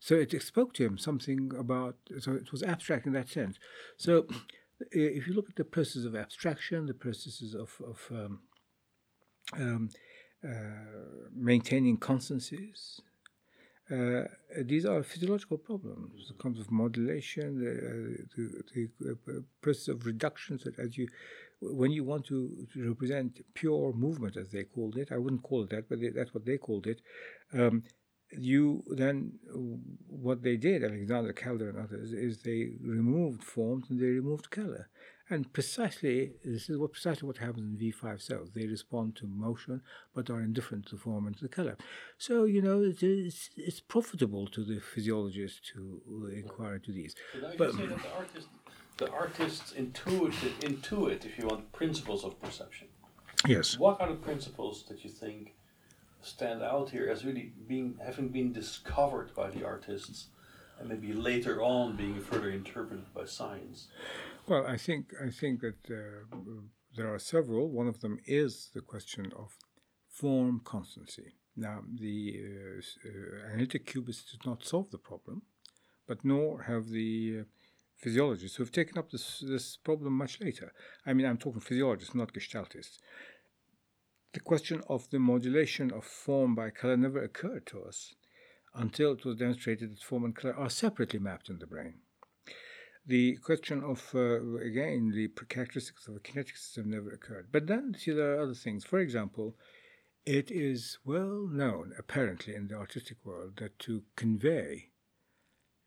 [0.01, 3.59] So it spoke to him something about, so it was abstract in that sense.
[3.97, 4.27] So
[4.93, 8.41] if you look at the process of abstraction, the processes of, of um,
[9.55, 9.91] um,
[10.45, 10.49] uh,
[11.35, 13.01] maintaining constancies,
[13.91, 14.25] uh,
[14.65, 16.29] these are physiological problems.
[16.29, 20.59] The comes of modulation, the, uh, the, the process of reduction.
[20.59, 21.09] So as you,
[21.61, 25.65] when you want to, to, represent pure movement, as they called it, I wouldn't call
[25.65, 27.01] it that, but they, that's what they called it.
[27.55, 27.83] Um,
[28.33, 29.33] you then
[30.09, 34.89] what they did, Alexander Calder and others, is they removed forms and they removed color.
[35.31, 38.51] And precisely, this is what precisely what happens in V5 cells.
[38.55, 39.83] They respond to motion,
[40.15, 41.77] but are indifferent to form and to color.
[42.17, 47.15] So, you know, it's, it's profitable to the physiologist to inquire into these.
[47.35, 48.49] So but, the artist,
[48.97, 52.89] the artists intuit, intuit, if you want, principles of perception.
[53.47, 53.79] Yes.
[53.79, 55.55] What are the principles that you think
[56.29, 60.29] stand out here as really being having been discovered by the artists?
[60.79, 63.89] and maybe later on being further interpreted by science?
[64.47, 66.37] Well, I think I think that uh,
[66.97, 67.69] there are several.
[67.69, 69.57] One of them is the question of
[70.09, 71.35] form constancy.
[71.57, 75.43] Now, the uh, uh, analytic cubists did not solve the problem,
[76.07, 77.45] but nor have the uh,
[77.97, 80.73] physiologists who have taken up this this problem much later.
[81.05, 82.99] I mean, I'm talking physiologists, not gestaltists.
[84.33, 88.15] The question of the modulation of form by color never occurred to us
[88.75, 92.01] until it was demonstrated that form and color are separately mapped in the brain.
[93.07, 97.49] The question of, uh, again, the characteristics of a kinetic system never occurred.
[97.51, 98.85] But then, see, there are other things.
[98.85, 99.57] For example,
[100.27, 104.91] it is well known, apparently, in the artistic world that to convey,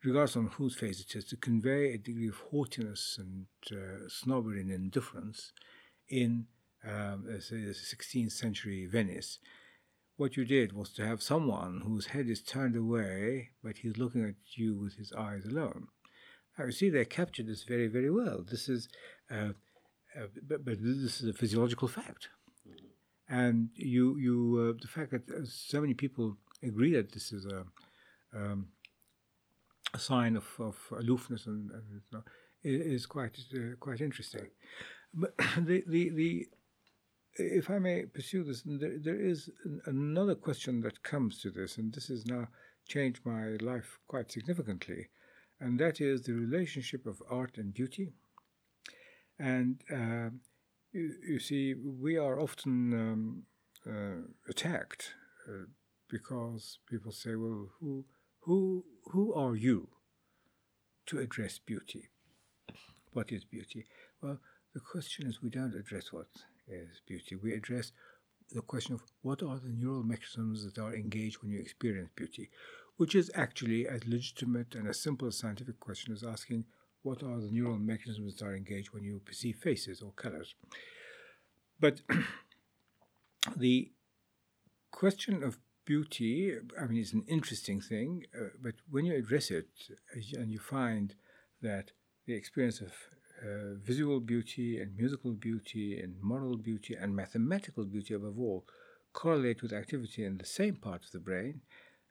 [0.03, 4.61] regardless on whose face it is, to convey a degree of haughtiness and uh, snobbery
[4.61, 5.53] and indifference
[6.09, 6.47] in,
[6.87, 9.39] um, say, the 16th century Venice
[10.21, 14.23] what you did was to have someone whose head is turned away, but he's looking
[14.23, 15.87] at you with his eyes alone.
[16.57, 18.45] Now, you see, they captured this very, very well.
[18.47, 18.87] This is,
[19.31, 19.53] uh,
[20.15, 22.29] uh, but, but, this is a physiological fact.
[23.27, 24.35] And you, you,
[24.69, 27.65] uh, the fact that uh, so many people agree that this is a,
[28.35, 28.67] um,
[29.93, 32.23] a sign of, of aloofness and, and you know,
[32.63, 34.47] is quite, uh, quite interesting.
[35.15, 36.47] But the, the, the
[37.35, 39.49] if I may pursue this, there, there is
[39.85, 42.47] another question that comes to this, and this has now
[42.87, 45.09] changed my life quite significantly,
[45.59, 48.13] and that is the relationship of art and beauty.
[49.39, 50.29] And uh,
[50.91, 53.43] you, you, see, we are often um,
[53.87, 55.13] uh, attacked
[55.47, 55.65] uh,
[56.09, 58.05] because people say, "Well, who,
[58.41, 59.87] who, who are you
[61.07, 62.09] to address beauty?
[63.13, 63.85] What is beauty?"
[64.21, 64.39] Well,
[64.73, 66.27] the question is, we don't address what
[66.71, 67.35] is beauty.
[67.35, 67.91] We address
[68.51, 72.49] the question of what are the neural mechanisms that are engaged when you experience beauty,
[72.97, 76.65] which is actually as legitimate and as simple a scientific question as asking
[77.03, 80.55] what are the neural mechanisms that are engaged when you perceive faces or colors.
[81.79, 82.01] But
[83.57, 83.91] the
[84.91, 89.67] question of beauty, I mean, it's an interesting thing, uh, but when you address it
[90.33, 91.15] and you find
[91.61, 91.91] that
[92.27, 92.93] the experience of
[93.41, 98.65] uh, visual beauty and musical beauty and moral beauty and mathematical beauty above all
[99.13, 101.61] correlate with activity in the same part of the brain,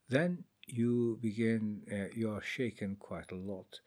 [0.08, 3.80] then you begin, uh, you are shaken quite a lot.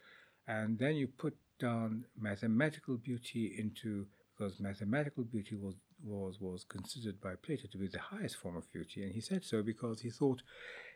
[0.48, 7.22] And then you put down mathematical beauty into, because mathematical beauty was, was, was considered
[7.22, 9.04] by Plato to be the highest form of beauty.
[9.04, 10.42] And he said so because he thought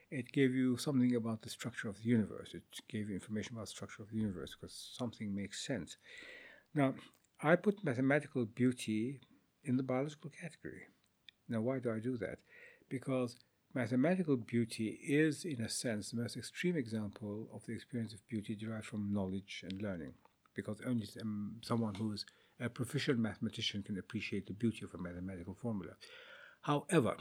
[0.09, 2.53] it gave you something about the structure of the universe.
[2.53, 5.97] It gave you information about the structure of the universe because something makes sense.
[6.77, 6.93] Now,
[7.41, 9.19] I put mathematical beauty
[9.63, 10.83] in the biological category.
[11.49, 12.37] Now, why do I do that?
[12.87, 13.35] Because
[13.73, 18.55] mathematical beauty is, in a sense, the most extreme example of the experience of beauty
[18.55, 20.13] derived from knowledge and learning.
[20.55, 22.25] Because only um, someone who is
[22.59, 25.93] a proficient mathematician can appreciate the beauty of a mathematical formula.
[26.61, 27.17] However,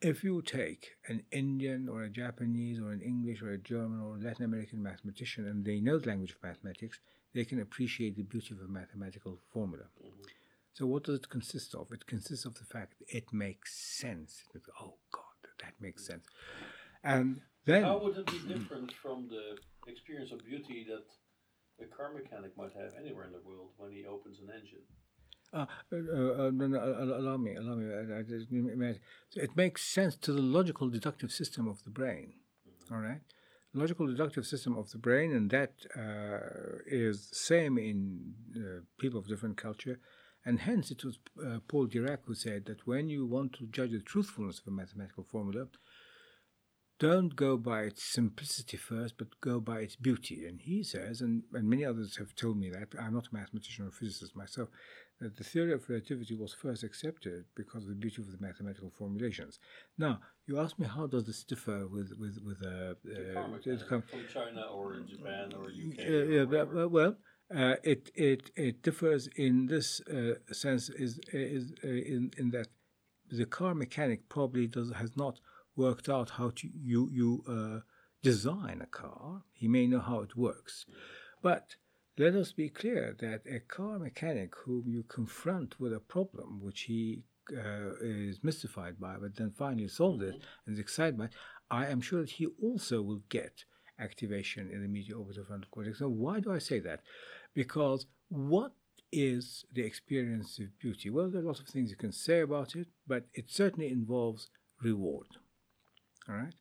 [0.00, 4.16] if you take an Indian or a Japanese or an English or a German or
[4.16, 7.00] a Latin American mathematician and they know the language of mathematics,
[7.34, 9.84] they can appreciate the beauty of a mathematical formula.
[10.02, 10.22] Mm-hmm.
[10.72, 11.88] So, what does it consist of?
[11.92, 14.42] It consists of the fact that it makes sense.
[14.80, 16.24] oh, God, that makes sense.
[17.02, 17.82] And then.
[17.82, 22.72] How would it be different from the experience of beauty that a car mechanic might
[22.74, 24.84] have anywhere in the world when he opens an engine?
[25.52, 26.78] Uh, uh, uh, no, no,
[27.18, 27.86] allow me, allow me.
[27.86, 28.92] I, I,
[29.30, 32.34] so it makes sense to the logical deductive system of the brain.
[32.68, 32.94] Mm-hmm.
[32.94, 33.20] All right,
[33.74, 39.20] logical deductive system of the brain, and that uh, is the same in uh, people
[39.20, 39.98] of different culture.
[40.44, 43.90] And hence, it was uh, Paul Dirac who said that when you want to judge
[43.92, 45.66] the truthfulness of a mathematical formula,
[46.98, 50.46] don't go by its simplicity first, but go by its beauty.
[50.46, 53.86] And he says, and, and many others have told me that, I'm not a mathematician
[53.86, 54.68] or physicist myself,
[55.20, 58.90] that the theory of relativity was first accepted because of the beauty of the mathematical
[58.96, 59.58] formulations.
[59.96, 64.62] Now, you ask me how does this differ with with with uh, uh, from China
[64.72, 65.98] or Japan or UK?
[65.98, 67.16] Uh, yeah, well, well
[67.54, 72.68] uh, it it it differs in this uh, sense is is uh, in in that
[73.30, 75.40] the car mechanic probably does has not
[75.76, 77.80] worked out how to you you uh,
[78.22, 79.42] design a car.
[79.52, 80.84] He may know how it works,
[81.42, 81.76] but
[82.18, 86.82] let us be clear that a car mechanic whom you confront with a problem which
[86.82, 90.34] he uh, is mystified by, but then finally solves it
[90.66, 91.28] and is excited by
[91.70, 93.64] I am sure that he also will get
[93.98, 96.00] activation in the medial orbitofrontal cortex.
[96.00, 97.00] Now, why do I say that?
[97.54, 98.72] Because what
[99.12, 101.10] is the experience of beauty?
[101.10, 104.48] Well, there are lots of things you can say about it, but it certainly involves
[104.82, 105.26] reward.
[106.28, 106.54] All right?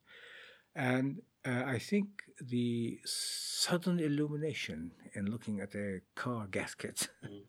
[0.76, 2.08] And uh, I think
[2.42, 7.42] the sudden illumination in looking at a car gasket mm.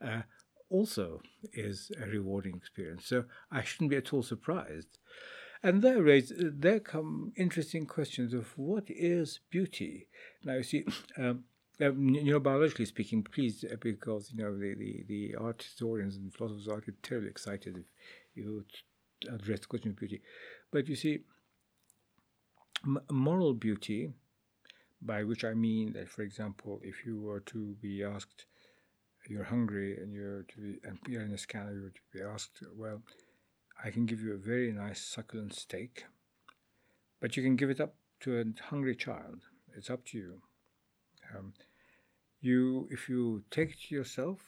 [0.04, 0.22] uh,
[0.70, 1.20] also
[1.52, 3.06] is a rewarding experience.
[3.06, 4.98] So I shouldn't be at all surprised.
[5.62, 10.08] And there, raise, there come interesting questions of what is beauty.
[10.44, 10.84] Now, you see,
[11.18, 11.44] um,
[11.80, 16.16] um, you know, biologically speaking, please, uh, because you know the, the, the art historians
[16.16, 17.86] and philosophers are terribly excited if
[18.34, 18.64] you
[19.32, 20.22] address the question of beauty.
[20.70, 21.20] But you see,
[23.10, 24.12] moral beauty,
[25.00, 28.46] by which I mean that, for example, if you were to be asked,
[29.28, 32.62] you're hungry and you're to be, and you're in a scanner, you're to be asked,
[32.76, 33.02] well,
[33.82, 36.04] I can give you a very nice succulent steak,
[37.20, 39.42] but you can give it up to a hungry child.
[39.76, 40.42] It's up to you.
[41.34, 41.52] Um,
[42.40, 44.40] you, if you take it to yourself,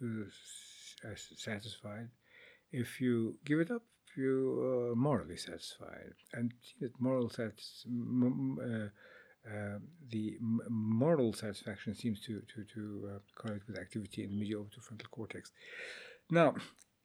[0.00, 0.28] you're
[1.14, 2.08] satisfied.
[2.72, 3.82] If you give it up,
[4.16, 6.14] you are morally satisfied.
[6.32, 6.54] And
[6.98, 8.88] moral satis- uh,
[9.48, 9.78] uh,
[10.10, 10.38] the
[10.68, 15.52] moral satisfaction seems to to, to uh, correlate with activity in the medial orbitofrontal cortex.
[16.30, 16.56] Now,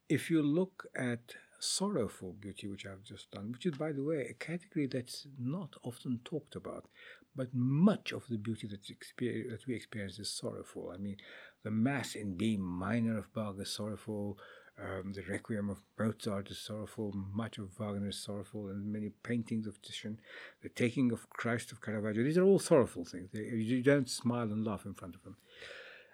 [0.10, 4.26] if you look at sorrowful beauty, which I've just done, which is, by the way,
[4.28, 6.88] a category that's not often talked about,
[7.36, 10.92] but much of the beauty that we experience is sorrowful.
[10.94, 11.18] I mean,
[11.64, 14.38] the Mass in B minor of Bach is sorrowful.
[14.82, 19.68] Um, the Requiem of Mozart is sorrowful, much of Wagner is sorrowful, and many paintings
[19.68, 20.20] of Titian,
[20.64, 23.30] the taking of Christ of Caravaggio, these are all sorrowful things.
[23.32, 25.38] They, you don't smile and laugh in front of them.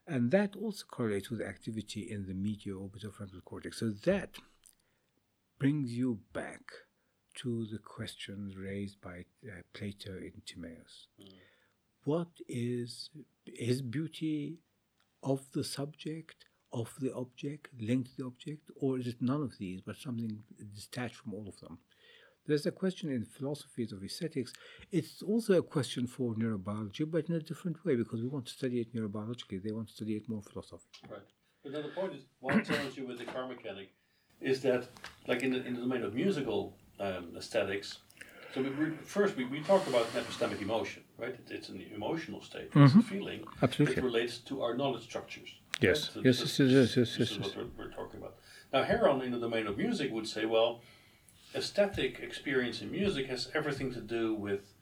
[0.05, 3.79] And that also correlates with activity in the medial orbitofrontal cortex.
[3.79, 4.35] So that
[5.59, 6.61] brings you back
[7.35, 11.07] to the questions raised by uh, Plato in Timaeus.
[11.21, 11.33] Mm.
[12.03, 13.09] What is
[13.45, 14.59] is beauty
[15.21, 16.45] of the subject?
[16.81, 20.31] Of the object, linked to the object, or is it none of these, but something
[20.81, 21.75] detached from all of them?
[22.47, 24.53] There's a question in philosophies of aesthetics.
[24.91, 28.53] It's also a question for neurobiology, but in a different way, because we want to
[28.53, 29.61] study it neurobiologically.
[29.61, 31.09] They want to study it more philosophically.
[31.15, 31.29] Right.
[31.63, 33.89] But then the point is, what tells you with the car mechanic
[34.39, 34.87] is that,
[35.27, 37.97] like in the, in the domain of musical um, aesthetics,
[38.53, 41.35] so we, we, first we, we talked about epistemic emotion, right?
[41.41, 42.99] It, it's an emotional state, it's mm-hmm.
[42.99, 43.95] a feeling Absolutely.
[43.95, 45.49] that relates to our knowledge structures.
[45.79, 46.15] Yes, right?
[46.15, 48.35] so yes, yes, yes, yes, yes, This is what we're, we're, talking about.
[48.73, 50.81] Now, Huron, in the domain of music, would say, well,
[51.55, 54.73] aesthetic experience in music has everything to do with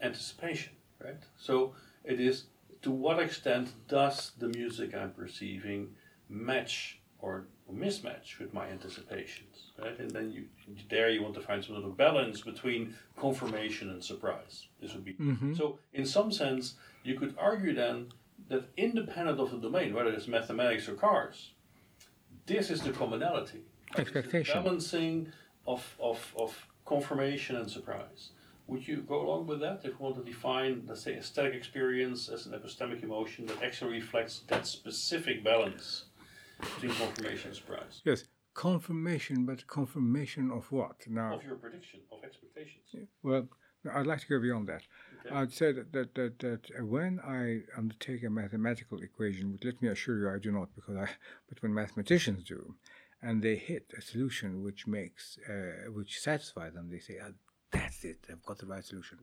[0.00, 0.72] anticipation,
[1.02, 1.22] right?
[1.36, 1.74] So
[2.04, 2.44] it is
[2.82, 5.94] to what extent does the music I'm perceiving
[6.28, 9.98] match or mismatch with my anticipations, right?
[9.98, 10.44] And then you
[10.90, 14.68] there you want to find some sort of balance between confirmation and surprise.
[14.80, 15.54] This would be mm-hmm.
[15.54, 15.78] so.
[15.94, 18.08] In some sense, you could argue then
[18.48, 21.52] that independent of the domain, whether it's mathematics or cars,
[22.46, 23.62] this is the commonality.
[23.96, 24.62] Expectation.
[24.62, 25.32] Balancing
[25.66, 28.30] of, of, of confirmation and surprise.
[28.66, 32.28] Would you go along with that if we want to define, let's say, aesthetic experience
[32.28, 36.06] as an epistemic emotion that actually reflects that specific balance
[36.60, 38.00] between confirmation and surprise?
[38.04, 38.24] Yes,
[38.54, 40.96] confirmation, but confirmation of what?
[41.08, 42.84] Now, Of your prediction, of expectations.
[43.22, 43.46] well,
[43.92, 44.82] I'd like to go beyond that.
[45.32, 49.80] I'd say that, that, that, that uh, when I undertake a mathematical equation, which let
[49.82, 51.08] me assure you I do not, because I,
[51.48, 52.74] but when mathematicians do,
[53.22, 57.30] and they hit a solution which makes, uh, which satisfies them, they say, ah,
[57.72, 59.18] that's it, I've got the right solution.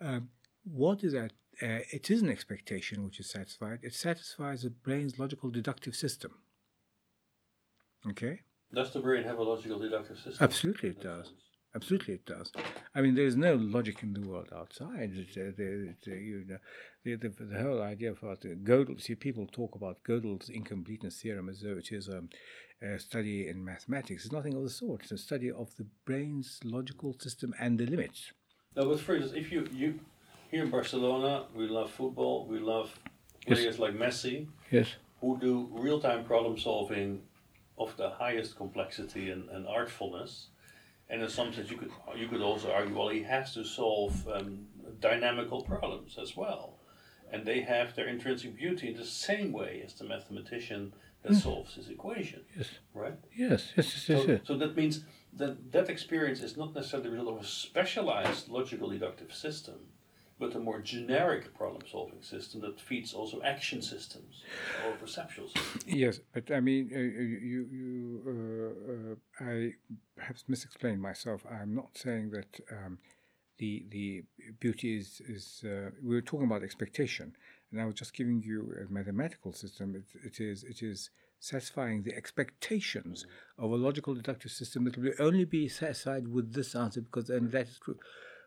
[0.00, 0.30] Um,
[0.64, 1.32] what is that?
[1.60, 3.80] Uh, it is an expectation which is satisfied.
[3.82, 6.32] It satisfies the brain's logical deductive system.
[8.08, 8.40] Okay?
[8.72, 10.36] Does the brain have a logical deductive system?
[10.40, 11.32] Absolutely, it does.
[11.78, 12.50] Absolutely, it does.
[12.92, 15.12] I mean, there is no logic in the world outside.
[15.14, 16.56] It's, uh, the, the, you know,
[17.04, 19.00] the, the, the whole idea about the Gödel.
[19.00, 22.30] See, people talk about Gödel's incompleteness theorem as though it is um,
[22.82, 24.24] a study in mathematics.
[24.24, 25.02] It's nothing of the sort.
[25.02, 28.32] It's a study of the brain's logical system and the limits.
[28.74, 30.00] No, but for instance, if you, you
[30.50, 32.90] here in Barcelona, we love football, we love
[33.46, 33.58] Yes.
[33.60, 34.96] players like Messi Yes.
[35.20, 37.22] who do real time problem solving
[37.78, 40.48] of the highest complexity and, and artfulness.
[41.10, 44.28] And in some sense, you could you could also argue, well, he has to solve
[44.28, 44.66] um,
[45.00, 46.78] dynamical problems as well,
[47.32, 50.92] and they have their intrinsic beauty in the same way as the mathematician
[51.22, 52.68] that solves his equation, Yes.
[52.94, 53.18] right?
[53.34, 53.72] Yes.
[53.76, 53.86] Yes.
[53.94, 54.08] Yes.
[54.08, 54.22] Yes.
[54.22, 54.40] So, yes.
[54.44, 58.88] so that means that that experience is not necessarily the result of a specialized logical
[58.90, 59.74] deductive system,
[60.38, 64.42] but a more generic problem solving system that feeds also action systems
[64.86, 65.84] or perceptual systems.
[65.86, 69.72] Yes, but I mean, uh, you, you, uh, uh, I
[70.16, 71.44] perhaps misexplained myself.
[71.50, 72.98] I'm not saying that um,
[73.58, 74.24] the the
[74.60, 75.64] beauty is is.
[75.64, 77.34] Uh, we were talking about expectation,
[77.72, 79.96] and I was just giving you a mathematical system.
[79.96, 81.10] It, it is it is
[81.40, 83.24] satisfying the expectations
[83.58, 87.50] of a logical deductive system that will only be satisfied with this answer because then
[87.50, 87.96] that is true.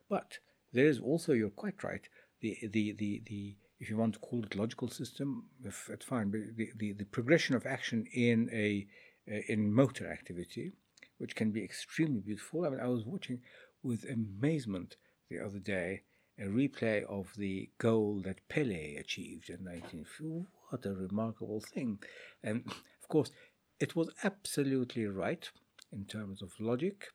[0.09, 0.39] But
[0.73, 2.07] there is also, you're quite right,
[2.41, 6.29] the, the, the, the if you want to call it logical system, if, it's fine,
[6.29, 8.87] but the, the, the progression of action in a
[9.27, 10.71] in motor activity,
[11.17, 12.65] which can be extremely beautiful.
[12.65, 13.41] I mean, I was watching
[13.83, 14.97] with amazement
[15.29, 16.01] the other day
[16.39, 20.47] a replay of the goal that Pele achieved in 1950.
[20.69, 21.99] What a remarkable thing.
[22.43, 23.31] And of course,
[23.79, 25.49] it was absolutely right
[25.91, 27.07] in terms of logic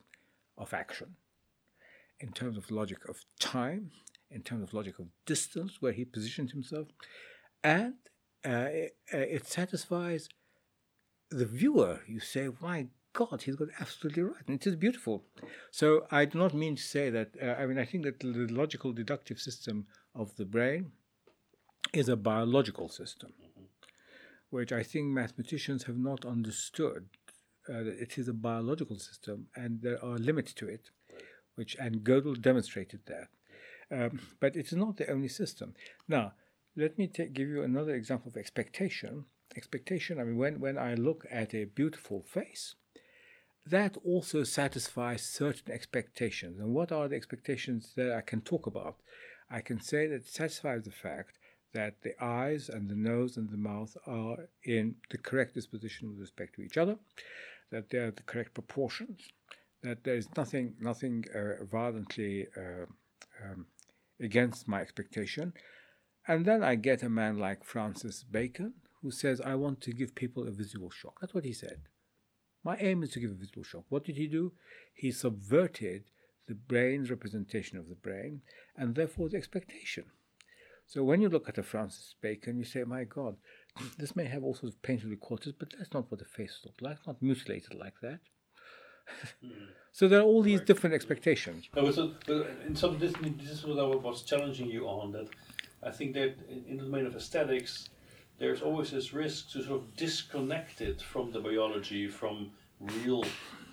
[0.57, 1.15] of action,
[2.19, 3.91] in terms of logic of time,
[4.31, 6.87] in terms of logic of distance, where he positioned himself,
[7.63, 7.95] and
[8.45, 10.29] uh, it, it satisfies
[11.29, 12.01] the viewer.
[12.07, 14.43] You say, my God, he's got absolutely right.
[14.47, 15.23] And it is beautiful.
[15.71, 18.47] So I do not mean to say that, uh, I mean, I think that the
[18.53, 20.91] logical deductive system of the brain
[21.93, 23.33] is a biological system,
[24.51, 27.09] which I think mathematicians have not understood.
[27.69, 30.91] Uh, it is a biological system and there are limits to it,
[31.57, 33.27] which, and Gödel demonstrated that.
[33.89, 35.73] Um, but it's not the only system.
[36.07, 36.33] Now,
[36.75, 39.25] let me take, give you another example of expectation.
[39.55, 42.75] Expectation, I mean, when, when I look at a beautiful face,
[43.65, 46.59] that also satisfies certain expectations.
[46.59, 48.97] And what are the expectations that I can talk about?
[49.49, 51.39] I can say that it satisfies the fact
[51.73, 56.19] that the eyes and the nose and the mouth are in the correct disposition with
[56.19, 56.97] respect to each other,
[57.71, 59.21] that they are the correct proportions,
[59.83, 62.85] that there is nothing, nothing uh, violently uh,
[63.43, 63.67] um,
[64.19, 65.53] against my expectation.
[66.27, 70.15] And then I get a man like Francis Bacon who says, I want to give
[70.15, 71.19] people a visual shock.
[71.21, 71.81] That's what he said.
[72.63, 73.85] My aim is to give a visual shock.
[73.89, 74.53] What did he do?
[74.93, 76.05] He subverted
[76.47, 78.41] the brain's representation of the brain
[78.75, 80.05] and therefore the expectation.
[80.85, 83.35] So when you look at a Francis Bacon, you say, my God,
[83.97, 86.81] this may have all sorts of painful qualities, but that's not what the face looked
[86.81, 88.19] like, not mutilated like that.
[89.43, 89.51] Mm.
[89.91, 91.69] so there are all these different expectations.
[91.75, 95.11] No, but, so, but in some this, this is what I was challenging you on.
[95.11, 95.27] That
[95.83, 97.89] I think that in, in the domain of aesthetics,
[98.39, 103.23] there's always this risk to sort of disconnect it from the biology, from real,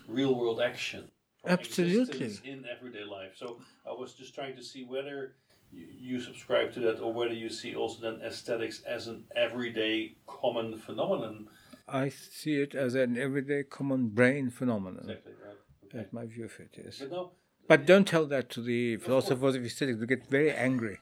[0.08, 1.10] real world action.
[1.42, 2.38] from Absolutely.
[2.44, 3.32] In everyday life.
[3.36, 5.34] So I was just trying to see whether
[5.70, 10.16] you, you subscribe to that, or whether you see also then aesthetics as an everyday
[10.26, 11.48] common phenomenon.
[11.88, 15.04] I see it as an everyday common brain phenomenon.
[15.08, 15.56] Exactly right.
[15.84, 15.98] Okay.
[15.98, 16.98] That's my view of it, yes.
[16.98, 17.32] But no,
[17.68, 20.00] But don't tell that to the philosophers of aesthetics.
[20.00, 20.98] They get very angry.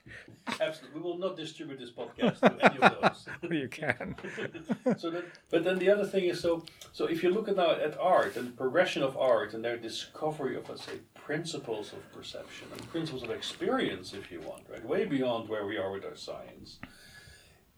[0.61, 3.27] absolutely, we will not distribute this podcast to any of those.
[3.51, 4.17] you can.
[4.99, 7.73] so then, but then the other thing is so so if you look at now
[7.73, 12.13] at art and the progression of art and their discovery of let's say principles of
[12.13, 16.05] perception and principles of experience, if you want, right, way beyond where we are with
[16.05, 16.79] our science,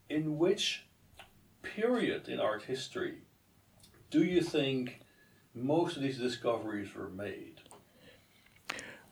[0.09, 0.84] in which
[1.75, 3.15] period in art history
[4.15, 5.01] do you think
[5.53, 7.59] most of these discoveries were made?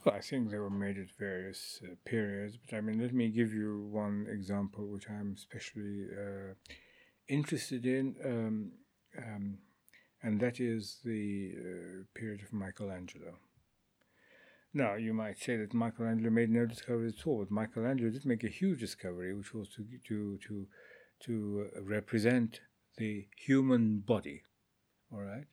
[0.04, 3.28] Well, I think they were made at various uh, periods, but I mean, let me
[3.28, 6.54] give you one example which I'm especially uh,
[7.28, 8.72] interested in, um,
[9.18, 9.58] um,
[10.22, 13.34] and that is the uh, period of Michelangelo.
[14.72, 18.44] Now, you might say that Michelangelo made no discoveries at all, but Michelangelo did make
[18.44, 20.66] a huge discovery, which was to to to
[21.24, 22.60] to uh, represent
[22.96, 24.42] the human body,
[25.12, 25.46] all right,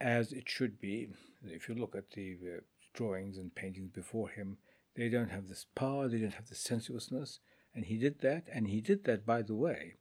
[0.00, 1.08] as it should be.
[1.44, 2.60] If you look at the uh,
[2.94, 4.58] drawings and paintings before him,
[4.96, 7.40] they don't have this power, they don't have the sensuousness,
[7.74, 9.94] and he did that, and he did that, by the way.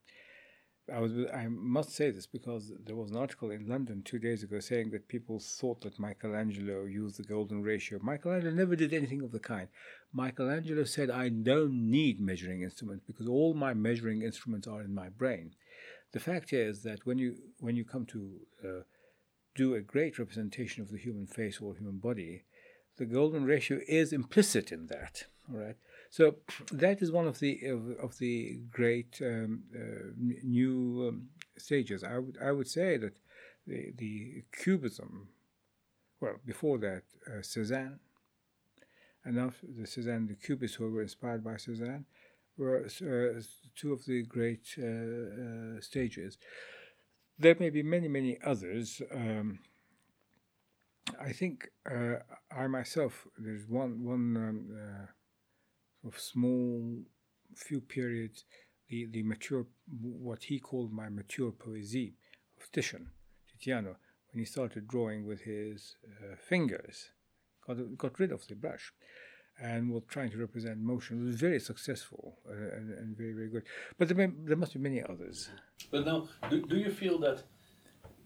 [0.94, 4.44] I was I must say this because there was an article in London two days
[4.44, 8.00] ago saying that people thought that Michelangelo used the golden ratio.
[8.02, 9.68] Michelangelo never did anything of the kind.
[10.14, 15.10] Michelangelo said, I don't need measuring instruments because all my measuring instruments are in my
[15.10, 15.56] brain.
[16.14, 18.82] The fact is that when you when you come to uh,
[19.56, 22.44] do a great representation of the human face or human body,
[22.98, 25.26] the golden ratio is implicit in that.
[25.50, 25.76] All right.
[26.10, 26.36] So
[26.72, 30.12] that is one of the of, the great um, uh,
[30.44, 32.04] new um, stages.
[32.04, 33.20] I would I would say that
[33.66, 35.30] the the cubism,
[36.20, 38.00] well before that uh, Cezanne,
[39.24, 42.06] and after the Cezanne, the cubists who were inspired by Cezanne,
[42.58, 43.42] were uh,
[43.76, 46.38] two of the great uh, uh, stages.
[47.38, 49.02] There may be many many others.
[49.14, 49.60] Um,
[51.22, 52.18] I think uh,
[52.52, 55.08] I myself there's one one um,
[56.08, 57.04] of small
[57.56, 58.46] few periods
[58.90, 59.66] the the mature
[60.02, 62.14] what he called my mature poesie
[62.60, 63.08] of Titian
[63.50, 63.96] Tiziano
[64.32, 67.12] when he started drawing with his uh, fingers
[67.66, 68.94] got got rid of the brush
[69.60, 71.20] and was trying to represent motion.
[71.20, 73.64] It was very successful uh, and, and, very very good.
[73.98, 75.50] But there, may, there must be many others.
[75.90, 77.42] But now do, do you feel that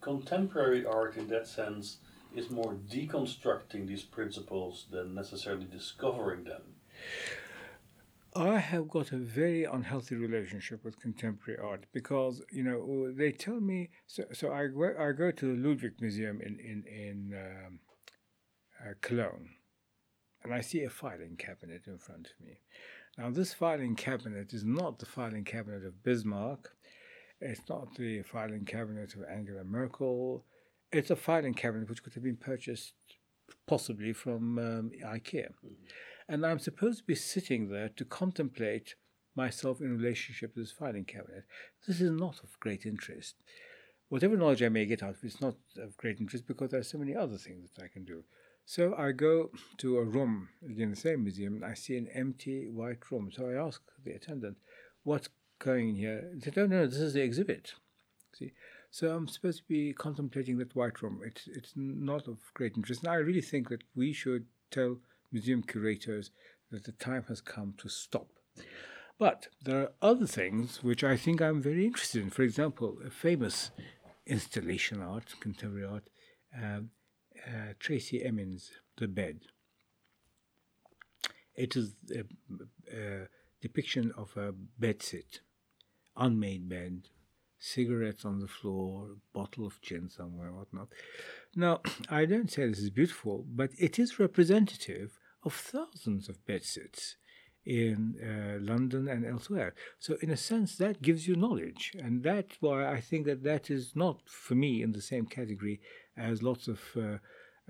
[0.02, 1.99] contemporary art in that sense
[2.36, 6.62] is more deconstructing these principles than necessarily discovering them.
[8.34, 13.60] I have got a very unhealthy relationship with contemporary art because you know they tell
[13.60, 13.90] me.
[14.08, 17.80] So, so I go, I go to the Ludwig Museum in in in um,
[18.82, 19.49] uh, Cologne,
[20.44, 22.60] and I see a filing cabinet in front of me.
[23.18, 26.72] Now, this filing cabinet is not the filing cabinet of Bismarck.
[27.41, 30.45] It's not the filing cabinet of Angela Merkel.
[30.94, 32.94] It's a filing cabinet which could have been purchased
[33.68, 35.49] possibly from um, IKEA.
[35.49, 35.88] Mm-hmm.
[36.32, 38.95] And I'm supposed to be sitting there to contemplate
[39.36, 41.44] myself in relationship to this filing cabinet.
[41.86, 43.36] This is not of great interest.
[44.08, 46.80] Whatever knowledge I may get out of it is not of great interest because there
[46.80, 48.24] are so many other things that I can do.
[48.64, 53.12] So I go to a room in the same museum I see an empty white
[53.12, 53.30] room.
[53.30, 54.56] So I ask the attendant,
[55.03, 55.28] what's
[55.60, 56.32] going in here?
[56.34, 57.74] They said, oh, no, this is the exhibit.
[58.40, 58.53] See,
[58.90, 61.20] so I'm supposed to be contemplating that white room.
[61.26, 63.03] It's it's not of great interest.
[63.03, 64.99] And I really think that we should tell
[65.32, 66.32] museum curators
[66.72, 68.28] that the time has come to stop.
[69.18, 72.30] But there are other things which I think I'm very interested in.
[72.30, 73.72] For example, a famous
[74.26, 76.10] installation art, contemporary art,
[76.58, 76.82] uh,
[77.48, 79.41] uh, Tracey Emin's The Bed.
[81.56, 82.24] It is a,
[82.91, 83.28] a
[83.62, 85.40] depiction of a bedsit,
[86.18, 87.10] unmade bed,
[87.60, 90.88] cigarettes on the floor, bottle of gin somewhere, whatnot.
[91.56, 97.15] Now, I don't say this is beautiful, but it is representative of thousands of bedsits
[97.65, 99.73] in uh, London and elsewhere.
[99.99, 103.69] So, in a sense, that gives you knowledge, and that's why I think that that
[103.69, 105.80] is not for me in the same category
[106.18, 107.18] as lots of uh,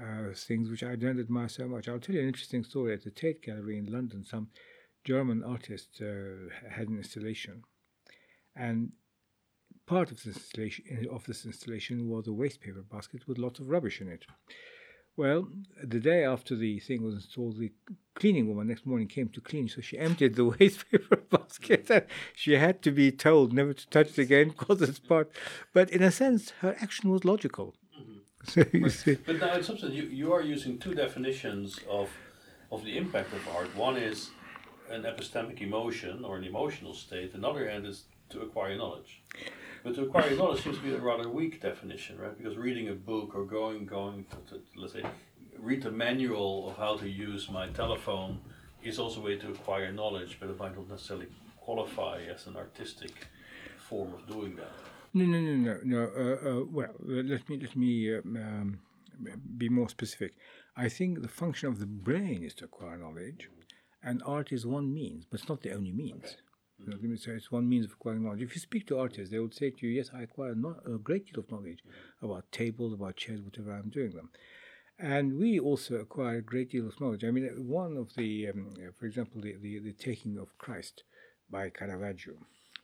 [0.01, 1.87] uh, things which I don't admire so much.
[1.87, 4.23] I'll tell you an interesting story at the Tate Gallery in London.
[4.23, 4.49] Some
[5.03, 7.63] German artist uh, had an installation,
[8.55, 8.91] and
[9.85, 13.67] part of this installation, of this installation was a waste paper basket with lots of
[13.67, 14.25] rubbish in it.
[15.17, 15.49] Well,
[15.83, 17.71] the day after the thing was installed, the
[18.15, 21.89] cleaning woman next morning came to clean, so she emptied the waste paper basket.
[21.89, 25.31] And she had to be told never to touch it again because it's part.
[25.73, 27.75] But in a sense, her action was logical.
[27.99, 28.87] Mm-hmm.
[28.87, 32.09] so but now, in substance, you, you are using two definitions of
[32.71, 33.75] of the impact of art.
[33.75, 34.31] One is
[34.89, 37.33] an epistemic emotion or an emotional state.
[37.33, 39.21] Another end is to acquire knowledge.
[39.83, 42.37] But to acquire knowledge seems to be a rather weak definition, right?
[42.37, 45.03] Because reading a book or going going to, to let's say
[45.57, 48.39] read the manual of how to use my telephone
[48.83, 51.27] is also a way to acquire knowledge, but it might not necessarily
[51.57, 53.27] qualify as an artistic
[53.77, 54.71] form of doing that.
[55.13, 56.01] No, no, no, no, no.
[56.15, 58.79] Uh, uh, well, let me let me um, um,
[59.57, 60.33] be more specific.
[60.75, 63.49] I think the function of the brain is to acquire knowledge,
[64.01, 66.37] and art is one means, but it's not the only means.
[66.87, 68.41] Uh, say it's one means of acquiring knowledge.
[68.41, 71.25] If you speak to artists, they would say to you, "Yes, I acquire a great
[71.27, 71.83] deal of knowledge
[72.21, 74.29] about tables, about chairs, whatever I'm doing them."
[74.97, 77.23] And we also acquire a great deal of knowledge.
[77.23, 80.57] I mean, uh, one of the, um, uh, for example, the, the, the taking of
[80.59, 81.03] Christ
[81.49, 82.33] by Caravaggio,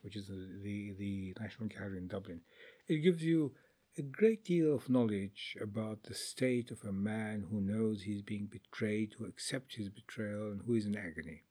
[0.02, 2.41] which is the, the National Gallery in Dublin,
[2.88, 3.53] it gives you
[3.98, 8.48] a great deal of knowledge about the state of a man who knows he's being
[8.48, 11.44] betrayed, who accepts his betrayal, and who is in agony.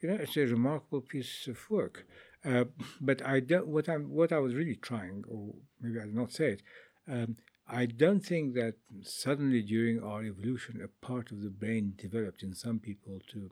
[0.00, 2.06] You know, it's a remarkable piece of work.
[2.44, 2.64] Uh,
[3.00, 3.66] but I don't.
[3.66, 6.62] What I'm, what I was really trying, or maybe I did not say it.
[7.06, 7.36] Um,
[7.68, 12.54] I don't think that suddenly during our evolution, a part of the brain developed in
[12.54, 13.50] some people to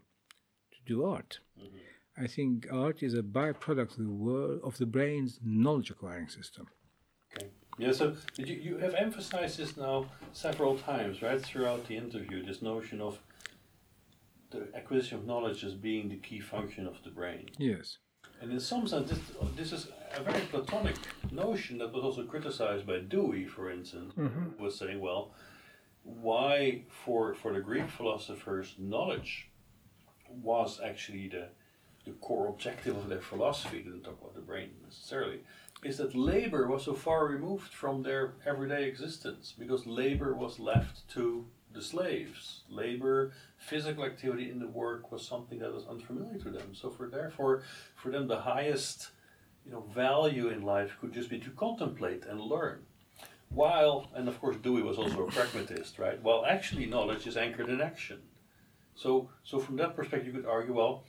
[0.73, 1.41] to do art.
[1.59, 2.25] Mm-hmm.
[2.25, 6.67] I think art is a byproduct of the world of the brain's knowledge acquiring system.
[7.37, 7.49] Okay.
[7.79, 12.61] Yeah, so you, you have emphasized this now several times, right, throughout the interview, this
[12.61, 13.21] notion of
[14.51, 17.47] the acquisition of knowledge as being the key function of the brain.
[17.59, 17.99] Yes.
[18.41, 19.19] And in some sense, this,
[19.57, 20.97] this is a very Platonic
[21.33, 24.63] notion that was also criticized by Dewey, for instance, mm-hmm.
[24.63, 25.33] was saying, well,
[26.03, 29.51] why for, for the Greek philosophers, knowledge
[30.31, 31.49] was actually the,
[32.05, 35.41] the core objective of their philosophy, didn't talk about the brain necessarily,
[35.83, 41.09] is that labor was so far removed from their everyday existence because labor was left
[41.11, 42.63] to the slaves.
[42.69, 46.75] Labor, physical activity in the work was something that was unfamiliar to them.
[46.75, 47.65] So for therefore,
[47.97, 49.11] for them, the highest
[49.67, 52.81] you know value in life could just be to contemplate and learn.
[53.51, 56.23] While, and of course, Dewey was also a pragmatist, right?
[56.23, 58.21] While actually knowledge is anchored in action.
[58.95, 61.05] So, so from that perspective, you could argue, well,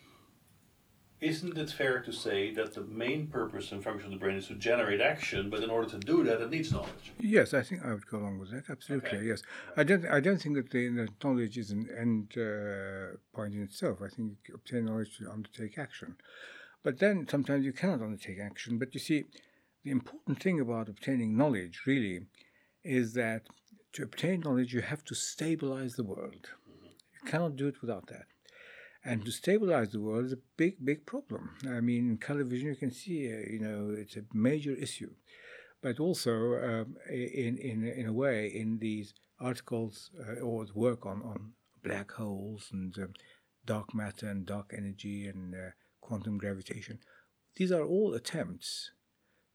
[1.22, 4.48] isn't it fair to say that the main purpose and function of the brain is
[4.48, 7.12] to generate action, but in order to do that, it needs knowledge?
[7.20, 8.70] Yes, I think I would go along with that.
[8.70, 9.26] Absolutely, okay.
[9.26, 9.42] yes.
[9.76, 10.06] I don't.
[10.06, 14.00] I don't think that the, the knowledge is an end uh, point in itself.
[14.02, 16.16] I think you obtain knowledge to undertake action,
[16.84, 18.78] but then sometimes you cannot undertake action.
[18.78, 19.26] But you see,
[19.84, 22.22] the important thing about obtaining knowledge really
[22.84, 23.42] is that
[23.94, 26.50] to obtain knowledge, you have to stabilize the world.
[26.70, 26.86] Mm-hmm.
[26.86, 28.26] You cannot do it without that.
[29.10, 31.56] And to stabilize the world is a big, big problem.
[31.68, 35.10] I mean, in color vision, you can see, uh, you know, it's a major issue.
[35.82, 36.32] But also,
[36.70, 41.54] um, in, in, in a way, in these articles uh, or work on, on
[41.84, 43.14] black holes and um,
[43.66, 45.70] dark matter and dark energy and uh,
[46.02, 47.00] quantum gravitation,
[47.56, 48.92] these are all attempts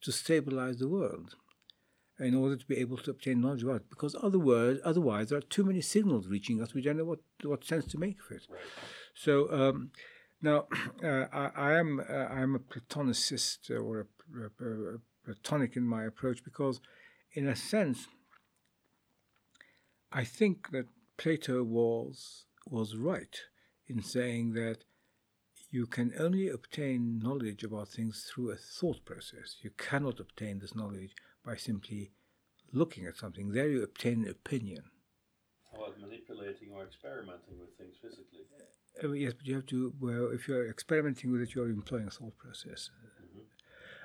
[0.03, 1.37] to stabilize the world
[2.19, 3.91] in order to be able to obtain knowledge about it.
[3.91, 6.75] Because otherwise, otherwise there are too many signals reaching us.
[6.75, 8.43] We don't know what, what sense to make of it.
[8.51, 8.61] Right.
[9.15, 9.91] So um,
[10.43, 10.67] now
[11.05, 15.85] uh, I, I, am uh, I am a Platonicist or a, a, a, Platonic in
[15.85, 16.81] my approach because,
[17.33, 18.09] in a sense,
[20.13, 20.87] I think that
[21.17, 23.41] Plato was was right
[23.87, 24.85] in saying that
[25.71, 29.57] you can only obtain knowledge about things through a thought process.
[29.63, 31.15] You cannot obtain this knowledge
[31.45, 32.13] by simply
[32.73, 33.51] looking at something.
[33.51, 34.85] There you obtain an opinion.
[35.75, 38.47] About manipulating or experimenting with things physically?
[39.03, 39.93] Uh, yes, but you have to.
[40.01, 42.91] Well, if you're experimenting with it, you're employing a thought process.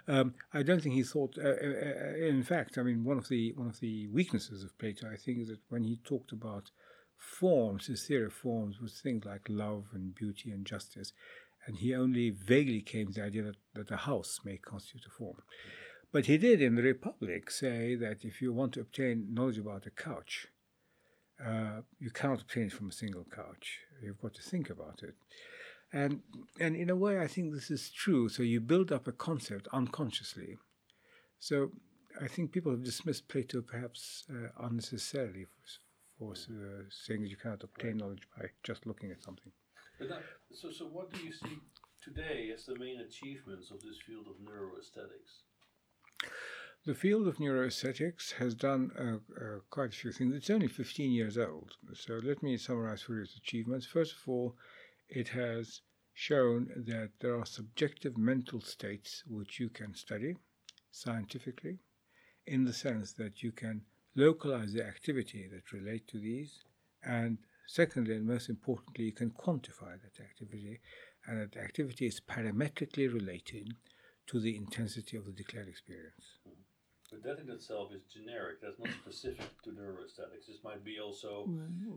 [0.09, 0.11] Mm-hmm.
[0.11, 1.37] Um, I don't think he thought.
[1.37, 4.77] Uh, uh, uh, in fact, I mean, one of the one of the weaknesses of
[4.79, 6.71] Plato, I think, is that when he talked about
[7.17, 11.13] forms, his theory of forms was things like love and beauty and justice,
[11.67, 15.11] and he only vaguely came to the idea that, that a house may constitute a
[15.11, 15.37] form.
[16.11, 19.85] But he did in the Republic say that if you want to obtain knowledge about
[19.85, 20.47] a couch,
[21.45, 23.79] uh, you cannot obtain it from a single couch.
[24.01, 25.15] You've got to think about it.
[25.91, 26.21] And,
[26.59, 28.29] and in a way, I think this is true.
[28.29, 30.57] So you build up a concept unconsciously.
[31.39, 31.71] So
[32.21, 35.63] I think people have dismissed Plato perhaps uh, unnecessarily for,
[36.17, 39.51] for uh, saying that you cannot obtain knowledge by just looking at something.
[39.97, 40.09] But
[40.53, 41.57] so, so what do you see
[42.01, 45.43] today as the main achievements of this field of neuroaesthetics?
[46.85, 50.33] The field of neuroaesthetics has done uh, uh, quite a few things.
[50.33, 53.85] It's only 15 years old, so let me summarize for you its achievements.
[53.85, 54.55] First of all,
[55.09, 55.81] it has
[56.13, 60.37] shown that there are subjective mental states which you can study
[60.89, 61.79] scientifically,
[62.47, 63.83] in the sense that you can
[64.15, 66.63] localize the activity that relate to these,
[67.03, 70.79] and secondly, and most importantly, you can quantify that activity,
[71.27, 73.75] and that activity is parametrically related
[74.27, 76.39] to the intensity of the declared experience.
[77.11, 78.61] But that in itself is generic.
[78.61, 80.47] That's not specific to neuroaesthetics.
[80.47, 81.49] This might be also,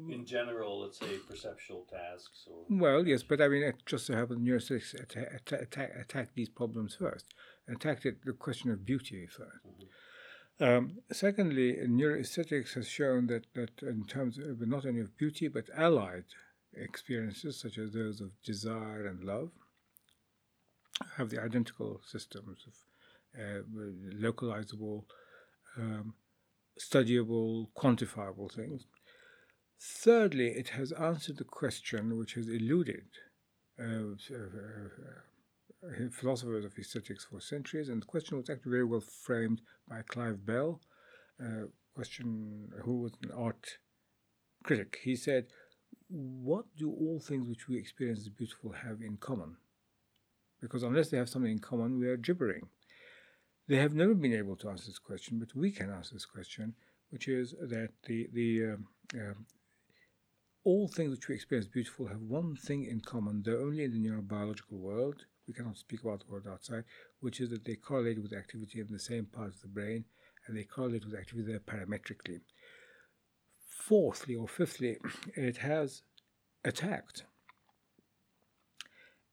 [0.09, 2.47] in general, let's say, perceptual tasks.
[2.47, 6.49] Or well, yes, but I mean, it just so happens neuroaesthetics attack, attack, attack, these
[6.49, 7.27] problems first.
[7.69, 10.65] Attacked the question of beauty 1st mm-hmm.
[10.65, 15.67] um, secondly, neuroaesthetics has shown that, that in terms of not only of beauty but
[15.77, 16.25] allied
[16.75, 19.51] experiences such as those of desire and love,
[21.17, 22.75] have the identical systems of
[23.39, 25.05] localizable,
[25.77, 26.15] um,
[26.79, 28.87] studyable, quantifiable things.
[29.81, 33.07] Thirdly, it has answered the question which has eluded
[33.81, 34.15] uh,
[35.85, 40.03] uh, philosophers of aesthetics for centuries, and the question was actually very well framed by
[40.03, 40.81] Clive Bell,
[41.43, 43.79] uh, question who was an art
[44.63, 45.01] critic.
[45.03, 45.47] He said,
[46.09, 49.57] "What do all things which we experience as beautiful have in common?"
[50.61, 52.69] Because unless they have something in common, we are gibbering.
[53.69, 56.75] They have never been able to answer this question, but we can answer this question,
[57.11, 59.47] which is that the the um, um,
[60.65, 64.09] all things which we experience beautiful have one thing in common, though only in the
[64.09, 65.25] neurobiological world.
[65.47, 66.85] We cannot speak about the world outside,
[67.21, 70.05] which is that they correlate with activity in the same parts of the brain
[70.47, 72.41] and they correlate with activity there parametrically.
[73.67, 74.99] Fourthly or fifthly,
[75.35, 76.03] it has
[76.65, 77.25] attacked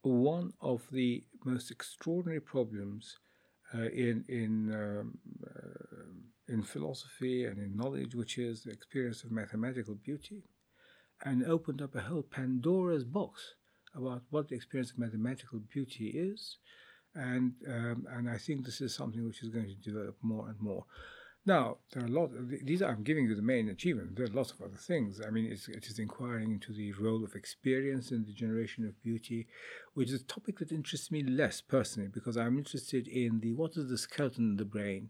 [0.01, 3.17] one of the most extraordinary problems
[3.77, 9.95] in in um, uh, in philosophy and in knowledge, which is the experience of mathematical
[9.95, 10.43] beauty
[11.23, 13.53] and opened up a whole Pandora's box
[13.95, 16.57] about what the experience of mathematical beauty is.
[17.15, 20.59] And, um, and I think this is something which is going to develop more and
[20.59, 20.85] more.
[21.49, 22.29] Now, there are a lot.
[22.63, 24.15] These are, I'm giving you the main achievement.
[24.15, 25.19] There are lots of other things.
[25.25, 29.01] I mean, it's, it is inquiring into the role of experience in the generation of
[29.01, 29.47] beauty,
[29.95, 33.77] which is a topic that interests me less personally because I'm interested in the what
[33.77, 35.09] is the skeleton in the brain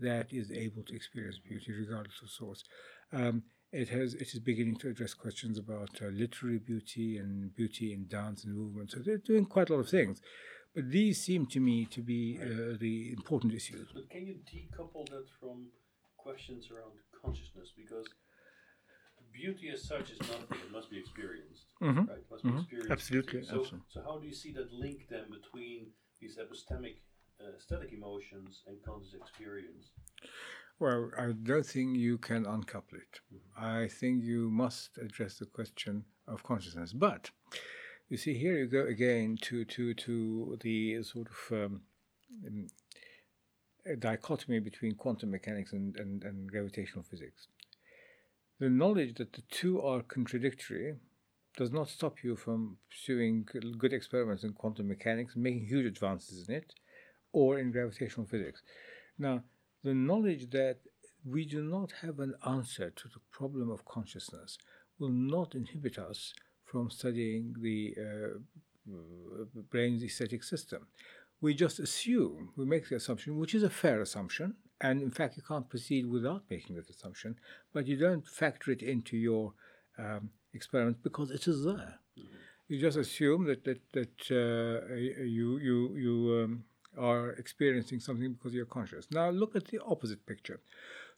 [0.00, 2.64] that is able to experience beauty regardless of source.
[3.12, 7.92] Um, it has it is beginning to address questions about uh, literary beauty and beauty
[7.92, 8.90] in dance and movement.
[8.90, 10.20] So they're doing quite a lot of things,
[10.74, 13.88] but these seem to me to be uh, the important issues.
[13.92, 15.66] But can you decouple that from
[16.16, 16.92] questions around
[17.22, 17.72] consciousness?
[17.76, 18.06] Because
[19.32, 21.98] beauty as such is nothing; it must be experienced, mm-hmm.
[22.00, 22.18] right?
[22.18, 22.56] It must mm-hmm.
[22.56, 22.92] be experienced.
[22.92, 23.42] Absolutely.
[23.44, 23.80] So, absolutely.
[23.88, 25.88] so how do you see that link then between
[26.20, 26.96] these epistemic,
[27.40, 29.90] uh, aesthetic emotions and conscious experience?
[30.78, 33.20] Well, I don't think you can uncouple it.
[33.56, 36.92] I think you must address the question of consciousness.
[36.92, 37.30] But
[38.12, 41.80] you see, here you go again to to to the sort of um,
[42.46, 42.66] um,
[43.98, 47.48] dichotomy between quantum mechanics and, and, and gravitational physics.
[48.60, 50.96] The knowledge that the two are contradictory
[51.56, 53.46] does not stop you from pursuing
[53.78, 56.74] good experiments in quantum mechanics, making huge advances in it,
[57.32, 58.60] or in gravitational physics.
[59.18, 59.42] Now,
[59.82, 60.80] the knowledge that
[61.24, 64.58] we do not have an answer to the problem of consciousness
[64.98, 66.34] will not inhibit us
[66.72, 70.86] from studying the uh, brain's aesthetic system.
[71.42, 75.36] We just assume, we make the assumption, which is a fair assumption, and in fact,
[75.36, 77.36] you can't proceed without making that assumption,
[77.74, 79.52] but you don't factor it into your
[79.98, 81.98] um, experiment because it is there.
[82.18, 82.36] Mm-hmm.
[82.68, 86.64] You just assume that that that uh, you you you um,
[86.96, 89.06] are experiencing something because you're conscious.
[89.10, 90.60] Now look at the opposite picture.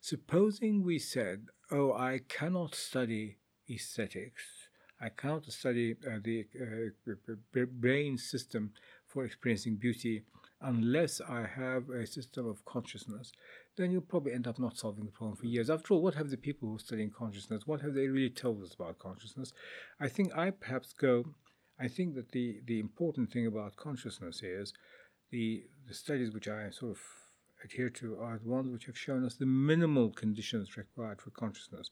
[0.01, 3.39] Supposing we said, "Oh, I cannot study
[3.71, 4.64] aesthetics.
[5.01, 8.73] I cannot study uh, the uh, brain system
[9.07, 10.23] for experiencing beauty
[10.61, 13.33] unless I have a system of consciousness."
[13.77, 15.69] Then you'll probably end up not solving the problem for years.
[15.69, 17.67] After all, what have the people who are studying consciousness?
[17.67, 19.53] What have they really told us about consciousness?
[19.99, 21.35] I think I perhaps go.
[21.79, 24.73] I think that the the important thing about consciousness is
[25.31, 27.01] the, the studies which I sort of
[27.65, 31.91] adhere to are the ones which have shown us the minimal conditions required for consciousness.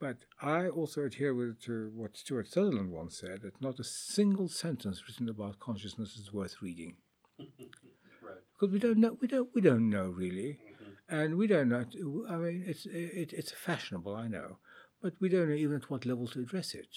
[0.00, 4.48] But I also adhere with, to what Stuart Sutherland once said that not a single
[4.48, 6.96] sentence written about consciousness is worth reading.
[7.38, 8.38] right.
[8.58, 11.14] Because we don't know, we don't, we don't know really, mm-hmm.
[11.14, 11.84] and we don't know.
[12.30, 14.56] I mean, it's it, it's fashionable, I know,
[15.02, 16.88] but we don't know even at what level to address it.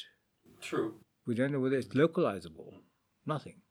[0.61, 0.95] True.
[1.25, 2.73] We don't know whether it's localizable.
[3.25, 3.61] Nothing.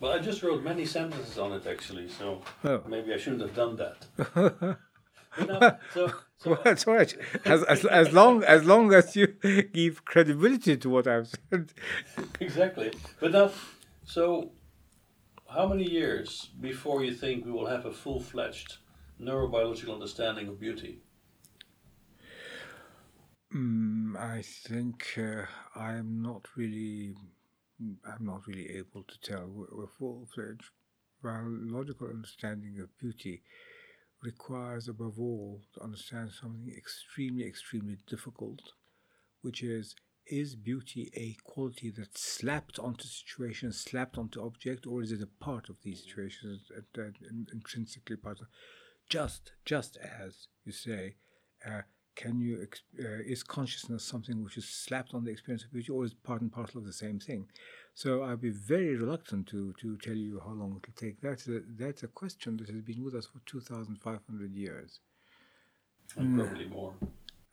[0.00, 2.82] Well, I just wrote many sentences on it actually, so Oh.
[2.86, 4.78] maybe I shouldn't have done that.
[5.94, 7.14] So, so Well, that's all right.
[7.44, 9.26] As, as, as long as long as you
[9.72, 11.72] give credibility to what I've said.
[12.40, 12.92] exactly.
[13.20, 13.50] But now,
[14.04, 14.52] so
[15.54, 18.78] how many years before you think we will have a full-fledged
[19.20, 21.02] neurobiological understanding of beauty?
[23.54, 25.44] Mm, I think uh,
[25.74, 27.14] I'm not really.
[28.04, 29.66] I'm not really able to tell.
[29.82, 30.70] A full-fledged
[31.22, 33.42] biological understanding of beauty
[34.22, 38.60] requires, above all, to understand something extremely, extremely difficult,
[39.42, 39.94] which is
[40.26, 45.44] is beauty a quality that's slapped onto situations, slapped onto object, or is it a
[45.44, 47.14] part of these situations that, that
[47.52, 48.46] intrinsically part of?
[49.08, 51.16] Just, just as you say,
[51.66, 51.82] uh,
[52.14, 52.66] can you
[53.00, 56.42] uh, is consciousness something which is slapped on the experience of beauty, or is part
[56.42, 57.46] and parcel of the same thing?
[58.00, 61.20] So I'll be very reluctant to to tell you how long it will take.
[61.20, 64.54] That's a, that's a question that has been with us for two thousand five hundred
[64.54, 65.00] years,
[66.16, 66.38] and mm.
[66.38, 66.94] probably more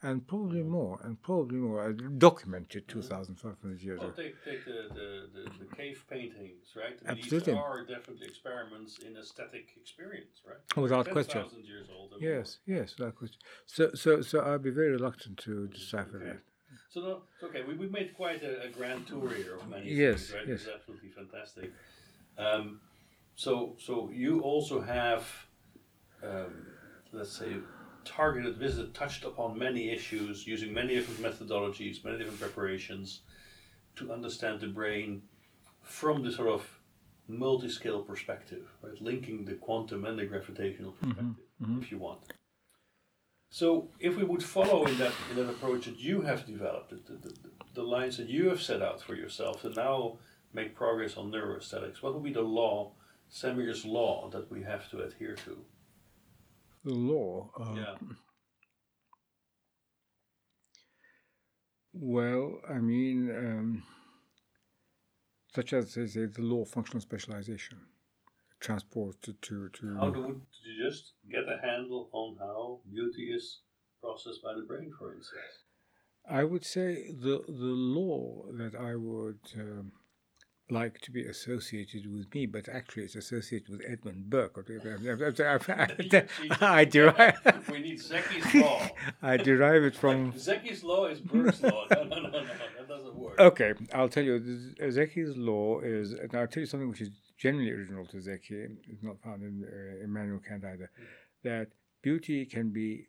[0.04, 1.90] and probably more, and probably more.
[1.90, 3.02] I documented mm-hmm.
[3.02, 4.22] 2,500 years well, ago.
[4.22, 7.00] take, take the, the, the, the cave paintings, right?
[7.08, 7.54] I mean, Absolutely.
[7.54, 10.58] These are definitely experiments in aesthetic experience, right?
[10.76, 11.42] Oh, without question.
[11.42, 12.14] 10,000 years old.
[12.14, 13.40] and Yes, yes, without question.
[13.66, 15.74] So, so, so I'll be very reluctant to mm-hmm.
[15.74, 16.26] decipher Okay.
[16.28, 16.42] that.
[16.90, 17.64] So no, it's okay.
[17.68, 20.48] We, we made quite a, a grand tour here of many Yes, things, right?
[20.48, 20.62] yes.
[20.62, 21.72] It's absolutely fantastic.
[22.38, 22.80] Um,
[23.36, 25.28] so so you also have,
[26.24, 26.68] um,
[27.12, 27.58] let's say,
[28.06, 33.22] targeted visit touched upon many issues using many different methodologies, many different preparations
[33.98, 35.22] to understand the brain
[35.84, 36.80] from the sort of
[37.28, 39.00] multi-scale perspective, right?
[39.02, 41.44] Linking the quantum and the gravitational perspective,
[41.82, 42.20] if you want.
[43.50, 47.14] So, if we would follow in that in that approach that you have developed, the,
[47.14, 47.34] the,
[47.74, 50.18] the, lines that you have set out for yourself, and now
[50.54, 52.92] make progress on neuroaesthetics, what would be the law,
[53.32, 55.58] Semir's law, that we have to adhere to?
[56.84, 57.50] The law.
[57.60, 57.96] Uh, yeah.
[61.94, 63.84] Well, I mean, um,
[65.56, 67.80] such as they say, the law of functional specialization,
[68.60, 69.98] transport to to.
[70.00, 73.60] How do, would you just get a handle on how beauty is
[74.02, 75.64] processed by the brain, for instance?
[76.30, 79.92] I would say the the law that I would um,
[80.70, 84.58] like to be associated with me, but actually it's associated with Edmund Burke.
[86.62, 88.90] I derive we need Zeki's law.
[89.22, 90.38] I derive it from.
[90.38, 91.86] Zeki's law is Burke's law.
[91.92, 93.40] No, no, no, no, that doesn't work.
[93.40, 94.74] Okay, I'll tell you.
[94.92, 98.78] Zeki's law is, and I'll tell you something which is genuinely original to Zeki.
[98.88, 100.90] It's not found in uh, Immanuel Kant either.
[101.44, 101.68] That
[102.02, 103.08] beauty can be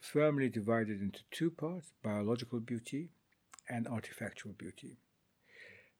[0.00, 3.10] firmly divided into two parts: biological beauty
[3.68, 4.96] and artifactual beauty.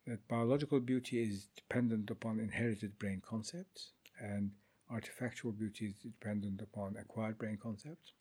[0.06, 4.52] That biological beauty is dependent upon inherited brain concepts, and
[4.90, 8.12] artifactual beauty is dependent upon acquired brain concepts.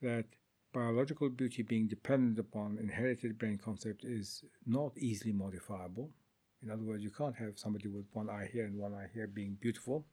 [0.00, 0.26] That
[0.72, 6.10] biological beauty being dependent upon inherited brain concept is not easily modifiable.
[6.62, 9.26] In other words, you can't have somebody with one eye here and one eye here
[9.26, 10.04] being beautiful.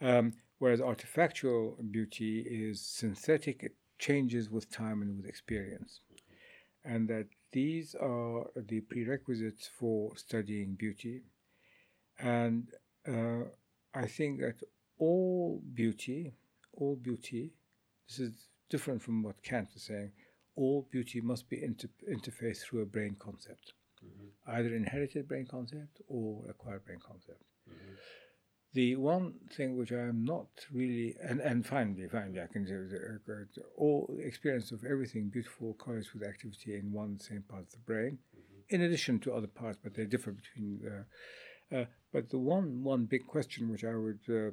[0.00, 6.00] Um, whereas artifactual beauty is synthetic, it changes with time and with experience.
[6.84, 11.22] And that these are the prerequisites for studying beauty.
[12.18, 12.68] And
[13.06, 13.48] uh,
[13.94, 14.56] I think that
[14.98, 16.34] all beauty,
[16.74, 17.52] all beauty,
[18.08, 18.32] this is
[18.68, 20.12] different from what Kant is saying,
[20.56, 23.74] all beauty must be inter- interfaced through a brain concept,
[24.46, 27.42] either inherited brain concept or acquired brain concept.
[28.74, 32.88] The one thing which I am not really, and, and finally, finally, I can do
[33.28, 37.78] uh, all experience of everything beautiful correlates with activity in one same part of the
[37.78, 38.18] brain,
[38.68, 40.80] in addition to other parts, but they differ between.
[40.86, 44.50] Uh, uh, but the one one big question which I would uh,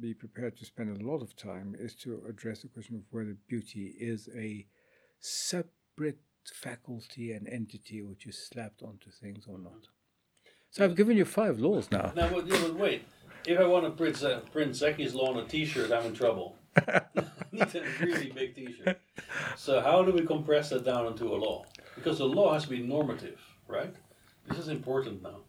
[0.00, 3.36] be prepared to spend a lot of time is to address the question of whether
[3.48, 4.66] beauty is a
[5.20, 6.18] separate
[6.50, 9.88] faculty and entity which is slapped onto things or not.
[10.70, 12.12] So I've given you five laws now.
[12.16, 13.04] Now, but, yeah, but wait.
[13.46, 16.56] If I want to print, uh, print Zeki's law on a T-shirt, I'm in trouble.
[16.88, 17.02] I
[17.50, 18.98] need a really big T-shirt.
[19.56, 21.64] So how do we compress that down into a law?
[21.94, 23.94] Because the law has to be normative, right?
[24.48, 25.40] This is important now.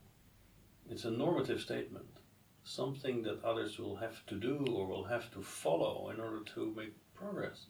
[0.89, 2.19] It's a normative statement,
[2.63, 6.73] something that others will have to do or will have to follow in order to
[6.75, 7.67] make progress.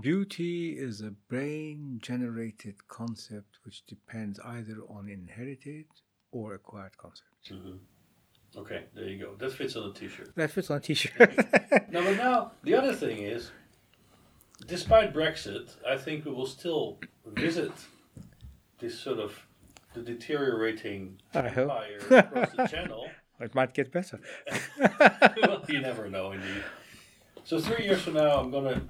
[0.00, 5.84] Beauty is a brain generated concept which depends either on inherited
[6.30, 7.50] or acquired concepts.
[7.50, 7.76] Mm-hmm.
[8.56, 9.34] Okay, there you go.
[9.38, 10.34] That fits on a T-shirt.
[10.34, 11.36] That fits on a t shirt.
[11.90, 13.50] now, but now the other thing is,
[14.66, 17.72] despite Brexit, I think we will still visit
[18.78, 19.46] this sort of
[19.94, 21.70] the deteriorating I hope.
[21.70, 23.08] empire across the channel.
[23.40, 24.20] it might get better.
[25.42, 26.64] well, you never know, indeed.
[27.44, 28.82] So three years from now, I'm gonna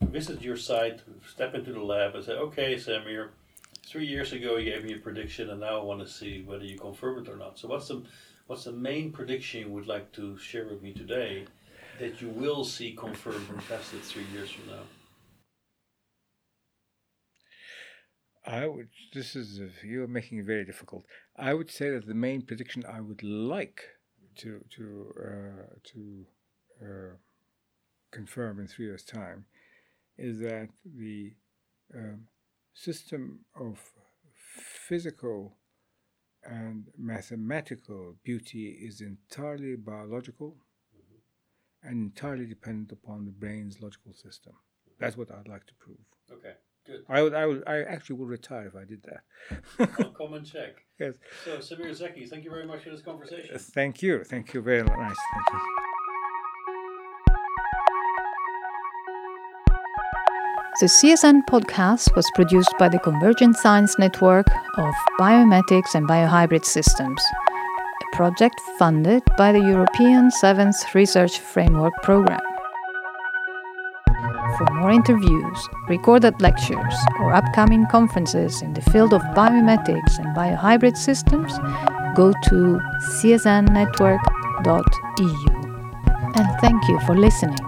[0.00, 3.30] visit your site, step into the lab, and say, "Okay, Semir,
[3.86, 6.64] three years ago you gave me a prediction, and now I want to see whether
[6.64, 8.02] you confirm it or not." So what's the
[8.46, 11.46] what's the main prediction you would like to share with me today
[11.98, 14.82] that you will see confirmed and tested three years from now?
[18.46, 18.88] I would.
[19.12, 21.04] This is you're making it very difficult.
[21.36, 23.82] I would say that the main prediction I would like
[24.36, 26.26] to to uh, to
[26.80, 27.16] uh,
[28.12, 29.46] confirm in three years' time
[30.18, 31.32] is that the
[31.94, 32.26] um,
[32.72, 33.78] system of
[34.88, 35.56] physical
[36.44, 40.56] and mathematical beauty is entirely biological
[41.82, 44.52] and entirely dependent upon the brain's logical system.
[44.98, 45.98] That's what I'd like to prove.
[46.32, 46.54] Okay,
[46.86, 47.04] good.
[47.08, 49.98] I would, I would, I actually would retire if I did that.
[49.98, 50.76] I'll come and check.
[50.98, 51.14] yes.
[51.44, 53.58] So, Semir Zeki, thank you very much for this conversation.
[53.58, 54.24] Thank you.
[54.24, 54.96] Thank you very much.
[54.96, 55.85] Thank you.
[60.78, 64.46] The CSN podcast was produced by the Convergent Science Network
[64.76, 67.18] of Biomimetics and Biohybrid Systems,
[68.02, 72.42] a project funded by the European Seventh Research Framework Programme.
[74.58, 80.98] For more interviews, recorded lectures, or upcoming conferences in the field of biomimetics and biohybrid
[80.98, 81.58] systems,
[82.14, 82.78] go to
[83.16, 84.18] csnnetwork.eu.
[86.34, 87.65] And thank you for listening.